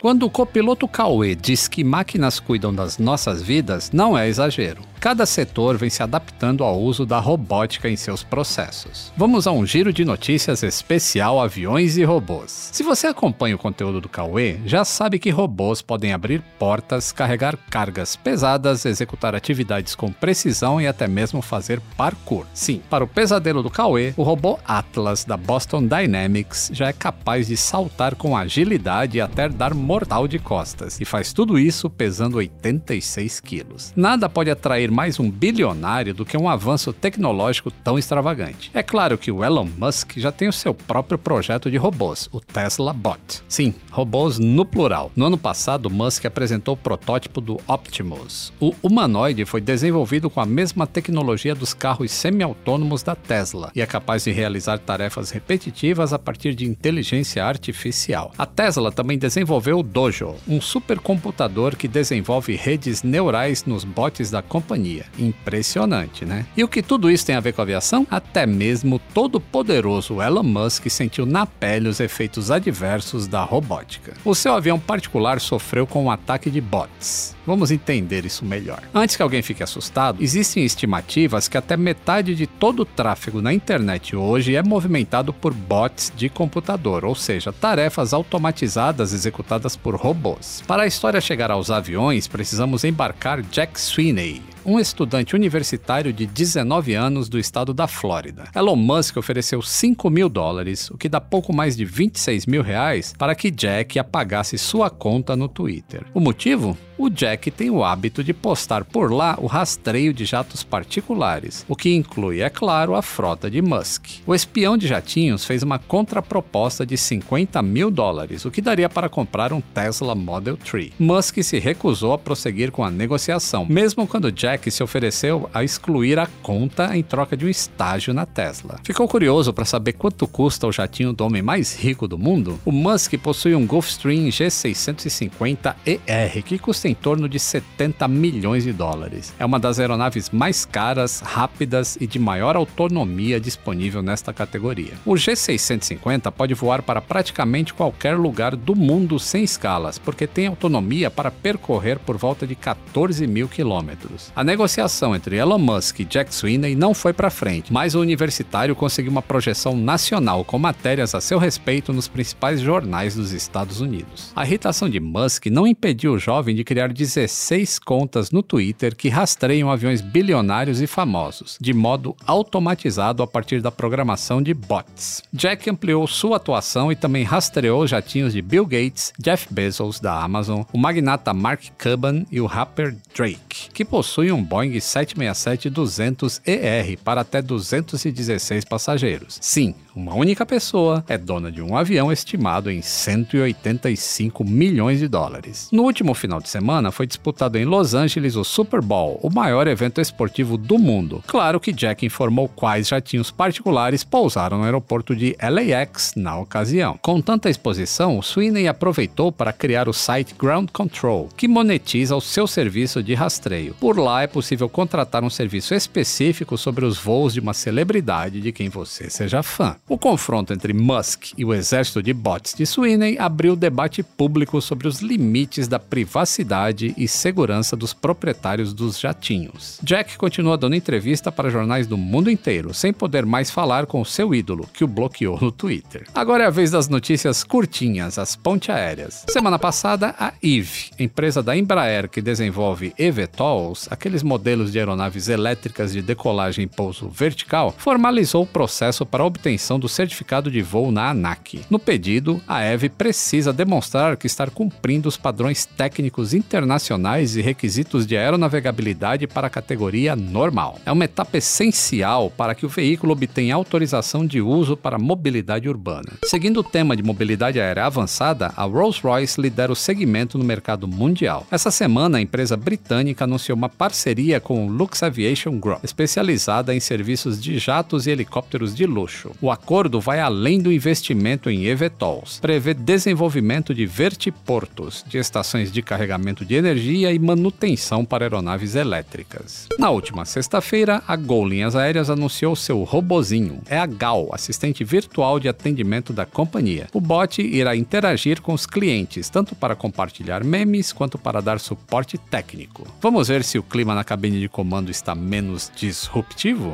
Quando 0.00 0.24
o 0.24 0.30
copiloto 0.30 0.86
Cauê 0.86 1.34
diz 1.34 1.66
que 1.66 1.82
máquinas 1.82 2.38
cuidam 2.38 2.74
das 2.74 2.98
nossas 2.98 3.42
vidas, 3.42 3.90
não 3.90 4.16
é 4.16 4.28
exagero. 4.28 4.82
Cada 5.00 5.24
setor 5.24 5.76
vem 5.76 5.88
se 5.88 6.02
adaptando 6.02 6.64
ao 6.64 6.80
uso 6.80 7.06
da 7.06 7.18
robótica 7.18 7.88
em 7.88 7.96
seus 7.96 8.22
processos. 8.22 9.12
Vamos 9.16 9.46
a 9.46 9.52
um 9.52 9.64
giro 9.64 9.92
de 9.92 10.04
notícias 10.04 10.62
especial 10.62 11.40
aviões 11.40 11.96
e 11.96 12.04
robôs. 12.04 12.70
Se 12.72 12.82
você 12.82 13.06
acompanha 13.06 13.54
o 13.54 13.58
conteúdo 13.58 14.00
do 14.00 14.08
Cauê, 14.08 14.58
já 14.66 14.84
sabe 14.84 15.18
que 15.18 15.30
robôs 15.30 15.80
podem 15.80 16.12
abrir 16.12 16.42
portas, 16.58 17.12
carregar 17.12 17.56
cargas 17.70 18.16
pesadas, 18.16 18.84
executar 18.84 19.34
atividades 19.34 19.94
com 19.94 20.12
precisão 20.12 20.80
e 20.80 20.86
até 20.86 21.06
mesmo 21.06 21.40
fazer 21.40 21.80
parkour. 21.96 22.44
Sim, 22.52 22.82
para 22.90 23.04
o 23.04 23.08
pesadelo 23.08 23.62
do 23.62 23.70
Cauê, 23.70 24.12
o 24.16 24.22
robô 24.22 24.58
Atlas 24.66 25.24
da 25.24 25.36
Boston 25.36 25.86
Dynamics 25.86 26.70
já 26.72 26.88
é 26.88 26.92
capaz 26.92 27.46
de 27.46 27.56
saltar 27.56 28.14
com 28.14 28.36
agilidade 28.36 29.18
e 29.18 29.20
até 29.20 29.48
dar 29.48 29.74
mortal 29.74 30.26
de 30.26 30.38
costas, 30.38 31.00
e 31.00 31.04
faz 31.04 31.32
tudo 31.32 31.58
isso 31.58 31.88
pesando 31.88 32.38
86 32.38 33.40
quilos. 33.40 33.92
Nada 33.96 34.28
pode 34.28 34.50
atrair 34.50 34.87
mais 34.90 35.18
um 35.20 35.30
bilionário 35.30 36.14
do 36.14 36.24
que 36.24 36.36
um 36.36 36.48
avanço 36.48 36.92
tecnológico 36.92 37.70
tão 37.70 37.98
extravagante. 37.98 38.70
É 38.74 38.82
claro 38.82 39.18
que 39.18 39.30
o 39.30 39.44
Elon 39.44 39.68
Musk 39.76 40.16
já 40.16 40.32
tem 40.32 40.48
o 40.48 40.52
seu 40.52 40.72
próprio 40.74 41.18
projeto 41.18 41.70
de 41.70 41.76
robôs, 41.76 42.28
o 42.32 42.40
Tesla 42.40 42.92
Bot. 42.92 43.42
Sim, 43.48 43.74
robôs 43.90 44.38
no 44.38 44.64
plural. 44.64 45.10
No 45.14 45.26
ano 45.26 45.38
passado, 45.38 45.90
Musk 45.90 46.24
apresentou 46.24 46.74
o 46.74 46.76
protótipo 46.76 47.40
do 47.40 47.60
Optimus. 47.66 48.52
O 48.60 48.74
humanoide 48.82 49.44
foi 49.44 49.60
desenvolvido 49.60 50.30
com 50.30 50.40
a 50.40 50.46
mesma 50.46 50.86
tecnologia 50.86 51.54
dos 51.54 51.74
carros 51.74 52.10
semi-autônomos 52.10 53.02
da 53.02 53.14
Tesla 53.14 53.70
e 53.74 53.80
é 53.80 53.86
capaz 53.86 54.24
de 54.24 54.32
realizar 54.32 54.78
tarefas 54.78 55.30
repetitivas 55.30 56.12
a 56.12 56.18
partir 56.18 56.54
de 56.54 56.64
inteligência 56.64 57.44
artificial. 57.44 58.32
A 58.36 58.46
Tesla 58.46 58.90
também 58.90 59.18
desenvolveu 59.18 59.78
o 59.78 59.82
Dojo, 59.82 60.34
um 60.46 60.60
supercomputador 60.60 61.76
que 61.76 61.88
desenvolve 61.88 62.56
redes 62.56 63.02
neurais 63.02 63.64
nos 63.64 63.84
bots 63.84 64.30
da 64.30 64.42
companhia. 64.42 64.77
Impressionante, 65.18 66.24
né? 66.24 66.46
E 66.56 66.62
o 66.62 66.68
que 66.68 66.82
tudo 66.82 67.10
isso 67.10 67.26
tem 67.26 67.34
a 67.34 67.40
ver 67.40 67.52
com 67.52 67.60
a 67.60 67.64
aviação? 67.64 68.06
Até 68.10 68.46
mesmo 68.46 69.00
todo 69.12 69.40
poderoso 69.40 70.22
Elon 70.22 70.42
Musk 70.42 70.88
sentiu 70.88 71.26
na 71.26 71.46
pele 71.46 71.88
os 71.88 72.00
efeitos 72.00 72.50
adversos 72.50 73.26
da 73.26 73.42
robótica. 73.42 74.14
O 74.24 74.34
seu 74.34 74.54
avião 74.54 74.78
particular 74.78 75.40
sofreu 75.40 75.86
com 75.86 76.04
um 76.04 76.10
ataque 76.10 76.50
de 76.50 76.60
bots. 76.60 77.36
Vamos 77.46 77.70
entender 77.70 78.26
isso 78.26 78.44
melhor. 78.44 78.82
Antes 78.94 79.16
que 79.16 79.22
alguém 79.22 79.40
fique 79.40 79.62
assustado, 79.62 80.22
existem 80.22 80.64
estimativas 80.64 81.48
que 81.48 81.56
até 81.56 81.76
metade 81.76 82.34
de 82.34 82.46
todo 82.46 82.80
o 82.80 82.84
tráfego 82.84 83.40
na 83.40 83.52
internet 83.54 84.14
hoje 84.14 84.54
é 84.54 84.62
movimentado 84.62 85.32
por 85.32 85.54
bots 85.54 86.12
de 86.14 86.28
computador, 86.28 87.04
ou 87.04 87.14
seja, 87.14 87.52
tarefas 87.52 88.12
automatizadas 88.12 89.12
executadas 89.12 89.76
por 89.76 89.94
robôs. 89.94 90.62
Para 90.66 90.82
a 90.82 90.86
história 90.86 91.20
chegar 91.20 91.50
aos 91.50 91.70
aviões, 91.70 92.28
precisamos 92.28 92.84
embarcar 92.84 93.40
Jack 93.42 93.80
Sweeney, 93.80 94.42
um 94.68 94.78
estudante 94.78 95.34
universitário 95.34 96.12
de 96.12 96.26
19 96.26 96.94
anos 96.94 97.28
do 97.28 97.38
estado 97.38 97.72
da 97.72 97.88
Flórida. 97.88 98.44
Elon 98.54 98.76
Musk 98.76 99.16
ofereceu 99.16 99.62
5 99.62 100.10
mil 100.10 100.28
dólares, 100.28 100.90
o 100.90 100.98
que 100.98 101.08
dá 101.08 101.20
pouco 101.20 101.54
mais 101.54 101.74
de 101.74 101.86
26 101.86 102.44
mil 102.44 102.62
reais, 102.62 103.14
para 103.16 103.34
que 103.34 103.50
Jack 103.50 103.98
apagasse 103.98 104.58
sua 104.58 104.90
conta 104.90 105.34
no 105.34 105.48
Twitter. 105.48 106.04
O 106.12 106.20
motivo? 106.20 106.76
O 107.00 107.08
Jack 107.08 107.52
tem 107.52 107.70
o 107.70 107.84
hábito 107.84 108.24
de 108.24 108.34
postar 108.34 108.82
por 108.82 109.12
lá 109.12 109.38
o 109.40 109.46
rastreio 109.46 110.12
de 110.12 110.24
jatos 110.24 110.64
particulares, 110.64 111.64
o 111.68 111.76
que 111.76 111.94
inclui, 111.94 112.40
é 112.40 112.50
claro, 112.50 112.96
a 112.96 113.02
frota 113.02 113.48
de 113.48 113.62
Musk. 113.62 114.18
O 114.26 114.34
espião 114.34 114.76
de 114.76 114.88
jatinhos 114.88 115.44
fez 115.44 115.62
uma 115.62 115.78
contraproposta 115.78 116.84
de 116.84 116.98
50 116.98 117.62
mil 117.62 117.88
dólares, 117.88 118.44
o 118.44 118.50
que 118.50 118.60
daria 118.60 118.88
para 118.88 119.08
comprar 119.08 119.52
um 119.52 119.60
Tesla 119.60 120.16
Model 120.16 120.56
3. 120.56 120.94
Musk 120.98 121.40
se 121.40 121.60
recusou 121.60 122.14
a 122.14 122.18
prosseguir 122.18 122.72
com 122.72 122.82
a 122.82 122.90
negociação, 122.90 123.64
mesmo 123.64 124.04
quando 124.04 124.32
Jack 124.32 124.68
se 124.68 124.82
ofereceu 124.82 125.48
a 125.54 125.62
excluir 125.62 126.18
a 126.18 126.26
conta 126.42 126.96
em 126.96 127.02
troca 127.04 127.36
de 127.36 127.46
um 127.46 127.48
estágio 127.48 128.12
na 128.12 128.26
Tesla. 128.26 128.80
Ficou 128.82 129.06
curioso 129.06 129.52
para 129.52 129.64
saber 129.64 129.92
quanto 129.92 130.26
custa 130.26 130.66
o 130.66 130.72
jatinho 130.72 131.12
do 131.12 131.24
homem 131.24 131.42
mais 131.42 131.76
rico 131.76 132.08
do 132.08 132.18
mundo? 132.18 132.58
O 132.64 132.72
Musk 132.72 133.14
possui 133.18 133.54
um 133.54 133.64
Gulfstream 133.64 134.30
G650ER, 134.30 136.42
que 136.42 136.58
custa 136.58 136.87
em 136.88 136.94
torno 136.94 137.28
de 137.28 137.38
70 137.38 138.08
milhões 138.08 138.64
de 138.64 138.72
dólares. 138.72 139.34
É 139.38 139.44
uma 139.44 139.60
das 139.60 139.78
aeronaves 139.78 140.30
mais 140.30 140.64
caras, 140.64 141.20
rápidas 141.20 141.96
e 142.00 142.06
de 142.06 142.18
maior 142.18 142.56
autonomia 142.56 143.40
disponível 143.40 144.02
nesta 144.02 144.32
categoria. 144.32 144.94
O 145.04 145.12
G650 145.12 146.32
pode 146.32 146.54
voar 146.54 146.82
para 146.82 147.00
praticamente 147.00 147.74
qualquer 147.74 148.16
lugar 148.16 148.56
do 148.56 148.74
mundo 148.74 149.18
sem 149.18 149.44
escalas, 149.44 149.98
porque 149.98 150.26
tem 150.26 150.46
autonomia 150.46 151.10
para 151.10 151.30
percorrer 151.30 151.98
por 151.98 152.16
volta 152.16 152.46
de 152.46 152.54
14 152.54 153.26
mil 153.26 153.48
quilômetros. 153.48 154.32
A 154.34 154.42
negociação 154.42 155.14
entre 155.14 155.36
Elon 155.36 155.58
Musk 155.58 156.00
e 156.00 156.04
Jack 156.04 156.34
Sweeney 156.34 156.74
não 156.74 156.94
foi 156.94 157.12
para 157.12 157.30
frente, 157.30 157.72
mas 157.72 157.94
o 157.94 158.00
universitário 158.00 158.74
conseguiu 158.74 159.10
uma 159.10 159.22
projeção 159.22 159.76
nacional 159.76 160.44
com 160.44 160.58
matérias 160.58 161.14
a 161.14 161.20
seu 161.20 161.38
respeito 161.38 161.92
nos 161.92 162.08
principais 162.08 162.60
jornais 162.60 163.14
dos 163.14 163.32
Estados 163.32 163.80
Unidos. 163.80 164.32
A 164.34 164.44
irritação 164.44 164.88
de 164.88 165.00
Musk 165.00 165.46
não 165.46 165.66
impediu 165.66 166.12
o 166.12 166.18
jovem 166.18 166.54
de 166.54 166.64
criar 166.64 166.77
criar 166.78 166.92
16 166.92 167.80
contas 167.80 168.30
no 168.30 168.40
Twitter 168.40 168.94
que 168.94 169.08
rastreiam 169.08 169.68
aviões 169.68 170.00
bilionários 170.00 170.80
e 170.80 170.86
famosos, 170.86 171.58
de 171.60 171.74
modo 171.74 172.14
automatizado 172.24 173.20
a 173.20 173.26
partir 173.26 173.60
da 173.60 173.72
programação 173.72 174.40
de 174.40 174.54
bots. 174.54 175.24
Jack 175.32 175.68
ampliou 175.68 176.06
sua 176.06 176.36
atuação 176.36 176.92
e 176.92 176.96
também 176.96 177.24
rastreou 177.24 177.84
jatinhos 177.84 178.32
de 178.32 178.40
Bill 178.40 178.64
Gates, 178.64 179.12
Jeff 179.18 179.52
Bezos 179.52 179.98
da 179.98 180.22
Amazon, 180.22 180.62
o 180.72 180.78
magnata 180.78 181.34
Mark 181.34 181.64
Cuban 181.82 182.24
e 182.30 182.40
o 182.40 182.46
rapper 182.46 182.94
Drake, 183.12 183.70
que 183.74 183.84
possui 183.84 184.30
um 184.30 184.40
Boeing 184.40 184.74
767-200ER 184.74 186.96
para 187.02 187.22
até 187.22 187.42
216 187.42 188.64
passageiros. 188.64 189.36
Sim, 189.40 189.74
uma 189.98 190.14
única 190.14 190.46
pessoa 190.46 191.04
é 191.08 191.18
dona 191.18 191.50
de 191.50 191.60
um 191.60 191.76
avião 191.76 192.12
estimado 192.12 192.70
em 192.70 192.80
185 192.80 194.44
milhões 194.44 195.00
de 195.00 195.08
dólares. 195.08 195.68
No 195.72 195.82
último 195.82 196.14
final 196.14 196.40
de 196.40 196.48
semana 196.48 196.92
foi 196.92 197.04
disputado 197.04 197.58
em 197.58 197.64
Los 197.64 197.94
Angeles 197.94 198.36
o 198.36 198.44
Super 198.44 198.80
Bowl, 198.80 199.18
o 199.24 199.28
maior 199.28 199.66
evento 199.66 200.00
esportivo 200.00 200.56
do 200.56 200.78
mundo. 200.78 201.20
Claro 201.26 201.58
que 201.58 201.72
Jack 201.72 202.06
informou 202.06 202.48
quais 202.48 202.86
jatinhos 202.86 203.32
particulares 203.32 204.04
pousaram 204.04 204.58
no 204.58 204.64
aeroporto 204.64 205.16
de 205.16 205.36
LAX 205.42 206.12
na 206.14 206.38
ocasião. 206.38 206.96
Com 207.02 207.20
tanta 207.20 207.50
exposição, 207.50 208.22
Sweeney 208.22 208.68
aproveitou 208.68 209.32
para 209.32 209.52
criar 209.52 209.88
o 209.88 209.92
site 209.92 210.32
Ground 210.38 210.70
Control, 210.70 211.28
que 211.36 211.48
monetiza 211.48 212.14
o 212.14 212.20
seu 212.20 212.46
serviço 212.46 213.02
de 213.02 213.14
rastreio. 213.14 213.74
Por 213.80 213.98
lá 213.98 214.22
é 214.22 214.28
possível 214.28 214.68
contratar 214.68 215.24
um 215.24 215.30
serviço 215.30 215.74
específico 215.74 216.56
sobre 216.56 216.84
os 216.84 216.96
voos 216.96 217.34
de 217.34 217.40
uma 217.40 217.52
celebridade 217.52 218.40
de 218.40 218.52
quem 218.52 218.68
você 218.68 219.10
seja 219.10 219.42
fã. 219.42 219.74
O 219.90 219.96
confronto 219.96 220.52
entre 220.52 220.74
Musk 220.74 221.32
e 221.38 221.46
o 221.46 221.54
exército 221.54 222.02
de 222.02 222.12
bots 222.12 222.52
de 222.52 222.66
Sweeney 222.66 223.16
abriu 223.18 223.56
debate 223.56 224.02
público 224.02 224.60
sobre 224.60 224.86
os 224.86 225.00
limites 225.00 225.66
da 225.66 225.78
privacidade 225.78 226.92
e 226.98 227.08
segurança 227.08 227.74
dos 227.74 227.94
proprietários 227.94 228.74
dos 228.74 229.00
jatinhos. 229.00 229.78
Jack 229.82 230.18
continua 230.18 230.58
dando 230.58 230.76
entrevista 230.76 231.32
para 231.32 231.48
jornais 231.48 231.86
do 231.86 231.96
mundo 231.96 232.30
inteiro, 232.30 232.74
sem 232.74 232.92
poder 232.92 233.24
mais 233.24 233.50
falar 233.50 233.86
com 233.86 234.04
seu 234.04 234.34
ídolo, 234.34 234.68
que 234.74 234.84
o 234.84 234.86
bloqueou 234.86 235.40
no 235.40 235.50
Twitter. 235.50 236.06
Agora 236.14 236.44
é 236.44 236.46
a 236.48 236.50
vez 236.50 236.70
das 236.70 236.90
notícias 236.90 237.42
curtinhas, 237.42 238.18
as 238.18 238.36
ponte 238.36 238.70
aéreas. 238.70 239.24
Semana 239.30 239.58
passada, 239.58 240.14
a 240.18 240.34
Eve, 240.42 240.90
empresa 240.98 241.42
da 241.42 241.56
Embraer 241.56 242.10
que 242.10 242.20
desenvolve 242.20 242.92
eVTOLs, 242.98 243.88
aqueles 243.90 244.22
modelos 244.22 244.70
de 244.70 244.78
aeronaves 244.78 245.30
elétricas 245.30 245.94
de 245.94 246.02
decolagem 246.02 246.64
e 246.66 246.68
pouso 246.68 247.08
vertical, 247.08 247.74
formalizou 247.78 248.42
o 248.42 248.46
processo 248.46 249.06
para 249.06 249.24
obtenção 249.24 249.77
do 249.78 249.88
certificado 249.88 250.50
de 250.50 250.62
voo 250.62 250.90
na 250.90 251.10
ANAC. 251.10 251.60
No 251.70 251.78
pedido, 251.78 252.40
a 252.46 252.62
EVE 252.64 252.88
precisa 252.88 253.52
demonstrar 253.52 254.16
que 254.16 254.26
está 254.26 254.46
cumprindo 254.46 255.08
os 255.08 255.16
padrões 255.16 255.64
técnicos 255.64 256.34
internacionais 256.34 257.36
e 257.36 257.42
requisitos 257.42 258.06
de 258.06 258.16
aeronavegabilidade 258.16 259.26
para 259.26 259.46
a 259.46 259.50
categoria 259.50 260.16
normal. 260.16 260.78
É 260.84 260.92
uma 260.92 261.04
etapa 261.04 261.38
essencial 261.38 262.30
para 262.30 262.54
que 262.54 262.66
o 262.66 262.68
veículo 262.68 263.12
obtenha 263.12 263.54
autorização 263.54 264.26
de 264.26 264.40
uso 264.40 264.76
para 264.76 264.98
mobilidade 264.98 265.68
urbana. 265.68 266.12
Seguindo 266.24 266.60
o 266.60 266.64
tema 266.64 266.96
de 266.96 267.02
mobilidade 267.02 267.60
aérea 267.60 267.86
avançada, 267.86 268.52
a 268.56 268.64
Rolls-Royce 268.64 269.40
lidera 269.40 269.72
o 269.72 269.76
segmento 269.76 270.38
no 270.38 270.44
mercado 270.44 270.86
mundial. 270.86 271.46
Essa 271.50 271.70
semana, 271.70 272.18
a 272.18 272.20
empresa 272.20 272.56
britânica 272.56 273.24
anunciou 273.24 273.56
uma 273.56 273.68
parceria 273.68 274.40
com 274.40 274.66
o 274.66 274.70
Lux 274.70 275.02
Aviation 275.02 275.58
Group, 275.58 275.84
especializada 275.84 276.74
em 276.74 276.80
serviços 276.80 277.40
de 277.40 277.58
jatos 277.58 278.06
e 278.06 278.10
helicópteros 278.10 278.74
de 278.74 278.86
luxo. 278.86 279.30
O 279.40 279.50
acordo 279.68 280.00
vai 280.00 280.18
além 280.18 280.62
do 280.62 280.72
investimento 280.72 281.50
em 281.50 281.66
eVTOLs, 281.66 282.40
prevê 282.40 282.72
desenvolvimento 282.72 283.74
de 283.74 283.84
vertiportos, 283.84 285.04
de 285.06 285.18
estações 285.18 285.70
de 285.70 285.82
carregamento 285.82 286.42
de 286.42 286.54
energia 286.54 287.12
e 287.12 287.18
manutenção 287.18 288.02
para 288.02 288.24
aeronaves 288.24 288.74
elétricas. 288.74 289.68
Na 289.78 289.90
última 289.90 290.24
sexta-feira, 290.24 291.02
a 291.06 291.14
Gol 291.16 291.46
Linhas 291.46 291.76
Aéreas 291.76 292.08
anunciou 292.08 292.56
seu 292.56 292.82
robozinho. 292.82 293.60
É 293.68 293.78
a 293.78 293.84
GAL, 293.84 294.30
assistente 294.32 294.82
virtual 294.84 295.38
de 295.38 295.50
atendimento 295.50 296.14
da 296.14 296.24
companhia. 296.24 296.86
O 296.94 297.00
bot 297.00 297.42
irá 297.42 297.76
interagir 297.76 298.40
com 298.40 298.54
os 298.54 298.64
clientes, 298.64 299.28
tanto 299.28 299.54
para 299.54 299.76
compartilhar 299.76 300.42
memes 300.42 300.94
quanto 300.94 301.18
para 301.18 301.42
dar 301.42 301.60
suporte 301.60 302.16
técnico. 302.16 302.86
Vamos 303.02 303.28
ver 303.28 303.44
se 303.44 303.58
o 303.58 303.62
clima 303.62 303.94
na 303.94 304.02
cabine 304.02 304.40
de 304.40 304.48
comando 304.48 304.90
está 304.90 305.14
menos 305.14 305.70
disruptivo? 305.76 306.72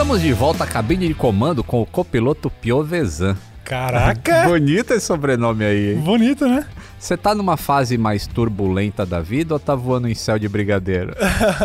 Estamos 0.00 0.22
de 0.22 0.32
volta 0.32 0.64
à 0.64 0.66
cabine 0.66 1.08
de 1.08 1.14
comando 1.14 1.62
com 1.62 1.82
o 1.82 1.84
copiloto 1.84 2.48
Piovesan. 2.48 3.36
Caraca! 3.62 4.44
Bonito 4.48 4.94
esse 4.94 5.04
sobrenome 5.04 5.62
aí, 5.62 5.92
hein? 5.92 5.98
Bonito, 5.98 6.48
né? 6.48 6.64
Você 7.00 7.16
tá 7.16 7.34
numa 7.34 7.56
fase 7.56 7.96
mais 7.96 8.26
turbulenta 8.26 9.06
da 9.06 9.22
vida 9.22 9.54
ou 9.54 9.58
tá 9.58 9.74
voando 9.74 10.06
em 10.06 10.14
céu 10.14 10.38
de 10.38 10.46
brigadeiro? 10.46 11.14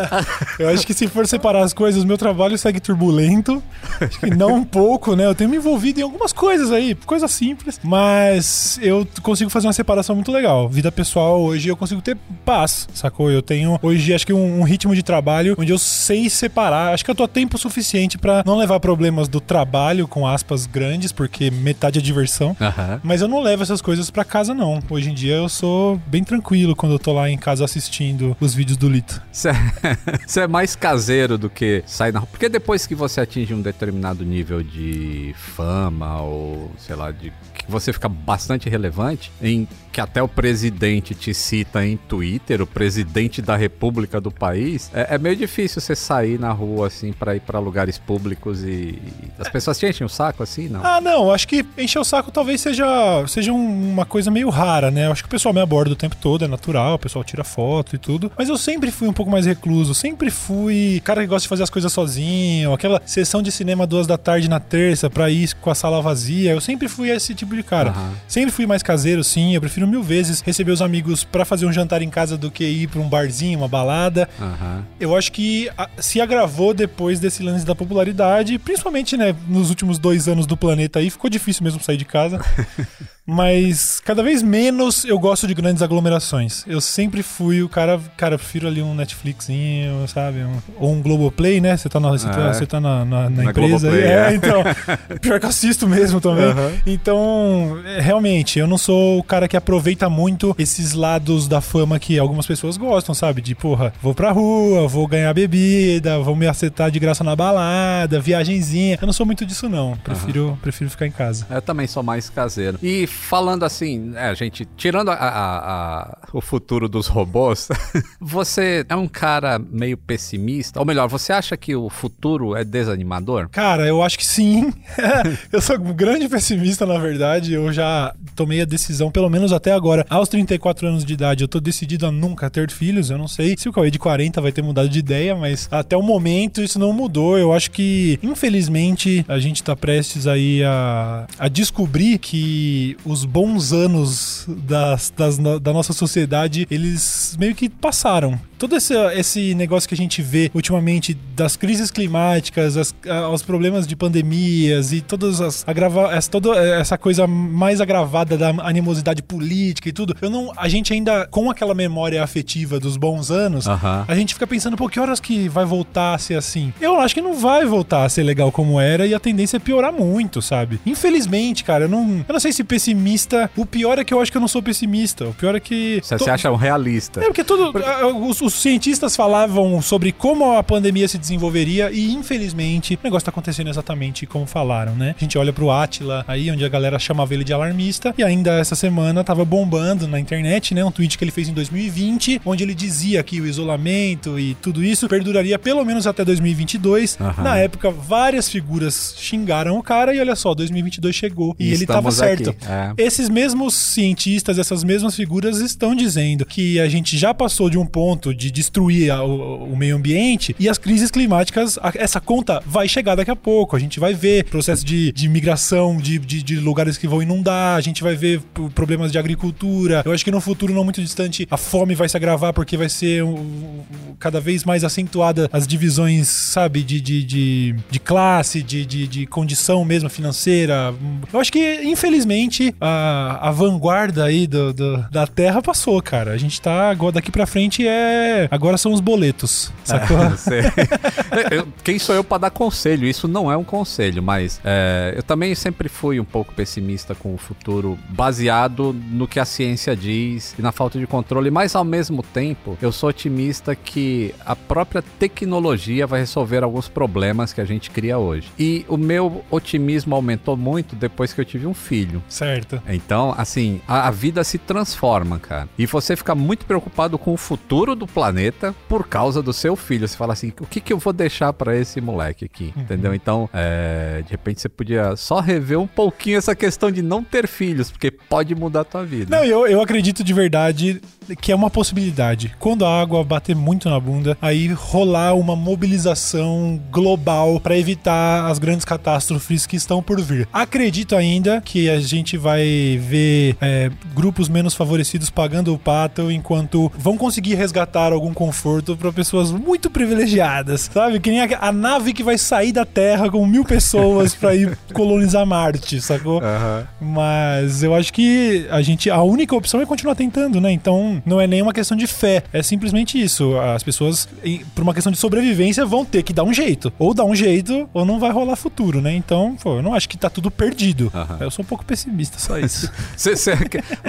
Eu 0.58 0.70
acho 0.70 0.88
que 0.88 0.94
se 0.94 1.10
for 1.10 1.28
separar 1.28 1.62
as 1.62 1.74
coisas, 1.74 2.06
meu 2.06 2.18
trabalho 2.18 2.58
segue 2.58 2.80
turbulento. 2.80 3.62
Acho 4.00 4.18
que 4.18 4.30
não 4.34 4.56
um 4.56 4.64
pouco, 4.64 5.14
né? 5.14 5.26
Eu 5.26 5.36
tenho 5.36 5.50
me 5.50 5.58
envolvido 5.58 6.00
em 6.00 6.04
algumas 6.04 6.32
coisas 6.32 6.72
aí, 6.72 6.96
coisas 6.96 7.30
simples, 7.32 7.78
mas 7.84 8.80
eu 8.82 9.06
consigo 9.22 9.50
fazer 9.50 9.68
uma 9.68 9.74
separação 9.74 10.16
muito 10.16 10.32
legal. 10.32 10.70
Vida 10.70 10.90
pessoal, 10.90 11.42
hoje 11.42 11.68
eu 11.68 11.76
consigo 11.76 12.02
ter 12.02 12.16
paz, 12.46 12.88
sacou? 12.94 13.30
Eu 13.30 13.42
tenho 13.42 13.78
hoje 13.84 14.14
acho 14.14 14.26
que 14.26 14.32
um, 14.34 14.62
um 14.62 14.64
ritmo 14.64 14.96
de 14.96 15.04
trabalho 15.04 15.56
onde 15.60 15.72
eu 15.72 15.78
sei 15.78 16.30
separar. 16.30 16.94
Acho 16.94 17.04
que 17.04 17.12
eu 17.12 17.16
tô 17.16 17.24
a 17.24 17.28
tempo 17.28 17.58
suficiente 17.58 18.18
pra 18.18 18.42
não 18.46 18.58
levar 18.58 18.80
problemas 18.80 19.28
do 19.28 19.42
trabalho 19.42 20.08
com 20.08 20.26
aspas 20.26 20.66
grandes, 20.66 21.12
porque 21.12 21.52
metade 21.52 22.00
é 22.00 22.02
diversão. 22.02 22.56
Mas 23.04 23.20
eu 23.20 23.28
não 23.28 23.42
levo 23.42 23.64
essas 23.64 23.82
coisas 23.82 24.10
pra 24.10 24.24
casa, 24.24 24.54
não. 24.54 24.80
Hoje 24.90 25.10
em 25.10 25.14
dia 25.14 25.25
eu 25.28 25.50
sou 25.50 26.00
bem 26.08 26.24
tranquilo 26.24 26.76
quando 26.76 26.94
eu 26.94 27.00
tô 27.00 27.14
lá 27.14 27.30
em 27.30 27.38
casa 27.38 27.66
assistindo 27.66 28.36
os 28.40 28.54
vídeos 28.54 28.78
do 28.78 28.90
Lito. 28.90 29.22
Você 29.32 29.50
é 30.42 30.48
mais 30.48 30.76
caseiro 30.76 31.38
do 31.38 31.50
que 31.50 31.84
sair 31.86 32.12
na 32.12 32.20
rua. 32.20 32.30
Porque 32.32 32.50
depois 32.50 32.86
que 32.86 32.96
você 32.96 33.22
atinge 33.22 33.54
um 33.54 33.62
determinado 33.62 34.24
nível 34.24 34.62
de 34.64 35.34
fama 35.38 36.22
ou, 36.22 36.72
sei 36.78 36.96
lá, 36.96 37.12
de 37.12 37.32
você 37.68 37.92
fica 37.94 38.08
bastante 38.10 38.70
relevante, 38.70 39.32
em 39.42 39.68
que 39.92 40.02
até 40.02 40.22
o 40.22 40.28
presidente 40.28 41.16
te 41.16 41.34
cita 41.34 41.86
em 41.86 41.96
Twitter, 41.96 42.62
o 42.62 42.68
presidente 42.68 43.42
da 43.42 43.56
república 43.56 44.20
do 44.20 44.30
país, 44.30 44.92
é, 44.94 45.16
é 45.16 45.18
meio 45.18 45.36
difícil 45.38 45.80
você 45.82 45.96
sair 45.96 46.38
na 46.40 46.52
rua 46.52 46.88
assim 46.88 47.14
pra 47.14 47.34
ir 47.36 47.40
pra 47.40 47.60
lugares 47.60 47.98
públicos 47.98 48.62
e, 48.62 48.68
e 48.68 49.02
as 49.40 49.48
pessoas 49.48 49.80
te 49.80 49.86
enchem 49.88 50.06
o 50.06 50.10
saco 50.10 50.44
assim, 50.44 50.68
não? 50.68 50.82
Ah, 50.86 51.00
não, 51.00 51.32
acho 51.32 51.48
que 51.48 51.66
encher 51.78 52.00
o 52.00 52.04
saco 52.04 52.30
talvez 52.30 52.60
seja, 52.60 52.86
seja 53.28 53.54
um- 53.54 53.92
uma 53.94 54.06
coisa 54.06 54.30
meio 54.30 54.50
rara, 54.50 54.92
né? 54.92 55.06
Eu 55.08 55.14
acho 55.14 55.24
que 55.24 55.28
o 55.28 55.32
pessoal 55.32 55.54
me 55.54 55.62
aborda 55.62 55.94
o 55.94 55.96
tempo 55.96 56.16
todo, 56.18 56.44
é 56.44 56.48
natural, 56.48 56.96
o 56.96 57.00
pessoal 57.00 57.24
tira 57.24 57.44
foto 57.46 57.96
e 57.96 57.98
tudo. 57.98 58.30
Mas 58.38 58.50
eu 58.50 58.58
sempre 58.58 58.92
fui 58.92 59.08
um 59.08 59.14
pouco 59.14 59.32
mais 59.32 59.46
recluso, 59.46 59.94
sempre 59.96 60.30
fui 60.30 61.02
cara 61.06 61.22
que 61.22 61.28
gosta 61.28 61.44
de 61.44 61.48
fazer 61.50 61.64
as 61.64 61.70
coisas 61.70 61.92
sozinho, 61.94 62.74
aquela 62.74 63.02
sessão 63.06 63.42
de 63.42 63.50
cinema 63.52 63.88
duas 63.88 64.06
da 64.06 64.18
tarde 64.18 64.50
na 64.50 64.60
terça 64.60 65.10
pra 65.10 65.30
ir 65.30 65.54
com 65.62 65.70
a 65.70 65.76
sala 65.76 66.02
vazia. 66.02 66.52
Eu 66.52 66.60
sempre 66.60 66.90
fui 66.90 67.10
esse 67.10 67.34
tipo 67.34 67.55
de 67.56 67.64
cara. 67.64 67.90
Aham. 67.90 68.14
Sempre 68.28 68.52
fui 68.52 68.66
mais 68.66 68.84
caseiro, 68.84 69.24
sim. 69.24 69.54
Eu 69.56 69.62
prefiro 69.62 69.88
mil 69.88 70.04
vezes 70.04 70.42
receber 70.42 70.72
os 70.72 70.82
amigos 70.82 71.24
pra 71.24 71.46
fazer 71.46 71.66
um 71.66 71.74
jantar 71.74 72.02
em 72.02 72.10
casa 72.10 72.38
do 72.38 72.52
que 72.52 72.64
ir 72.64 72.88
pra 72.88 73.00
um 73.00 73.10
barzinho, 73.10 73.60
uma 73.60 73.68
balada. 73.68 74.30
Aham. 74.40 74.84
Eu 75.00 75.16
acho 75.16 75.32
que 75.32 75.70
se 75.98 76.20
agravou 76.22 76.74
depois 76.74 77.20
desse 77.20 77.44
lance 77.44 77.66
da 77.66 77.76
popularidade, 77.76 78.58
principalmente, 78.60 79.18
né, 79.18 79.36
nos 79.48 79.70
últimos 79.70 79.98
dois 80.00 80.28
anos 80.28 80.46
do 80.46 80.58
planeta 80.58 81.00
aí, 81.00 81.10
ficou 81.10 81.30
difícil 81.30 81.64
mesmo 81.64 81.82
sair 81.82 81.98
de 81.98 82.06
casa. 82.06 82.40
Mas 83.28 84.00
cada 84.06 84.22
vez 84.22 84.44
menos 84.44 85.04
eu 85.04 85.18
gosto 85.18 85.48
de 85.48 85.54
grandes 85.54 85.82
aglomerações. 85.82 86.64
Eu 86.68 86.80
sempre 86.80 87.24
fui 87.24 87.64
o 87.64 87.68
cara, 87.70 88.00
cara, 88.16 88.38
prefiro 88.38 88.68
ali 88.68 88.82
um 88.82 88.94
Netflixinho, 88.94 90.08
sabe? 90.08 90.44
Um- 90.44 90.60
ou 90.80 90.94
um 90.94 91.02
Globoplay, 91.02 91.60
né? 91.60 91.76
Você 91.76 91.90
tá 91.90 92.00
na, 92.00 92.10
você 92.10 92.28
tá, 92.30 92.50
É. 92.50 92.54
você 92.54 92.66
tá 92.68 92.80
na, 92.80 93.04
na- 93.04 93.30
na 93.30 93.46
empresa 93.46 93.90
aí. 93.90 93.94
Globoplay, 93.94 94.04
É, 94.04 94.32
é. 94.32 94.36
então. 94.36 94.64
Pior 95.22 95.40
que 95.40 95.46
eu 95.46 95.50
assisto 95.50 95.88
mesmo 95.88 96.22
também. 96.22 96.46
Aham. 96.46 96.72
Então, 96.86 97.80
é, 97.86 98.00
realmente, 98.00 98.60
eu 98.60 98.68
não 98.68 98.78
sou 98.78 99.18
o 99.20 99.24
cara 99.24 99.48
que 99.48 99.58
aproveita 99.58 100.08
muito 100.10 100.56
esses 100.60 100.94
lados 100.94 101.48
da 101.48 101.62
fama 101.62 101.98
que 101.98 102.20
algumas 102.20 102.46
pessoas 102.46 102.78
gostam, 102.78 103.16
sabe? 103.16 103.42
De, 103.42 103.56
porra, 103.56 103.92
vou 104.04 104.14
pra 104.14 104.32
rua, 104.32 104.88
vou 104.88 105.08
ganhar 105.08 105.34
bebida, 105.34 106.20
vou 106.20 106.36
me 106.36 106.46
acertar 106.48 106.92
de 106.92 107.00
graça 107.00 107.24
na 107.24 107.36
balada, 107.36 108.20
viagenzinha. 108.20 109.00
Eu 109.02 109.06
não 109.08 109.14
sou 109.14 109.26
muito 109.26 109.46
disso, 109.48 109.68
não. 109.68 109.98
Prefiro, 110.04 110.58
prefiro 110.62 110.90
ficar 110.92 111.08
em 111.08 111.12
casa. 111.12 111.48
Eu 111.50 111.62
também 111.62 111.88
sou 111.88 112.04
mais 112.04 112.30
caseiro. 112.30 112.78
E 112.84 113.08
falando 113.16 113.64
assim, 113.64 114.14
é, 114.16 114.34
gente, 114.36 114.68
tirando 114.78 115.10
a- 115.10 115.14
a- 115.16 115.58
a- 116.00 116.18
o 116.34 116.42
futuro 116.42 116.88
dos 116.90 117.08
robôs, 117.08 117.68
você 118.20 118.86
é 118.88 118.96
um 118.96 119.08
cara 119.08 119.58
meio 119.60 119.98
pessimista? 119.98 120.80
Ou 120.80 120.86
melhor, 120.86 121.08
você 121.08 121.34
acha 121.34 121.56
que 121.58 121.76
o 121.76 121.90
futuro 121.90 122.56
é 122.56 122.64
desanimador? 122.64 123.50
Cara, 123.50 123.88
eu 123.88 124.04
acho 124.04 124.18
que 124.18 124.26
sim. 124.26 124.74
eu 125.52 125.62
sou 125.62 125.78
um 125.78 125.94
grande 125.94 126.28
pessimista, 126.28 126.86
na 126.86 126.98
verdade. 126.98 127.54
Eu 127.54 127.72
já 127.72 128.14
tomei 128.36 128.62
a 128.62 128.66
decisão, 128.66 129.10
pelo 129.12 129.30
menos 129.30 129.52
até 129.54 129.72
agora, 129.72 130.06
aos 130.10 130.30
34 130.30 130.88
anos 130.88 131.06
de 131.06 131.14
idade, 131.14 131.44
eu 131.44 131.48
tô 131.48 131.60
decidido 131.60 132.06
a 132.06 132.12
nunca 132.12 132.50
ter 132.50 132.70
filhos. 132.70 133.10
Eu 133.10 133.18
não 133.18 133.28
sei 133.28 133.56
se 133.58 133.70
o 133.70 133.74
Cauê 133.74 133.90
de 133.90 134.00
40 134.00 134.42
vai 134.42 134.52
ter 134.52 134.62
mudado 134.62 134.90
de 134.90 135.00
ideia, 135.00 135.36
mas 135.36 135.68
até 135.72 135.96
o 135.96 136.02
momento 136.04 136.62
isso 136.62 136.78
não 136.78 136.92
mudou. 136.94 137.38
Eu 137.38 137.54
acho 137.54 137.72
que, 137.72 138.20
infelizmente, 138.22 139.26
a 139.28 139.40
gente 139.40 139.64
tá 139.64 139.76
prestes 139.76 140.28
aí 140.28 140.64
a, 140.64 141.26
a 141.40 141.48
descobrir 141.48 142.18
que 142.18 142.98
os 143.06 143.24
bons 143.26 143.72
anos 143.72 144.46
das, 144.48 145.14
das 145.16 145.38
da 145.38 145.72
nossa 145.74 145.94
sociedade, 145.94 146.68
eles 146.72 147.36
meio 147.40 147.54
que 147.56 147.70
passaram. 147.70 148.40
Todo 148.58 148.76
esse, 148.76 148.94
esse 149.14 149.54
negócio 149.54 149.88
que 149.88 149.94
a 149.94 149.98
gente 149.98 150.22
vê 150.22 150.50
ultimamente 150.54 151.14
das 151.36 151.56
crises 151.58 151.92
climáticas, 151.92 152.78
as- 152.78 152.96
a- 153.08 153.30
os 153.30 153.42
problemas 153.44 153.86
de 153.86 153.96
pandemias 153.96 154.94
e 154.94 155.02
todas 155.02 155.42
as 155.42 155.64
agrava, 155.68 156.14
essa, 156.14 156.32
toda 156.32 156.56
essa 156.58 156.98
coisa 156.98 157.28
mais 157.28 157.82
agravada 157.82 158.38
da 158.38 158.50
animosidade 158.64 159.22
política 159.22 159.90
e 159.90 159.92
tudo, 159.92 160.16
eu 160.22 160.30
não, 160.30 160.52
a 160.56 160.70
gente 160.70 160.94
ainda 160.94 161.28
com 161.28 161.52
aquela 161.52 161.74
memória 161.76 162.24
afetiva 162.24 162.80
dos 162.80 162.96
bons 162.98 163.30
anos, 163.30 163.68
a 164.08 164.16
gente 164.16 164.34
fica 164.34 164.48
pensando, 164.48 164.78
pô, 164.78 164.88
que 164.88 165.00
horas 165.00 165.20
que 165.20 165.50
vai 165.50 165.66
voltar 165.66 166.14
a 166.16 166.18
ser 166.18 166.36
assim? 166.36 166.74
Eu 166.80 167.00
acho 167.00 167.14
que 167.14 167.22
não 167.22 167.34
vai 167.34 167.66
voltar 167.66 168.06
a 168.06 168.10
ser 168.10 168.24
legal 168.24 168.52
como 168.52 168.80
era 168.80 169.06
e 169.06 169.14
a 169.14 169.20
tendência 169.20 169.58
é 169.58 169.60
piorar 169.60 169.92
muito, 169.92 170.42
sabe? 170.42 170.80
Infelizmente, 170.86 171.64
cara, 171.64 171.86
eu 171.86 171.90
não, 171.90 172.24
eu 172.28 172.34
não 172.34 172.40
sei 172.40 172.54
se 172.54 172.64
pessimista. 172.96 173.50
O 173.56 173.66
pior 173.66 174.00
é 174.00 174.04
que 174.04 174.14
eu 174.14 174.22
acho 174.22 174.32
que 174.32 174.38
eu 174.38 174.42
não 174.42 174.48
sou 174.48 174.62
pessimista. 174.62 175.26
O 175.28 175.34
pior 175.34 175.56
é 175.56 175.60
que. 175.60 176.00
Você 176.02 176.18
to- 176.18 176.24
se 176.24 176.30
acha 176.30 176.52
um 176.52 176.56
realista? 176.56 177.22
é, 177.22 177.26
porque 177.26 177.44
tudo. 177.44 177.72
ah, 177.84 178.08
Os, 178.08 178.42
os 178.42 178.54
cientistas 178.54 179.16
falavam 179.16 179.82
sobre 179.82 180.12
como 180.12 180.58
a 180.58 180.64
pandemia 180.64 181.08
se 181.08 181.18
desenvolveria 181.18 181.92
e, 181.92 182.12
infelizmente, 182.14 182.96
o 182.96 183.00
negócio 183.04 183.26
tá 183.26 183.32
acontecendo 183.32 183.70
exatamente 183.70 184.26
como 184.26 184.46
falaram, 184.46 184.94
né? 184.96 185.16
A 185.18 185.24
gente 185.24 185.38
olha 185.38 185.52
pro 185.54 185.70
Atila 185.72 186.24
aí, 186.28 186.50
onde 186.52 186.64
a 186.64 186.70
galera 186.70 186.98
chamava 187.00 187.34
ele 187.34 187.44
de 187.44 187.54
alarmista, 187.54 188.14
e 188.18 188.24
ainda 188.24 188.52
essa 188.60 188.76
semana 188.76 189.24
tava 189.24 189.44
bombando 189.46 190.08
na 190.08 190.20
internet, 190.20 190.74
né? 190.74 190.84
Um 190.84 190.92
tweet 190.92 191.18
que 191.18 191.24
ele 191.24 191.32
fez 191.32 191.48
em 191.50 191.54
2020, 191.54 192.42
onde 192.46 192.64
ele 192.64 192.74
dizia 192.74 193.22
que 193.24 193.40
o 193.42 193.46
isolamento 193.48 194.40
e 194.40 194.56
tudo 194.56 194.84
isso 194.84 195.08
perduraria 195.08 195.58
pelo 195.60 195.84
menos 195.86 196.08
até 196.08 196.24
2022. 196.24 197.18
Aham. 197.20 197.44
Na 197.44 197.58
época, 197.58 197.90
várias 197.90 198.50
figuras 198.50 199.16
xingaram 199.18 199.78
o 199.78 199.84
cara 199.84 200.14
e 200.14 200.20
olha 200.20 200.36
só, 200.36 200.54
2022 200.54 201.16
chegou 201.16 201.56
e, 201.60 201.70
E 201.70 201.74
ele 201.74 201.86
tava 201.86 202.12
certo. 202.12 202.50
aqui, 202.52 202.66
é. 202.98 203.04
Esses 203.04 203.30
mesmos 203.30 203.74
cientistas, 203.74 204.60
essas 204.60 204.84
mesmas 204.84 205.16
figuras 205.16 205.60
estão 205.60 205.96
dizendo 205.96 206.46
que 206.46 206.80
a 206.80 206.88
gente 206.88 207.18
já 207.18 207.34
passou 207.34 207.70
de 207.70 207.78
um 207.78 207.86
ponto 207.86 208.34
de 208.34 208.52
destruir 208.52 209.12
a- 209.12 209.24
o, 209.24 209.72
o 209.72 209.78
meio 209.78 209.96
ambiente 209.96 210.56
e 210.60 210.68
as 210.70 210.78
crises 210.78 211.10
climáticas, 211.10 211.78
a- 211.80 211.92
essa 211.96 212.20
conta 212.20 212.62
vai 212.66 212.88
chegar 212.88 213.16
daqui 213.16 213.32
a 213.32 213.36
pouco. 213.36 213.76
A 213.76 213.80
gente 213.80 214.00
vai 214.00 214.14
ver 214.14 214.46
processo 214.46 214.86
de, 214.86 215.12
de 215.12 215.28
migração 215.30 215.98
de, 215.98 216.20
de, 216.20 216.44
de 216.44 216.56
lugares 216.58 216.98
que 216.98 217.08
vão 217.08 217.22
inundar, 217.22 217.78
a 217.78 217.82
gente 217.82 218.04
vai 218.04 218.16
ver 218.16 218.42
problemas 218.74 219.12
de 219.12 219.18
agricultura. 219.18 220.02
Eu 220.06 220.12
acho 220.12 220.24
que 220.24 220.32
no 220.32 220.42
futuro 220.42 220.74
não 220.74 220.84
muito 220.84 221.02
distante 221.02 221.48
a 221.50 221.58
fome 221.58 221.96
vai 221.96 222.08
se 222.10 222.18
agravar 222.18 222.54
porque 222.54 222.76
vai 222.78 222.90
ser 222.90 223.24
um- 223.24 223.36
um- 223.40 223.84
cada 224.20 224.40
vez 224.40 224.64
mais 224.64 224.84
acentuada 224.84 225.50
as 225.52 225.68
divisões, 225.68 226.28
sabe, 226.28 226.84
de, 226.84 227.00
de, 227.02 227.24
de, 227.24 227.76
de 227.90 228.00
classe, 228.00 228.62
de, 228.64 228.86
de, 228.86 229.08
de 229.08 229.26
condição 229.26 229.84
mesmo 229.86 230.10
financeira. 230.10 230.94
Eu 231.32 231.40
acho 231.40 231.52
que, 231.52 231.82
infelizmente, 231.84 232.75
a, 232.80 233.50
a 233.50 233.52
vanguarda 233.52 234.24
aí 234.26 234.48
do, 234.48 234.74
do- 234.74 234.98
da 235.12 235.26
Terra 235.28 235.62
passou, 235.62 236.02
cara. 236.02 236.32
A 236.32 236.38
gente 236.38 236.60
tá 236.62 236.90
agora 236.90 237.14
daqui 237.14 237.32
pra 237.32 237.46
frente 237.46 237.88
é. 237.88 238.48
Agora 238.52 238.78
são 238.78 238.92
os 238.94 239.00
boletos, 239.02 239.72
sacou? 239.84 240.18
Eu- 241.52 241.68
Quem 241.84 242.00
sou 242.00 242.16
eu 242.16 242.24
pra 242.24 242.38
dar 242.38 242.50
conselho? 242.50 243.08
Isso 243.08 243.28
não 243.28 243.52
é 243.52 243.58
um 243.58 243.64
conselho, 243.64 244.22
mas 244.24 244.60
é, 244.64 245.14
eu 245.16 245.24
também 245.24 245.54
sempre 245.56 245.90
fui 245.90 246.20
um 246.20 246.24
pouco 246.26 246.54
pessimista 246.54 247.14
com 247.14 247.34
o 247.34 247.38
futuro, 247.38 247.98
baseado 248.10 248.96
no 249.12 249.28
que 249.28 249.40
a 249.40 249.46
ciência 249.46 249.96
diz 249.96 250.56
e 250.58 250.62
na 250.62 250.72
falta 250.72 250.98
de 251.00 251.06
controle, 251.08 251.52
mas 251.52 251.76
ao 251.76 251.84
mesmo 251.84 252.24
tempo 252.24 252.78
eu 252.82 252.92
sou 252.92 253.10
otimista 253.10 253.76
que 253.76 254.34
a 254.46 254.56
própria 254.56 255.02
tecnologia 255.20 256.08
vai 256.08 256.22
resolver 256.22 256.64
alguns 256.64 256.88
problemas 256.88 257.52
que 257.54 257.62
a 257.62 257.66
gente 257.66 257.90
cria 257.92 258.18
hoje. 258.18 258.48
E 258.58 258.86
o 258.88 258.98
meu 258.98 259.44
otimismo 259.52 260.16
aumentou 260.16 260.56
muito 260.58 260.96
depois 260.96 261.34
que 261.34 261.42
eu 261.42 261.46
tive 261.46 261.68
um 261.68 261.74
filho. 261.74 262.24
certo. 262.30 262.65
Então, 262.88 263.34
assim, 263.38 263.82
a, 263.88 264.08
a 264.08 264.12
vida 264.12 264.44
se 264.44 264.58
transforma, 264.58 265.40
cara. 265.40 265.70
E 265.78 265.86
você 265.86 266.16
fica 266.16 266.34
muito 266.34 266.66
preocupado 266.66 267.18
com 267.18 267.34
o 267.34 267.38
futuro 267.38 267.96
do 267.96 268.08
planeta 268.08 268.76
por 268.88 269.08
causa 269.08 269.42
do 269.42 269.54
seu 269.54 269.76
filho. 269.76 270.08
Você 270.08 270.18
fala 270.18 270.34
assim, 270.34 270.52
o 270.60 270.66
que, 270.66 270.80
que 270.82 270.94
eu 270.94 270.98
vou 270.98 271.14
deixar 271.14 271.54
pra 271.54 271.76
esse 271.76 272.02
moleque 272.02 272.46
aqui? 272.46 272.74
Entendeu? 272.76 273.14
Então, 273.14 273.50
é, 273.54 274.22
de 274.24 274.32
repente 274.32 274.62
você 274.62 274.70
podia 274.70 275.16
só 275.16 275.40
rever 275.40 275.80
um 275.80 275.88
pouquinho 275.88 276.38
essa 276.38 276.56
questão 276.56 276.92
de 276.92 277.02
não 277.02 277.24
ter 277.24 277.48
filhos, 277.48 277.92
porque 277.92 278.12
pode 278.12 278.54
mudar 278.56 278.82
a 278.82 278.86
tua 278.86 279.06
vida. 279.06 279.36
Não, 279.36 279.44
eu, 279.44 279.68
eu 279.68 279.82
acredito 279.82 280.24
de 280.24 280.34
verdade 280.34 281.02
que 281.42 281.52
é 281.52 281.56
uma 281.56 281.70
possibilidade. 281.70 282.56
Quando 282.60 282.86
a 282.86 283.02
água 283.02 283.24
bater 283.24 283.56
muito 283.56 283.90
na 283.90 284.00
bunda, 284.00 284.38
aí 284.42 284.68
rolar 284.68 285.34
uma 285.34 285.56
mobilização 285.56 286.80
global 286.92 287.60
pra 287.60 287.78
evitar 287.78 288.46
as 288.50 288.60
grandes 288.60 288.86
catástrofes 288.86 289.66
que 289.66 289.76
estão 289.76 290.04
por 290.04 290.22
vir. 290.22 290.48
Acredito 290.52 291.16
ainda 291.16 291.62
que 291.62 291.90
a 291.90 292.00
gente 292.00 292.38
vai 292.46 293.00
ver 293.02 293.58
é, 293.60 293.90
grupos 294.14 294.48
menos 294.48 294.76
favorecidos 294.76 295.32
pagando 295.32 295.74
o 295.74 295.80
pato 295.80 296.30
enquanto 296.30 296.92
vão 296.96 297.18
conseguir 297.18 297.56
resgatar 297.56 298.14
algum 298.14 298.36
conforto 298.36 298.96
pra 298.96 299.12
pessoas 299.12 299.52
muito 299.52 299.90
privilegiadas, 299.90 300.92
sabe? 300.94 301.20
Que 301.20 301.32
nem 301.32 301.42
a, 301.42 301.58
a 301.60 301.72
nave 301.72 302.14
que 302.14 302.22
vai 302.22 302.38
sair 302.38 302.72
da 302.72 302.86
Terra 302.86 303.32
com 303.32 303.44
mil 303.48 303.66
pessoas 303.66 304.36
pra 304.36 304.54
ir 304.54 304.78
colonizar 304.94 305.44
Marte, 305.44 306.00
sacou? 306.00 306.40
Aham. 306.40 306.88
Mas 307.02 307.82
eu 307.82 307.96
acho 307.96 308.14
que 308.14 308.68
a 308.70 308.80
gente. 308.84 309.10
A 309.10 309.24
única 309.24 309.56
opção 309.56 309.82
é 309.82 309.86
continuar 309.88 310.14
tentando, 310.14 310.62
né? 310.62 310.72
Então 310.72 311.20
não 311.26 311.42
é 311.42 311.48
nem 311.48 311.64
uma 311.64 311.74
questão 311.74 311.98
de 311.98 312.06
fé. 312.06 312.44
É 312.54 312.62
simplesmente 312.62 313.20
isso. 313.20 313.58
As 313.60 313.82
pessoas, 313.82 314.30
por 314.76 314.84
uma 314.84 314.94
questão 314.94 315.12
de 315.12 315.18
sobrevivência, 315.18 315.84
vão 315.84 316.06
ter 316.06 316.22
que 316.22 316.32
dar 316.32 316.44
um 316.44 316.54
jeito. 316.54 316.94
Ou 317.00 317.12
dar 317.12 317.26
um 317.26 317.34
jeito, 317.36 317.90
ou 317.92 318.06
não 318.06 318.20
vai 318.20 318.32
rolar 318.32 318.56
futuro, 318.56 319.02
né? 319.02 319.16
Então, 319.16 319.58
pô, 319.64 319.78
eu 319.78 319.82
não 319.82 319.96
acho 319.96 320.08
que 320.08 320.16
tá 320.16 320.30
tudo 320.30 320.52
perdido. 320.52 321.12
Aham. 321.16 321.38
Eu 321.40 321.50
sou 321.50 321.64
um 321.64 321.68
pouco 321.68 321.84
pessimista, 321.84 322.35
só 322.38 322.58
isso. 322.60 322.90
Você, 323.16 323.36
você 323.36 323.52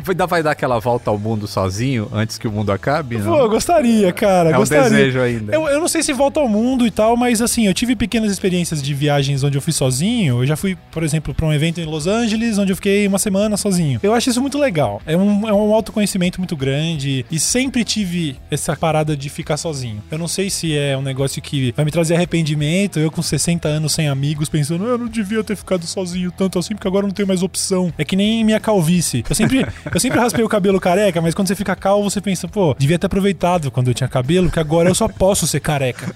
ainda 0.08 0.26
vai 0.26 0.42
dar 0.42 0.50
aquela 0.50 0.78
volta 0.78 1.10
ao 1.10 1.18
mundo 1.18 1.46
sozinho 1.46 2.08
antes 2.12 2.38
que 2.38 2.48
o 2.48 2.52
mundo 2.52 2.72
acabe? 2.72 3.18
Pô, 3.18 3.36
eu 3.38 3.48
gostaria, 3.48 4.12
cara. 4.12 4.50
É 4.50 4.54
um 4.54 4.58
gostaria. 4.58 4.90
desejo 4.90 5.20
ainda. 5.20 5.54
Eu, 5.54 5.68
eu 5.68 5.80
não 5.80 5.88
sei 5.88 6.02
se 6.02 6.12
volta 6.12 6.40
ao 6.40 6.48
mundo 6.48 6.86
e 6.86 6.90
tal, 6.90 7.16
mas 7.16 7.40
assim, 7.40 7.66
eu 7.66 7.74
tive 7.74 7.94
pequenas 7.94 8.30
experiências 8.32 8.82
de 8.82 8.92
viagens 8.94 9.42
onde 9.44 9.56
eu 9.56 9.62
fui 9.62 9.72
sozinho. 9.72 10.42
Eu 10.42 10.46
já 10.46 10.56
fui, 10.56 10.76
por 10.90 11.02
exemplo, 11.02 11.32
pra 11.34 11.46
um 11.46 11.52
evento 11.52 11.80
em 11.80 11.84
Los 11.84 12.06
Angeles, 12.06 12.58
onde 12.58 12.72
eu 12.72 12.76
fiquei 12.76 13.06
uma 13.06 13.18
semana 13.18 13.56
sozinho. 13.56 14.00
Eu 14.02 14.12
acho 14.14 14.28
isso 14.30 14.40
muito 14.40 14.58
legal. 14.58 15.00
É 15.06 15.16
um, 15.16 15.48
é 15.48 15.52
um 15.52 15.72
autoconhecimento 15.74 16.40
muito 16.40 16.56
grande 16.56 17.24
e 17.30 17.38
sempre 17.38 17.84
tive 17.84 18.36
essa 18.50 18.76
parada 18.76 19.16
de 19.16 19.28
ficar 19.30 19.56
sozinho. 19.56 20.02
Eu 20.10 20.18
não 20.18 20.28
sei 20.28 20.50
se 20.50 20.76
é 20.76 20.96
um 20.96 21.02
negócio 21.02 21.40
que 21.40 21.72
vai 21.76 21.84
me 21.84 21.90
trazer 21.90 22.14
arrependimento, 22.16 22.98
eu 22.98 23.10
com 23.10 23.22
60 23.22 23.68
anos 23.68 23.92
sem 23.92 24.08
amigos, 24.08 24.48
pensando, 24.48 24.84
"Ah, 24.84 24.88
eu 24.90 24.98
não 24.98 25.06
devia 25.08 25.42
ter 25.44 25.56
ficado 25.56 25.86
sozinho 25.86 26.30
tanto 26.30 26.58
assim, 26.58 26.74
porque 26.74 26.88
agora 26.88 27.04
eu 27.04 27.08
não 27.08 27.14
tenho 27.14 27.28
mais 27.28 27.42
opção. 27.42 27.92
É 27.96 28.04
que 28.04 28.15
nem 28.16 28.44
minha 28.44 28.58
calvície. 28.58 29.24
Eu 29.28 29.34
sempre, 29.34 29.66
eu 29.92 30.00
sempre 30.00 30.18
raspei 30.18 30.44
o 30.44 30.48
cabelo 30.48 30.80
careca, 30.80 31.20
mas 31.20 31.34
quando 31.34 31.48
você 31.48 31.54
fica 31.54 31.76
calvo, 31.76 32.10
você 32.10 32.20
pensa, 32.20 32.48
pô, 32.48 32.74
devia 32.78 32.98
ter 32.98 33.06
aproveitado 33.06 33.70
quando 33.70 33.88
eu 33.88 33.94
tinha 33.94 34.08
cabelo, 34.08 34.50
que 34.50 34.58
agora 34.58 34.88
eu 34.88 34.94
só 34.94 35.06
posso 35.06 35.46
ser 35.46 35.60
careca. 35.60 36.12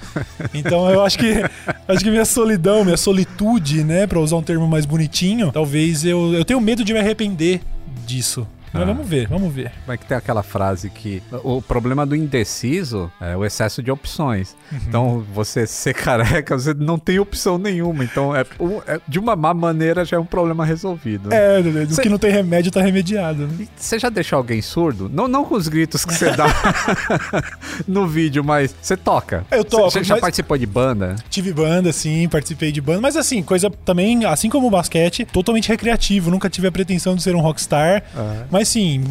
Então 0.53 0.91
eu 0.91 1.05
acho 1.05 1.19
que 1.19 1.43
acho 1.87 2.05
que 2.05 2.11
minha 2.11 2.25
solidão, 2.25 2.85
minha 2.85 2.97
solitude, 2.97 3.85
né, 3.85 4.07
pra 4.07 4.19
usar 4.19 4.37
um 4.37 4.43
termo 4.43 4.67
mais 4.67 4.85
bonitinho, 4.85 5.53
talvez 5.53 6.05
eu, 6.05 6.35
eu 6.35 6.45
tenho 6.45 6.61
medo 6.61 6.83
de 6.83 6.93
me 6.93 6.99
arrepender 6.99 7.61
disso. 8.07 8.47
Mas 8.73 8.83
Ah. 8.83 8.87
vamos 8.87 9.07
ver, 9.09 9.27
vamos 9.29 9.53
ver. 9.53 9.73
Como 9.85 9.93
é 9.93 9.97
que 9.97 10.07
tem 10.07 10.17
aquela 10.17 10.43
frase 10.43 10.91
que 10.91 11.23
o 11.45 11.61
problema 11.61 12.07
do 12.07 12.15
indeciso 12.17 13.11
é 13.21 13.37
o 13.37 13.45
excesso 13.45 13.83
de 13.83 13.91
opções. 13.91 14.55
Uhum. 14.73 14.79
Então, 14.89 15.27
você 15.35 15.67
ser 15.67 15.95
careca, 15.95 16.57
você 16.59 16.73
não 16.75 16.99
tem 16.99 17.19
opção 17.19 17.59
nenhuma. 17.59 18.05
Então, 18.05 18.35
é, 18.35 18.43
é- 18.87 19.01
de 19.09 19.19
uma 19.19 19.35
má 19.35 19.53
maneira 19.53 20.05
já 20.05 20.17
é 20.17 20.21
um 20.21 20.25
problema 20.25 20.65
resolvido. 20.65 21.33
É, 21.33 21.61
do 21.63 21.95
Cê- 21.95 22.03
que 22.03 22.09
não 22.09 22.19
tem 22.19 22.31
remédio 22.31 22.71
tá 22.71 22.81
remediado. 22.81 23.47
Né? 23.47 23.67
Você 23.77 23.99
já 23.99 24.09
deixou 24.09 24.37
alguém 24.37 24.63
surdo? 24.63 25.09
Não, 25.13 25.27
não 25.27 25.45
com 25.45 25.55
os 25.55 25.67
gritos 25.69 26.05
que 26.05 26.15
você 26.15 26.31
dá 26.31 26.47
no 27.87 28.07
vídeo, 28.07 28.43
mas 28.45 28.75
você 28.81 28.97
toca. 28.97 29.45
Eu 29.51 29.65
toco, 29.65 29.91
Você 29.91 30.05
já 30.05 30.17
participou 30.19 30.57
de 30.57 30.67
banda? 30.67 31.17
Tive 31.29 31.53
banda, 31.53 31.93
sim, 31.93 32.29
participei 32.29 32.71
de 32.73 32.81
banda, 32.81 33.01
mas 33.01 33.17
assim, 33.17 33.43
coisa 33.43 33.71
também, 33.85 34.25
assim 34.25 34.49
como 34.49 34.67
o 34.67 34.71
basquete, 34.71 35.25
totalmente 35.25 35.69
recreativo. 35.69 36.31
Nunca 36.31 36.49
tive 36.49 36.67
a 36.69 36.73
pretensão 36.73 37.15
de 37.15 37.23
ser 37.23 37.35
um 37.35 37.41
rockstar. 37.41 38.03
Mas 38.51 38.60
sim, 38.65 39.03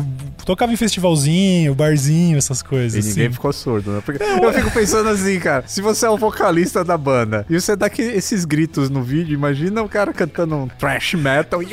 tocava 0.46 0.72
em 0.72 0.76
festivalzinho, 0.76 1.74
barzinho, 1.76 2.38
essas 2.38 2.60
E 2.60 2.64
coisas. 2.64 3.06
ninguém 3.06 3.28
sim. 3.28 3.34
ficou 3.34 3.52
surdo, 3.54 3.92
né? 3.92 4.02
Porque 4.06 4.22
eu 4.24 4.54
fico 4.54 4.72
pensando 4.72 5.10
assim, 5.10 5.40
cara, 5.40 5.64
se 5.68 5.82
você 5.82 6.06
é 6.06 6.10
o 6.10 6.18
vocalista 6.18 6.84
da 6.84 6.98
banda 6.98 7.46
e 7.50 7.60
você 7.60 7.76
dá 7.76 7.90
que- 7.90 8.02
esses 8.02 8.46
gritos 8.46 8.90
no 8.90 9.02
vídeo, 9.04 9.34
imagina 9.34 9.82
o 9.82 9.90
cara 9.90 10.12
cantando 10.14 10.56
um 10.56 10.68
thrash 10.68 11.14
metal 11.16 11.62
e... 11.64 11.68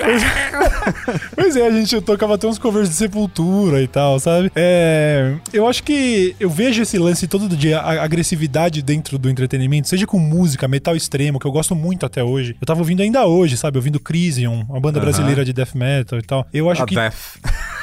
Pois 1.34 1.56
é, 1.56 1.66
a 1.66 1.70
gente 1.70 2.00
tocava 2.00 2.34
até 2.34 2.46
uns 2.46 2.58
covers 2.58 2.88
de 2.88 2.94
sepultura 2.94 3.80
e 3.82 3.86
tal, 3.88 4.18
sabe? 4.20 4.50
É, 4.54 5.34
eu 5.52 5.66
acho 5.66 5.82
que 5.82 6.34
eu 6.38 6.48
vejo 6.50 6.82
esse 6.82 6.98
lance 6.98 7.26
todo 7.26 7.48
de 7.56 7.72
a- 7.74 8.02
agressividade 8.02 8.82
dentro 8.82 9.18
do 9.18 9.28
entretenimento, 9.28 9.88
seja 9.88 10.06
com 10.06 10.18
música, 10.18 10.66
metal 10.68 10.94
extremo, 10.96 11.38
que 11.38 11.46
eu 11.46 11.52
gosto 11.52 11.74
muito 11.74 12.04
até 12.06 12.22
hoje. 12.22 12.56
Eu 12.60 12.66
tava 12.66 12.80
ouvindo 12.80 13.02
ainda 13.02 13.26
hoje, 13.26 13.56
sabe? 13.56 13.78
Ouvindo 13.78 13.98
Crisium, 14.00 14.64
uma 14.68 14.80
banda 14.80 14.98
Aham. 14.98 15.06
brasileira 15.06 15.44
de 15.44 15.52
death 15.52 15.74
metal 15.74 16.18
e 16.18 16.22
tal. 16.22 16.46
Eu 16.52 16.70
acho 16.70 16.82
A 16.82 16.86
que. 16.86 16.94
Death. 16.94 17.14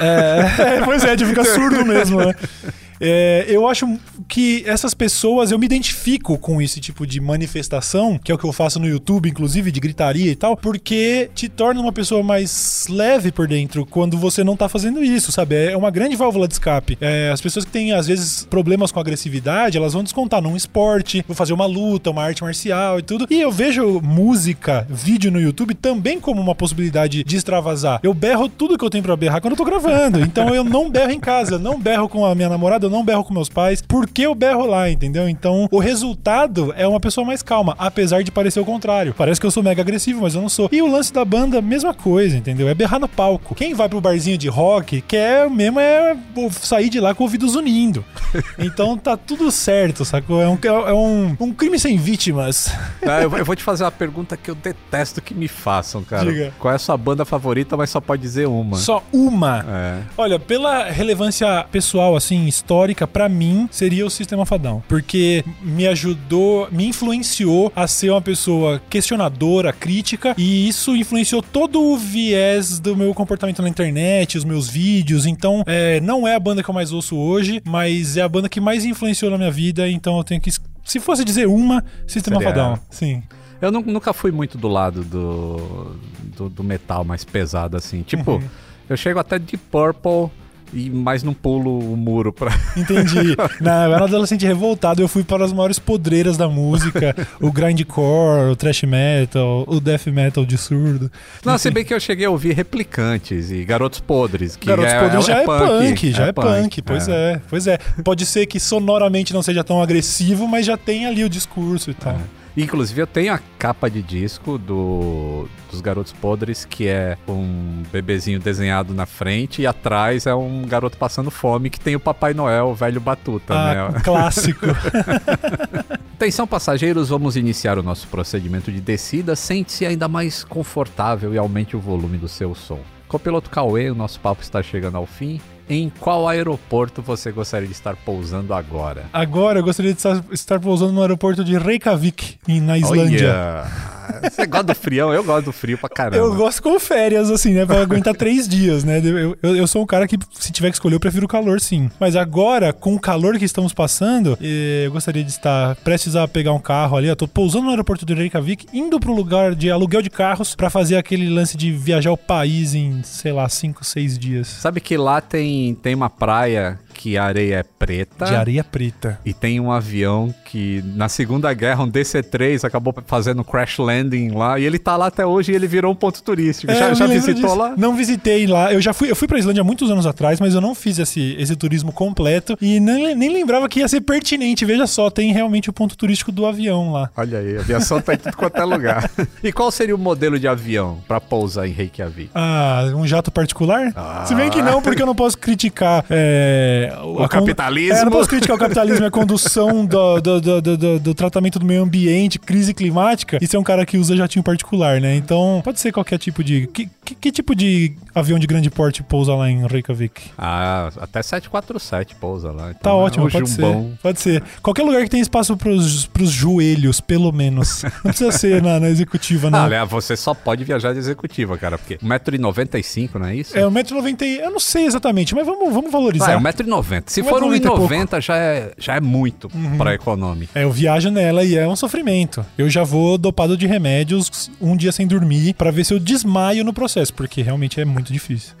É, 0.00 0.80
pois 0.84 1.04
é, 1.04 1.14
de 1.14 1.24
ficar 1.24 1.44
surdo 1.44 1.84
mesmo, 1.84 2.20
né? 2.24 2.34
É, 3.06 3.44
eu 3.48 3.68
acho 3.68 3.98
que 4.26 4.64
essas 4.66 4.94
pessoas, 4.94 5.50
eu 5.50 5.58
me 5.58 5.66
identifico 5.66 6.38
com 6.38 6.60
esse 6.60 6.80
tipo 6.80 7.06
de 7.06 7.20
manifestação, 7.20 8.18
que 8.18 8.32
é 8.32 8.34
o 8.34 8.38
que 8.38 8.44
eu 8.44 8.52
faço 8.52 8.80
no 8.80 8.88
YouTube, 8.88 9.28
inclusive, 9.28 9.70
de 9.70 9.78
gritaria 9.78 10.30
e 10.30 10.36
tal, 10.36 10.56
porque 10.56 11.28
te 11.34 11.48
torna 11.48 11.80
uma 11.80 11.92
pessoa 11.92 12.22
mais 12.22 12.86
leve 12.88 13.30
por 13.30 13.46
dentro 13.46 13.84
quando 13.84 14.16
você 14.16 14.42
não 14.42 14.56
tá 14.56 14.68
fazendo 14.68 15.04
isso, 15.04 15.30
sabe? 15.30 15.54
É 15.54 15.76
uma 15.76 15.90
grande 15.90 16.16
válvula 16.16 16.48
de 16.48 16.54
escape. 16.54 16.96
É, 17.00 17.30
as 17.30 17.40
pessoas 17.40 17.64
que 17.64 17.70
têm, 17.70 17.92
às 17.92 18.06
vezes, 18.06 18.46
problemas 18.48 18.90
com 18.90 19.00
agressividade, 19.00 19.76
elas 19.76 19.92
vão 19.92 20.02
descontar 20.02 20.40
num 20.40 20.56
esporte, 20.56 21.22
vou 21.26 21.36
fazer 21.36 21.52
uma 21.52 21.66
luta, 21.66 22.10
uma 22.10 22.22
arte 22.22 22.42
marcial 22.42 22.98
e 22.98 23.02
tudo. 23.02 23.26
E 23.28 23.40
eu 23.40 23.52
vejo 23.52 24.00
música, 24.00 24.86
vídeo 24.88 25.30
no 25.30 25.40
YouTube 25.40 25.74
também 25.74 26.18
como 26.18 26.40
uma 26.40 26.54
possibilidade 26.54 27.22
de 27.22 27.36
extravasar. 27.36 28.00
Eu 28.02 28.14
berro 28.14 28.48
tudo 28.48 28.78
que 28.78 28.84
eu 28.84 28.90
tenho 28.90 29.04
pra 29.04 29.16
berrar 29.16 29.40
quando 29.40 29.52
eu 29.52 29.58
tô 29.58 29.64
gravando. 29.64 30.20
Então 30.20 30.54
eu 30.54 30.64
não 30.64 30.90
berro 30.90 31.10
em 31.10 31.20
casa, 31.20 31.58
não 31.58 31.78
berro 31.78 32.08
com 32.08 32.24
a 32.24 32.34
minha 32.34 32.48
namorada, 32.48 32.86
eu 32.86 32.90
não 32.94 33.04
berro 33.04 33.24
com 33.24 33.34
meus 33.34 33.48
pais, 33.48 33.82
porque 33.82 34.22
eu 34.22 34.34
berro 34.34 34.66
lá, 34.66 34.88
entendeu? 34.90 35.28
Então 35.28 35.68
o 35.70 35.78
resultado 35.78 36.72
é 36.76 36.86
uma 36.86 37.00
pessoa 37.00 37.26
mais 37.26 37.42
calma, 37.42 37.74
apesar 37.78 38.22
de 38.22 38.30
parecer 38.30 38.60
o 38.60 38.64
contrário. 38.64 39.14
Parece 39.16 39.40
que 39.40 39.46
eu 39.46 39.50
sou 39.50 39.62
mega 39.62 39.82
agressivo, 39.82 40.22
mas 40.22 40.34
eu 40.34 40.40
não 40.40 40.48
sou. 40.48 40.68
E 40.70 40.80
o 40.80 40.90
lance 40.90 41.12
da 41.12 41.24
banda, 41.24 41.60
mesma 41.60 41.92
coisa, 41.92 42.36
entendeu? 42.36 42.68
É 42.68 42.74
berrar 42.74 43.00
no 43.00 43.08
palco. 43.08 43.54
Quem 43.54 43.74
vai 43.74 43.88
pro 43.88 44.00
barzinho 44.00 44.38
de 44.38 44.48
rock 44.48 45.00
quer 45.02 45.50
mesmo 45.50 45.80
é 45.80 46.16
sair 46.52 46.88
de 46.88 47.00
lá 47.00 47.14
com 47.14 47.24
o 47.24 47.26
ouvido 47.26 47.48
zunindo. 47.48 48.04
Então 48.58 48.96
tá 48.96 49.16
tudo 49.16 49.50
certo, 49.50 50.04
sacou? 50.04 50.40
É 50.40 50.48
um, 50.48 50.58
é 50.86 50.92
um, 50.92 51.36
um 51.40 51.52
crime 51.52 51.78
sem 51.78 51.96
vítimas. 51.96 52.72
Ah, 53.02 53.22
eu, 53.22 53.36
eu 53.36 53.44
vou 53.44 53.54
te 53.54 53.62
fazer 53.62 53.84
uma 53.84 53.90
pergunta 53.90 54.36
que 54.36 54.50
eu 54.50 54.54
detesto 54.54 55.20
que 55.20 55.34
me 55.34 55.48
façam, 55.48 56.02
cara. 56.02 56.24
Diga. 56.24 56.52
Qual 56.58 56.72
é 56.72 56.76
a 56.76 56.78
sua 56.78 56.96
banda 56.96 57.24
favorita, 57.24 57.76
mas 57.76 57.90
só 57.90 58.00
pode 58.00 58.22
dizer 58.22 58.46
uma? 58.46 58.76
Só 58.76 59.02
uma. 59.12 59.64
É. 59.68 60.02
Olha, 60.16 60.38
pela 60.38 60.84
relevância 60.84 61.64
pessoal, 61.70 62.16
assim, 62.16 62.46
histórica, 62.46 62.73
pra 63.06 63.28
mim, 63.28 63.68
seria 63.70 64.04
o 64.06 64.10
Sistema 64.10 64.44
Fadão. 64.46 64.82
Porque 64.88 65.44
me 65.62 65.86
ajudou, 65.86 66.68
me 66.72 66.86
influenciou 66.86 67.72
a 67.76 67.86
ser 67.86 68.10
uma 68.10 68.20
pessoa 68.20 68.80
questionadora, 68.90 69.72
crítica, 69.72 70.34
e 70.36 70.68
isso 70.68 70.96
influenciou 70.96 71.42
todo 71.42 71.80
o 71.82 71.96
viés 71.96 72.78
do 72.78 72.96
meu 72.96 73.12
comportamento 73.14 73.62
na 73.62 73.68
internet, 73.68 74.36
os 74.38 74.44
meus 74.44 74.68
vídeos. 74.68 75.26
Então, 75.26 75.62
é, 75.66 76.00
não 76.00 76.26
é 76.26 76.34
a 76.34 76.40
banda 76.40 76.62
que 76.62 76.68
eu 76.70 76.74
mais 76.74 76.92
ouço 76.92 77.16
hoje, 77.16 77.60
mas 77.64 78.16
é 78.16 78.22
a 78.22 78.28
banda 78.28 78.48
que 78.48 78.60
mais 78.60 78.84
influenciou 78.84 79.30
na 79.30 79.38
minha 79.38 79.50
vida, 79.50 79.88
então 79.88 80.16
eu 80.18 80.24
tenho 80.24 80.40
que. 80.40 80.50
Se 80.84 81.00
fosse 81.00 81.24
dizer 81.24 81.46
uma, 81.48 81.84
Sistema 82.06 82.36
Seria 82.38 82.52
Fadão. 82.52 82.78
Sim. 82.90 83.22
Eu 83.60 83.70
nu- 83.72 83.80
nunca 83.86 84.12
fui 84.12 84.30
muito 84.30 84.58
do 84.58 84.68
lado 84.68 85.02
do, 85.02 85.96
do, 86.36 86.48
do 86.50 86.64
metal 86.64 87.04
mais 87.04 87.24
pesado, 87.24 87.76
assim. 87.76 88.02
Tipo, 88.02 88.32
Uhum. 88.32 88.42
eu 88.90 88.96
chego 88.96 89.18
até 89.18 89.38
de 89.38 89.56
Purple 89.56 90.28
e 90.74 90.90
mais 90.90 91.22
não 91.22 91.32
pulo 91.32 91.78
o 91.78 91.96
muro 91.96 92.32
pra. 92.32 92.52
Entendi. 92.76 93.36
Não, 93.60 93.84
eu 93.84 93.94
era 93.94 94.02
um 94.02 94.06
adolescente 94.06 94.44
revoltado. 94.44 95.00
Eu 95.00 95.08
fui 95.08 95.22
para 95.22 95.44
as 95.44 95.52
maiores 95.52 95.78
podreiras 95.78 96.36
da 96.36 96.48
música: 96.48 97.14
o 97.40 97.52
grindcore, 97.52 98.50
o 98.50 98.56
thrash 98.56 98.82
metal, 98.82 99.64
o 99.66 99.80
death 99.80 100.06
metal 100.08 100.44
de 100.44 100.58
surdo. 100.58 101.10
Não, 101.44 101.56
se 101.56 101.70
bem 101.70 101.84
que 101.84 101.94
eu 101.94 102.00
cheguei 102.00 102.26
a 102.26 102.30
ouvir 102.30 102.54
replicantes 102.54 103.50
e 103.50 103.64
garotos 103.64 104.00
podres. 104.00 104.56
Que 104.56 104.66
Garotos 104.66 104.92
é, 104.92 105.00
Podres 105.00 105.26
já 105.26 105.38
é, 105.38 105.44
punk, 105.44 105.88
punk, 105.88 106.12
já 106.12 106.26
é, 106.26 106.32
punk, 106.32 106.82
pois 106.82 107.08
é. 107.08 107.40
pois 107.48 107.66
é. 107.66 107.78
Pode 108.02 108.26
ser 108.26 108.46
que 108.46 108.58
sonoramente 108.58 109.32
não 109.32 109.42
seja 109.42 109.62
tão 109.62 109.80
agressivo, 109.80 110.48
mas 110.48 110.66
já 110.66 110.76
tem 110.76 111.06
ali 111.06 111.24
o 111.24 111.28
discurso 111.28 111.90
e 111.90 111.94
tal. 111.94 112.18
Inclusive, 112.56 113.02
eu 113.02 113.06
tenho 113.06 113.34
a 113.34 113.40
capa 113.58 113.90
de 113.90 114.00
disco 114.00 114.56
do, 114.58 115.48
dos 115.70 115.80
Garotos 115.80 116.12
Podres, 116.12 116.64
que 116.64 116.86
é 116.86 117.18
um 117.28 117.82
bebezinho 117.90 118.38
desenhado 118.38 118.94
na 118.94 119.06
frente 119.06 119.62
e 119.62 119.66
atrás 119.66 120.24
é 120.26 120.34
um 120.34 120.62
garoto 120.62 120.96
passando 120.96 121.30
fome 121.32 121.68
que 121.68 121.80
tem 121.80 121.96
o 121.96 122.00
Papai 122.00 122.32
Noel, 122.32 122.66
o 122.68 122.74
velho 122.74 123.00
Batuta, 123.00 123.54
Ah, 123.54 123.90
né? 123.90 124.00
clássico. 124.04 124.66
Atenção, 126.14 126.46
passageiros, 126.46 127.08
vamos 127.08 127.36
iniciar 127.36 127.76
o 127.76 127.82
nosso 127.82 128.06
procedimento 128.08 128.70
de 128.70 128.80
descida. 128.80 129.34
Sente-se 129.34 129.84
ainda 129.84 130.06
mais 130.06 130.44
confortável 130.44 131.34
e 131.34 131.38
aumente 131.38 131.76
o 131.76 131.80
volume 131.80 132.18
do 132.18 132.28
seu 132.28 132.54
som. 132.54 132.78
Copiloto 133.08 133.50
Cauê, 133.50 133.90
o 133.90 133.94
nosso 133.94 134.20
papo 134.20 134.42
está 134.42 134.62
chegando 134.62 134.96
ao 134.96 135.06
fim. 135.06 135.40
Em 135.68 135.90
qual 136.00 136.28
aeroporto 136.28 137.00
você 137.00 137.32
gostaria 137.32 137.66
de 137.66 137.72
estar 137.74 137.96
pousando 137.96 138.52
agora? 138.52 139.04
Agora 139.12 139.58
eu 139.60 139.64
gostaria 139.64 139.92
de 139.92 139.98
estar, 139.98 140.22
estar 140.30 140.60
pousando 140.60 140.92
no 140.92 141.00
aeroporto 141.00 141.42
de 141.42 141.56
Reykjavik, 141.56 142.38
na 142.60 142.78
Islândia. 142.78 143.30
Olha! 143.30 143.94
Você 144.22 144.46
gosta 144.46 144.64
do 144.64 144.74
frião? 144.74 145.12
Eu 145.12 145.24
gosto 145.24 145.46
do 145.46 145.52
frio 145.52 145.78
pra 145.78 145.88
caramba. 145.88 146.16
Eu 146.16 146.34
gosto 146.34 146.62
com 146.62 146.78
férias, 146.78 147.30
assim, 147.30 147.52
né? 147.52 147.64
Pra 147.64 147.80
aguentar 147.80 148.14
três 148.14 148.48
dias, 148.48 148.84
né? 148.84 149.00
Eu, 149.02 149.36
eu, 149.42 149.56
eu 149.56 149.66
sou 149.66 149.82
um 149.82 149.86
cara 149.86 150.06
que, 150.06 150.18
se 150.32 150.52
tiver 150.52 150.68
que 150.68 150.76
escolher, 150.76 150.96
eu 150.96 151.00
prefiro 151.00 151.24
o 151.24 151.28
calor, 151.28 151.60
sim. 151.60 151.90
Mas 151.98 152.16
agora, 152.16 152.72
com 152.72 152.94
o 152.94 153.00
calor 153.00 153.38
que 153.38 153.44
estamos 153.44 153.72
passando, 153.72 154.36
eh, 154.40 154.84
eu 154.86 154.92
gostaria 154.92 155.24
de 155.24 155.30
estar 155.30 155.76
prestes 155.76 156.16
a 156.16 156.28
pegar 156.28 156.52
um 156.52 156.58
carro 156.58 156.96
ali. 156.96 157.08
Eu 157.08 157.16
tô 157.16 157.26
pousando 157.26 157.64
no 157.64 157.70
aeroporto 157.70 158.04
de 158.04 158.14
Reykjavik, 158.14 158.66
indo 158.72 159.00
pro 159.00 159.14
lugar 159.14 159.54
de 159.54 159.70
aluguel 159.70 160.02
de 160.02 160.10
carros 160.10 160.54
pra 160.54 160.70
fazer 160.70 160.96
aquele 160.96 161.28
lance 161.28 161.56
de 161.56 161.72
viajar 161.72 162.12
o 162.12 162.16
país 162.16 162.74
em, 162.74 163.02
sei 163.02 163.32
lá, 163.32 163.48
cinco, 163.48 163.84
seis 163.84 164.18
dias. 164.18 164.48
Sabe 164.48 164.80
que 164.80 164.96
lá 164.96 165.20
tem, 165.20 165.53
tem 165.82 165.94
uma 165.94 166.10
praia 166.10 166.78
que 166.94 167.18
a 167.18 167.24
areia 167.24 167.56
é 167.56 167.62
preta. 167.62 168.24
De 168.24 168.34
areia 168.34 168.64
preta. 168.64 169.18
E 169.24 169.34
tem 169.34 169.60
um 169.60 169.70
avião 169.70 170.34
que 170.44 170.82
na 170.94 171.08
Segunda 171.08 171.52
Guerra, 171.52 171.82
um 171.82 171.90
DC-3, 171.90 172.64
acabou 172.64 172.94
fazendo 173.06 173.44
crash 173.44 173.78
landing 173.78 174.30
lá. 174.30 174.58
E 174.58 174.64
ele 174.64 174.78
tá 174.78 174.96
lá 174.96 175.06
até 175.06 175.26
hoje 175.26 175.52
e 175.52 175.54
ele 175.54 175.66
virou 175.66 175.92
um 175.92 175.94
ponto 175.94 176.22
turístico. 176.22 176.72
É, 176.72 176.76
já 176.76 176.94
já 176.94 177.06
visitou 177.06 177.42
disso. 177.42 177.54
lá? 177.54 177.74
Não 177.76 177.94
visitei 177.94 178.46
lá. 178.46 178.72
Eu 178.72 178.80
já 178.80 178.92
fui, 178.92 179.10
eu 179.10 179.16
fui 179.16 179.26
pra 179.26 179.38
Islândia 179.38 179.60
há 179.60 179.64
muitos 179.64 179.90
anos 179.90 180.06
atrás, 180.06 180.40
mas 180.40 180.54
eu 180.54 180.60
não 180.60 180.74
fiz 180.74 180.98
esse, 180.98 181.36
esse 181.38 181.56
turismo 181.56 181.92
completo 181.92 182.56
e 182.60 182.78
nem, 182.80 183.14
nem 183.14 183.30
lembrava 183.30 183.68
que 183.68 183.80
ia 183.80 183.88
ser 183.88 184.00
pertinente. 184.00 184.64
Veja 184.64 184.86
só, 184.86 185.10
tem 185.10 185.32
realmente 185.32 185.68
o 185.68 185.72
ponto 185.72 185.96
turístico 185.96 186.30
do 186.30 186.46
avião 186.46 186.92
lá. 186.92 187.10
Olha 187.16 187.38
aí, 187.38 187.56
a 187.56 187.60
aviação 187.60 188.00
tá 188.00 188.14
em 188.14 188.18
tudo 188.18 188.36
quanto 188.36 188.56
é 188.56 188.64
lugar. 188.64 189.10
e 189.42 189.52
qual 189.52 189.70
seria 189.70 189.94
o 189.94 189.98
modelo 189.98 190.38
de 190.38 190.46
avião 190.46 190.98
pra 191.06 191.20
pousar 191.20 191.66
em 191.66 191.72
Reykjavik? 191.72 192.30
Ah, 192.34 192.84
um 192.94 193.06
jato 193.06 193.30
particular? 193.30 193.92
Ah. 193.96 194.24
Se 194.26 194.34
bem 194.34 194.50
que 194.50 194.62
não, 194.62 194.80
porque 194.80 195.02
eu 195.02 195.06
não 195.06 195.14
posso 195.14 195.36
criticar 195.36 196.04
é, 196.10 196.83
O 196.92 197.22
a 197.22 197.28
con- 197.28 197.38
capitalismo? 197.40 197.94
É, 197.96 198.00
eu 198.00 198.04
não 198.06 198.12
posso 198.12 198.28
criticar 198.28 198.56
o 198.56 198.58
capitalismo 198.58 199.04
e 199.04 199.08
a 199.08 199.10
condução 199.10 199.84
do, 199.84 200.20
do, 200.20 200.40
do, 200.40 200.60
do- 200.62 200.76
do- 200.76 200.98
do 201.00 201.14
tratamento 201.14 201.58
do 201.58 201.64
meio 201.66 201.82
ambiente, 201.82 202.38
crise 202.38 202.72
climática, 202.74 203.38
e 203.40 203.46
ser 203.46 203.56
um 203.56 203.62
cara 203.62 203.84
que 203.86 203.96
usa 203.98 204.16
jatinho 204.16 204.42
particular, 204.42 205.00
né? 205.00 205.14
Então, 205.16 205.60
pode 205.64 205.80
ser 205.80 205.92
qualquer 205.92 206.18
tipo 206.18 206.42
de. 206.42 206.66
Que, 206.68 206.88
que, 207.04 207.14
que 207.14 207.32
tipo 207.32 207.54
de 207.54 207.92
avião 208.14 208.38
de 208.38 208.46
grande 208.46 208.70
porte 208.70 209.02
pousa 209.02 209.34
lá 209.34 209.50
em 209.50 209.66
Reykjavik? 209.66 210.30
Ah, 210.38 210.90
até 211.00 211.22
747 211.22 212.14
pousa 212.16 212.50
lá. 212.50 212.70
Então 212.70 212.80
Tá 212.82 212.90
é 212.90 212.92
ótimo, 212.92 213.26
um 213.26 213.30
pode 213.30 213.50
jumbão. 213.50 213.90
ser. 213.92 213.98
Pode 214.02 214.20
ser. 214.20 214.42
Qualquer 214.62 214.82
lugar 214.84 215.02
que 215.02 215.10
tenha 215.10 215.22
espaço 215.22 215.56
pros, 215.56 216.06
pros 216.06 216.30
joelhos, 216.30 217.00
pelo 217.00 217.30
menos. 217.32 217.82
Não 217.82 218.10
precisa 218.12 218.32
ser 218.32 218.62
na, 218.62 218.80
na 218.80 218.88
executiva, 218.88 219.50
não. 219.50 219.58
Ah, 219.60 219.64
aliás, 219.64 219.88
você 219.88 220.16
só 220.16 220.32
pode 220.34 220.64
viajar 220.64 220.92
de 220.92 220.98
executiva, 220.98 221.56
cara, 221.58 221.76
porque 221.78 221.98
1,95m, 221.98 223.10
não 223.18 223.26
é 223.26 223.36
isso? 223.36 223.56
É, 223.56 223.62
1,90m, 223.62 224.40
eu 224.40 224.50
não 224.50 224.60
sei 224.60 224.86
exatamente, 224.86 225.34
mas 225.34 225.46
vamos, 225.46 225.72
vamos 225.72 225.90
valorizar. 225.90 226.28
Ah, 226.28 226.32
é 226.32 226.38
1,90m. 226.38 226.73
Se 227.12 227.22
Um 227.22 227.24
for 227.24 227.40
metro 227.42 227.56
e 227.56 227.60
noventa 227.78 228.16
e 228.16 228.20
1,90m, 228.20 228.22
já 228.22 228.36
é, 228.36 228.72
já 228.78 228.96
é 228.96 229.00
muito 229.00 229.50
pra 229.78 229.94
econômica. 229.94 230.58
É, 230.58 230.64
eu 230.64 230.70
viajo 230.70 231.10
nela 231.10 231.44
e 231.44 231.56
é 231.56 231.66
um 231.66 231.76
sofrimento. 231.76 232.44
Eu 232.56 232.68
já 232.70 232.82
vou 232.84 233.16
dopado 233.18 233.56
de 233.56 233.66
remédios 233.66 234.50
um 234.60 234.76
dia 234.76 234.92
sem 234.92 235.06
dormir 235.06 235.54
pra 235.54 235.70
ver 235.70 235.84
se 235.84 235.92
eu 235.94 235.98
desmaio 235.98 236.64
no 236.64 236.72
processo, 236.72 237.12
porque 237.14 237.42
realmente 237.42 237.80
é 237.80 237.84
muito 237.84 238.12
difícil. 238.12 238.54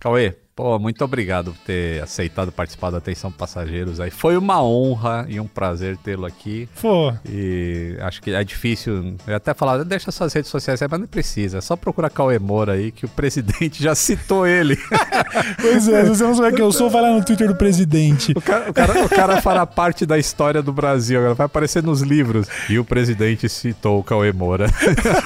Cauê, 0.00 0.34
pô, 0.54 0.78
muito 0.78 1.04
obrigado 1.04 1.52
por 1.52 1.60
ter 1.64 2.02
aceitado 2.02 2.52
participar 2.52 2.90
da 2.90 2.98
Atenção 2.98 3.30
Passageiros 3.30 3.98
aí. 4.00 4.10
Foi 4.10 4.36
uma 4.36 4.62
honra 4.62 5.26
e 5.28 5.40
um 5.40 5.46
prazer 5.46 5.96
tê-lo 5.96 6.24
aqui. 6.24 6.68
Pô, 6.80 7.12
E 7.28 7.96
acho 8.00 8.22
que 8.22 8.30
é 8.32 8.44
difícil. 8.44 9.16
Eu 9.26 9.36
até 9.36 9.52
falar, 9.52 9.82
deixa 9.84 10.10
suas 10.10 10.32
redes 10.32 10.50
sociais 10.50 10.80
aí, 10.80 10.88
mas 10.90 11.00
não 11.00 11.06
precisa. 11.06 11.58
É 11.58 11.60
só 11.60 11.74
procurar 11.76 12.10
Cauê 12.10 12.38
Moura 12.38 12.72
aí, 12.72 12.92
que 12.92 13.04
o 13.04 13.08
presidente 13.08 13.82
já 13.82 13.94
citou 13.94 14.46
ele. 14.46 14.78
pois 15.60 15.88
é, 15.88 16.04
se 16.04 16.08
você 16.10 16.24
não 16.24 16.34
souber 16.34 16.54
quem 16.54 16.64
eu 16.64 16.72
sou, 16.72 16.88
vai 16.88 17.02
lá 17.02 17.10
no 17.10 17.24
Twitter 17.24 17.48
do 17.48 17.56
presidente. 17.56 18.32
O 18.36 18.40
cara, 18.40 18.70
o, 18.70 18.74
cara, 18.74 19.04
o 19.04 19.08
cara 19.08 19.42
fará 19.42 19.66
parte 19.66 20.06
da 20.06 20.18
história 20.18 20.62
do 20.62 20.72
Brasil, 20.72 21.18
agora 21.18 21.34
vai 21.34 21.46
aparecer 21.46 21.82
nos 21.82 22.00
livros. 22.00 22.46
E 22.70 22.78
o 22.78 22.84
presidente 22.84 23.48
citou 23.48 23.98
o 23.98 24.04
Cauê 24.04 24.32
Moura. 24.32 24.66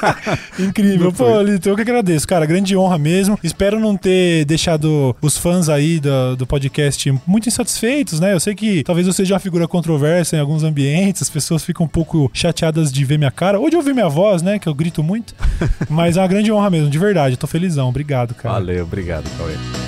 Incrível. 0.58 1.12
Pô, 1.12 1.40
Lito, 1.42 1.68
eu 1.68 1.76
que 1.76 1.82
agradeço, 1.82 2.26
cara. 2.26 2.46
Grande 2.46 2.76
honra 2.76 2.98
mesmo. 2.98 3.38
Espero 3.42 3.78
não 3.78 3.96
ter 3.96 4.44
deixado 4.44 5.14
os 5.20 5.36
fãs 5.36 5.68
aí 5.68 6.00
do, 6.00 6.36
do 6.36 6.46
podcast 6.46 7.12
muito 7.26 7.48
insatisfeitos, 7.48 8.20
né? 8.20 8.32
Eu 8.32 8.40
sei 8.40 8.54
que 8.54 8.82
talvez 8.84 9.06
eu 9.06 9.12
seja 9.12 9.34
uma 9.34 9.40
figura 9.40 9.66
controversa 9.66 10.36
em 10.36 10.40
alguns 10.40 10.62
ambientes, 10.62 11.22
as 11.22 11.30
pessoas 11.30 11.64
ficam 11.64 11.86
um 11.86 11.88
pouco 11.88 12.30
chateadas 12.32 12.92
de 12.92 13.04
ver 13.04 13.18
minha 13.18 13.30
cara 13.30 13.58
ou 13.58 13.70
de 13.70 13.76
ouvir 13.76 13.94
minha 13.94 14.08
voz, 14.08 14.42
né? 14.42 14.58
Que 14.58 14.68
eu 14.68 14.74
grito 14.74 15.02
muito. 15.02 15.34
Mas 15.88 16.16
é 16.16 16.20
uma 16.20 16.28
grande 16.28 16.52
honra 16.52 16.70
mesmo, 16.70 16.90
de 16.90 16.98
verdade. 16.98 17.36
Tô 17.36 17.46
felizão. 17.46 17.88
Obrigado, 17.88 18.34
cara. 18.34 18.54
Valeu, 18.54 18.84
obrigado, 18.84 19.24
Cauê. 19.36 19.87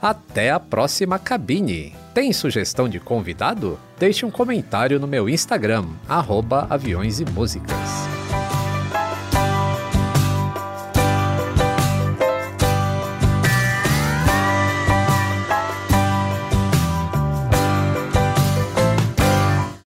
Até 0.00 0.50
a 0.50 0.58
próxima 0.58 1.18
cabine! 1.18 1.94
Tem 2.14 2.32
sugestão 2.32 2.88
de 2.88 2.98
convidado? 2.98 3.78
Deixe 3.98 4.24
um 4.24 4.30
comentário 4.30 4.98
no 4.98 5.06
meu 5.06 5.28
Instagram, 5.28 5.84
arroba 6.08 6.66
aviões 6.70 7.20
e 7.20 7.24
músicas. 7.26 7.76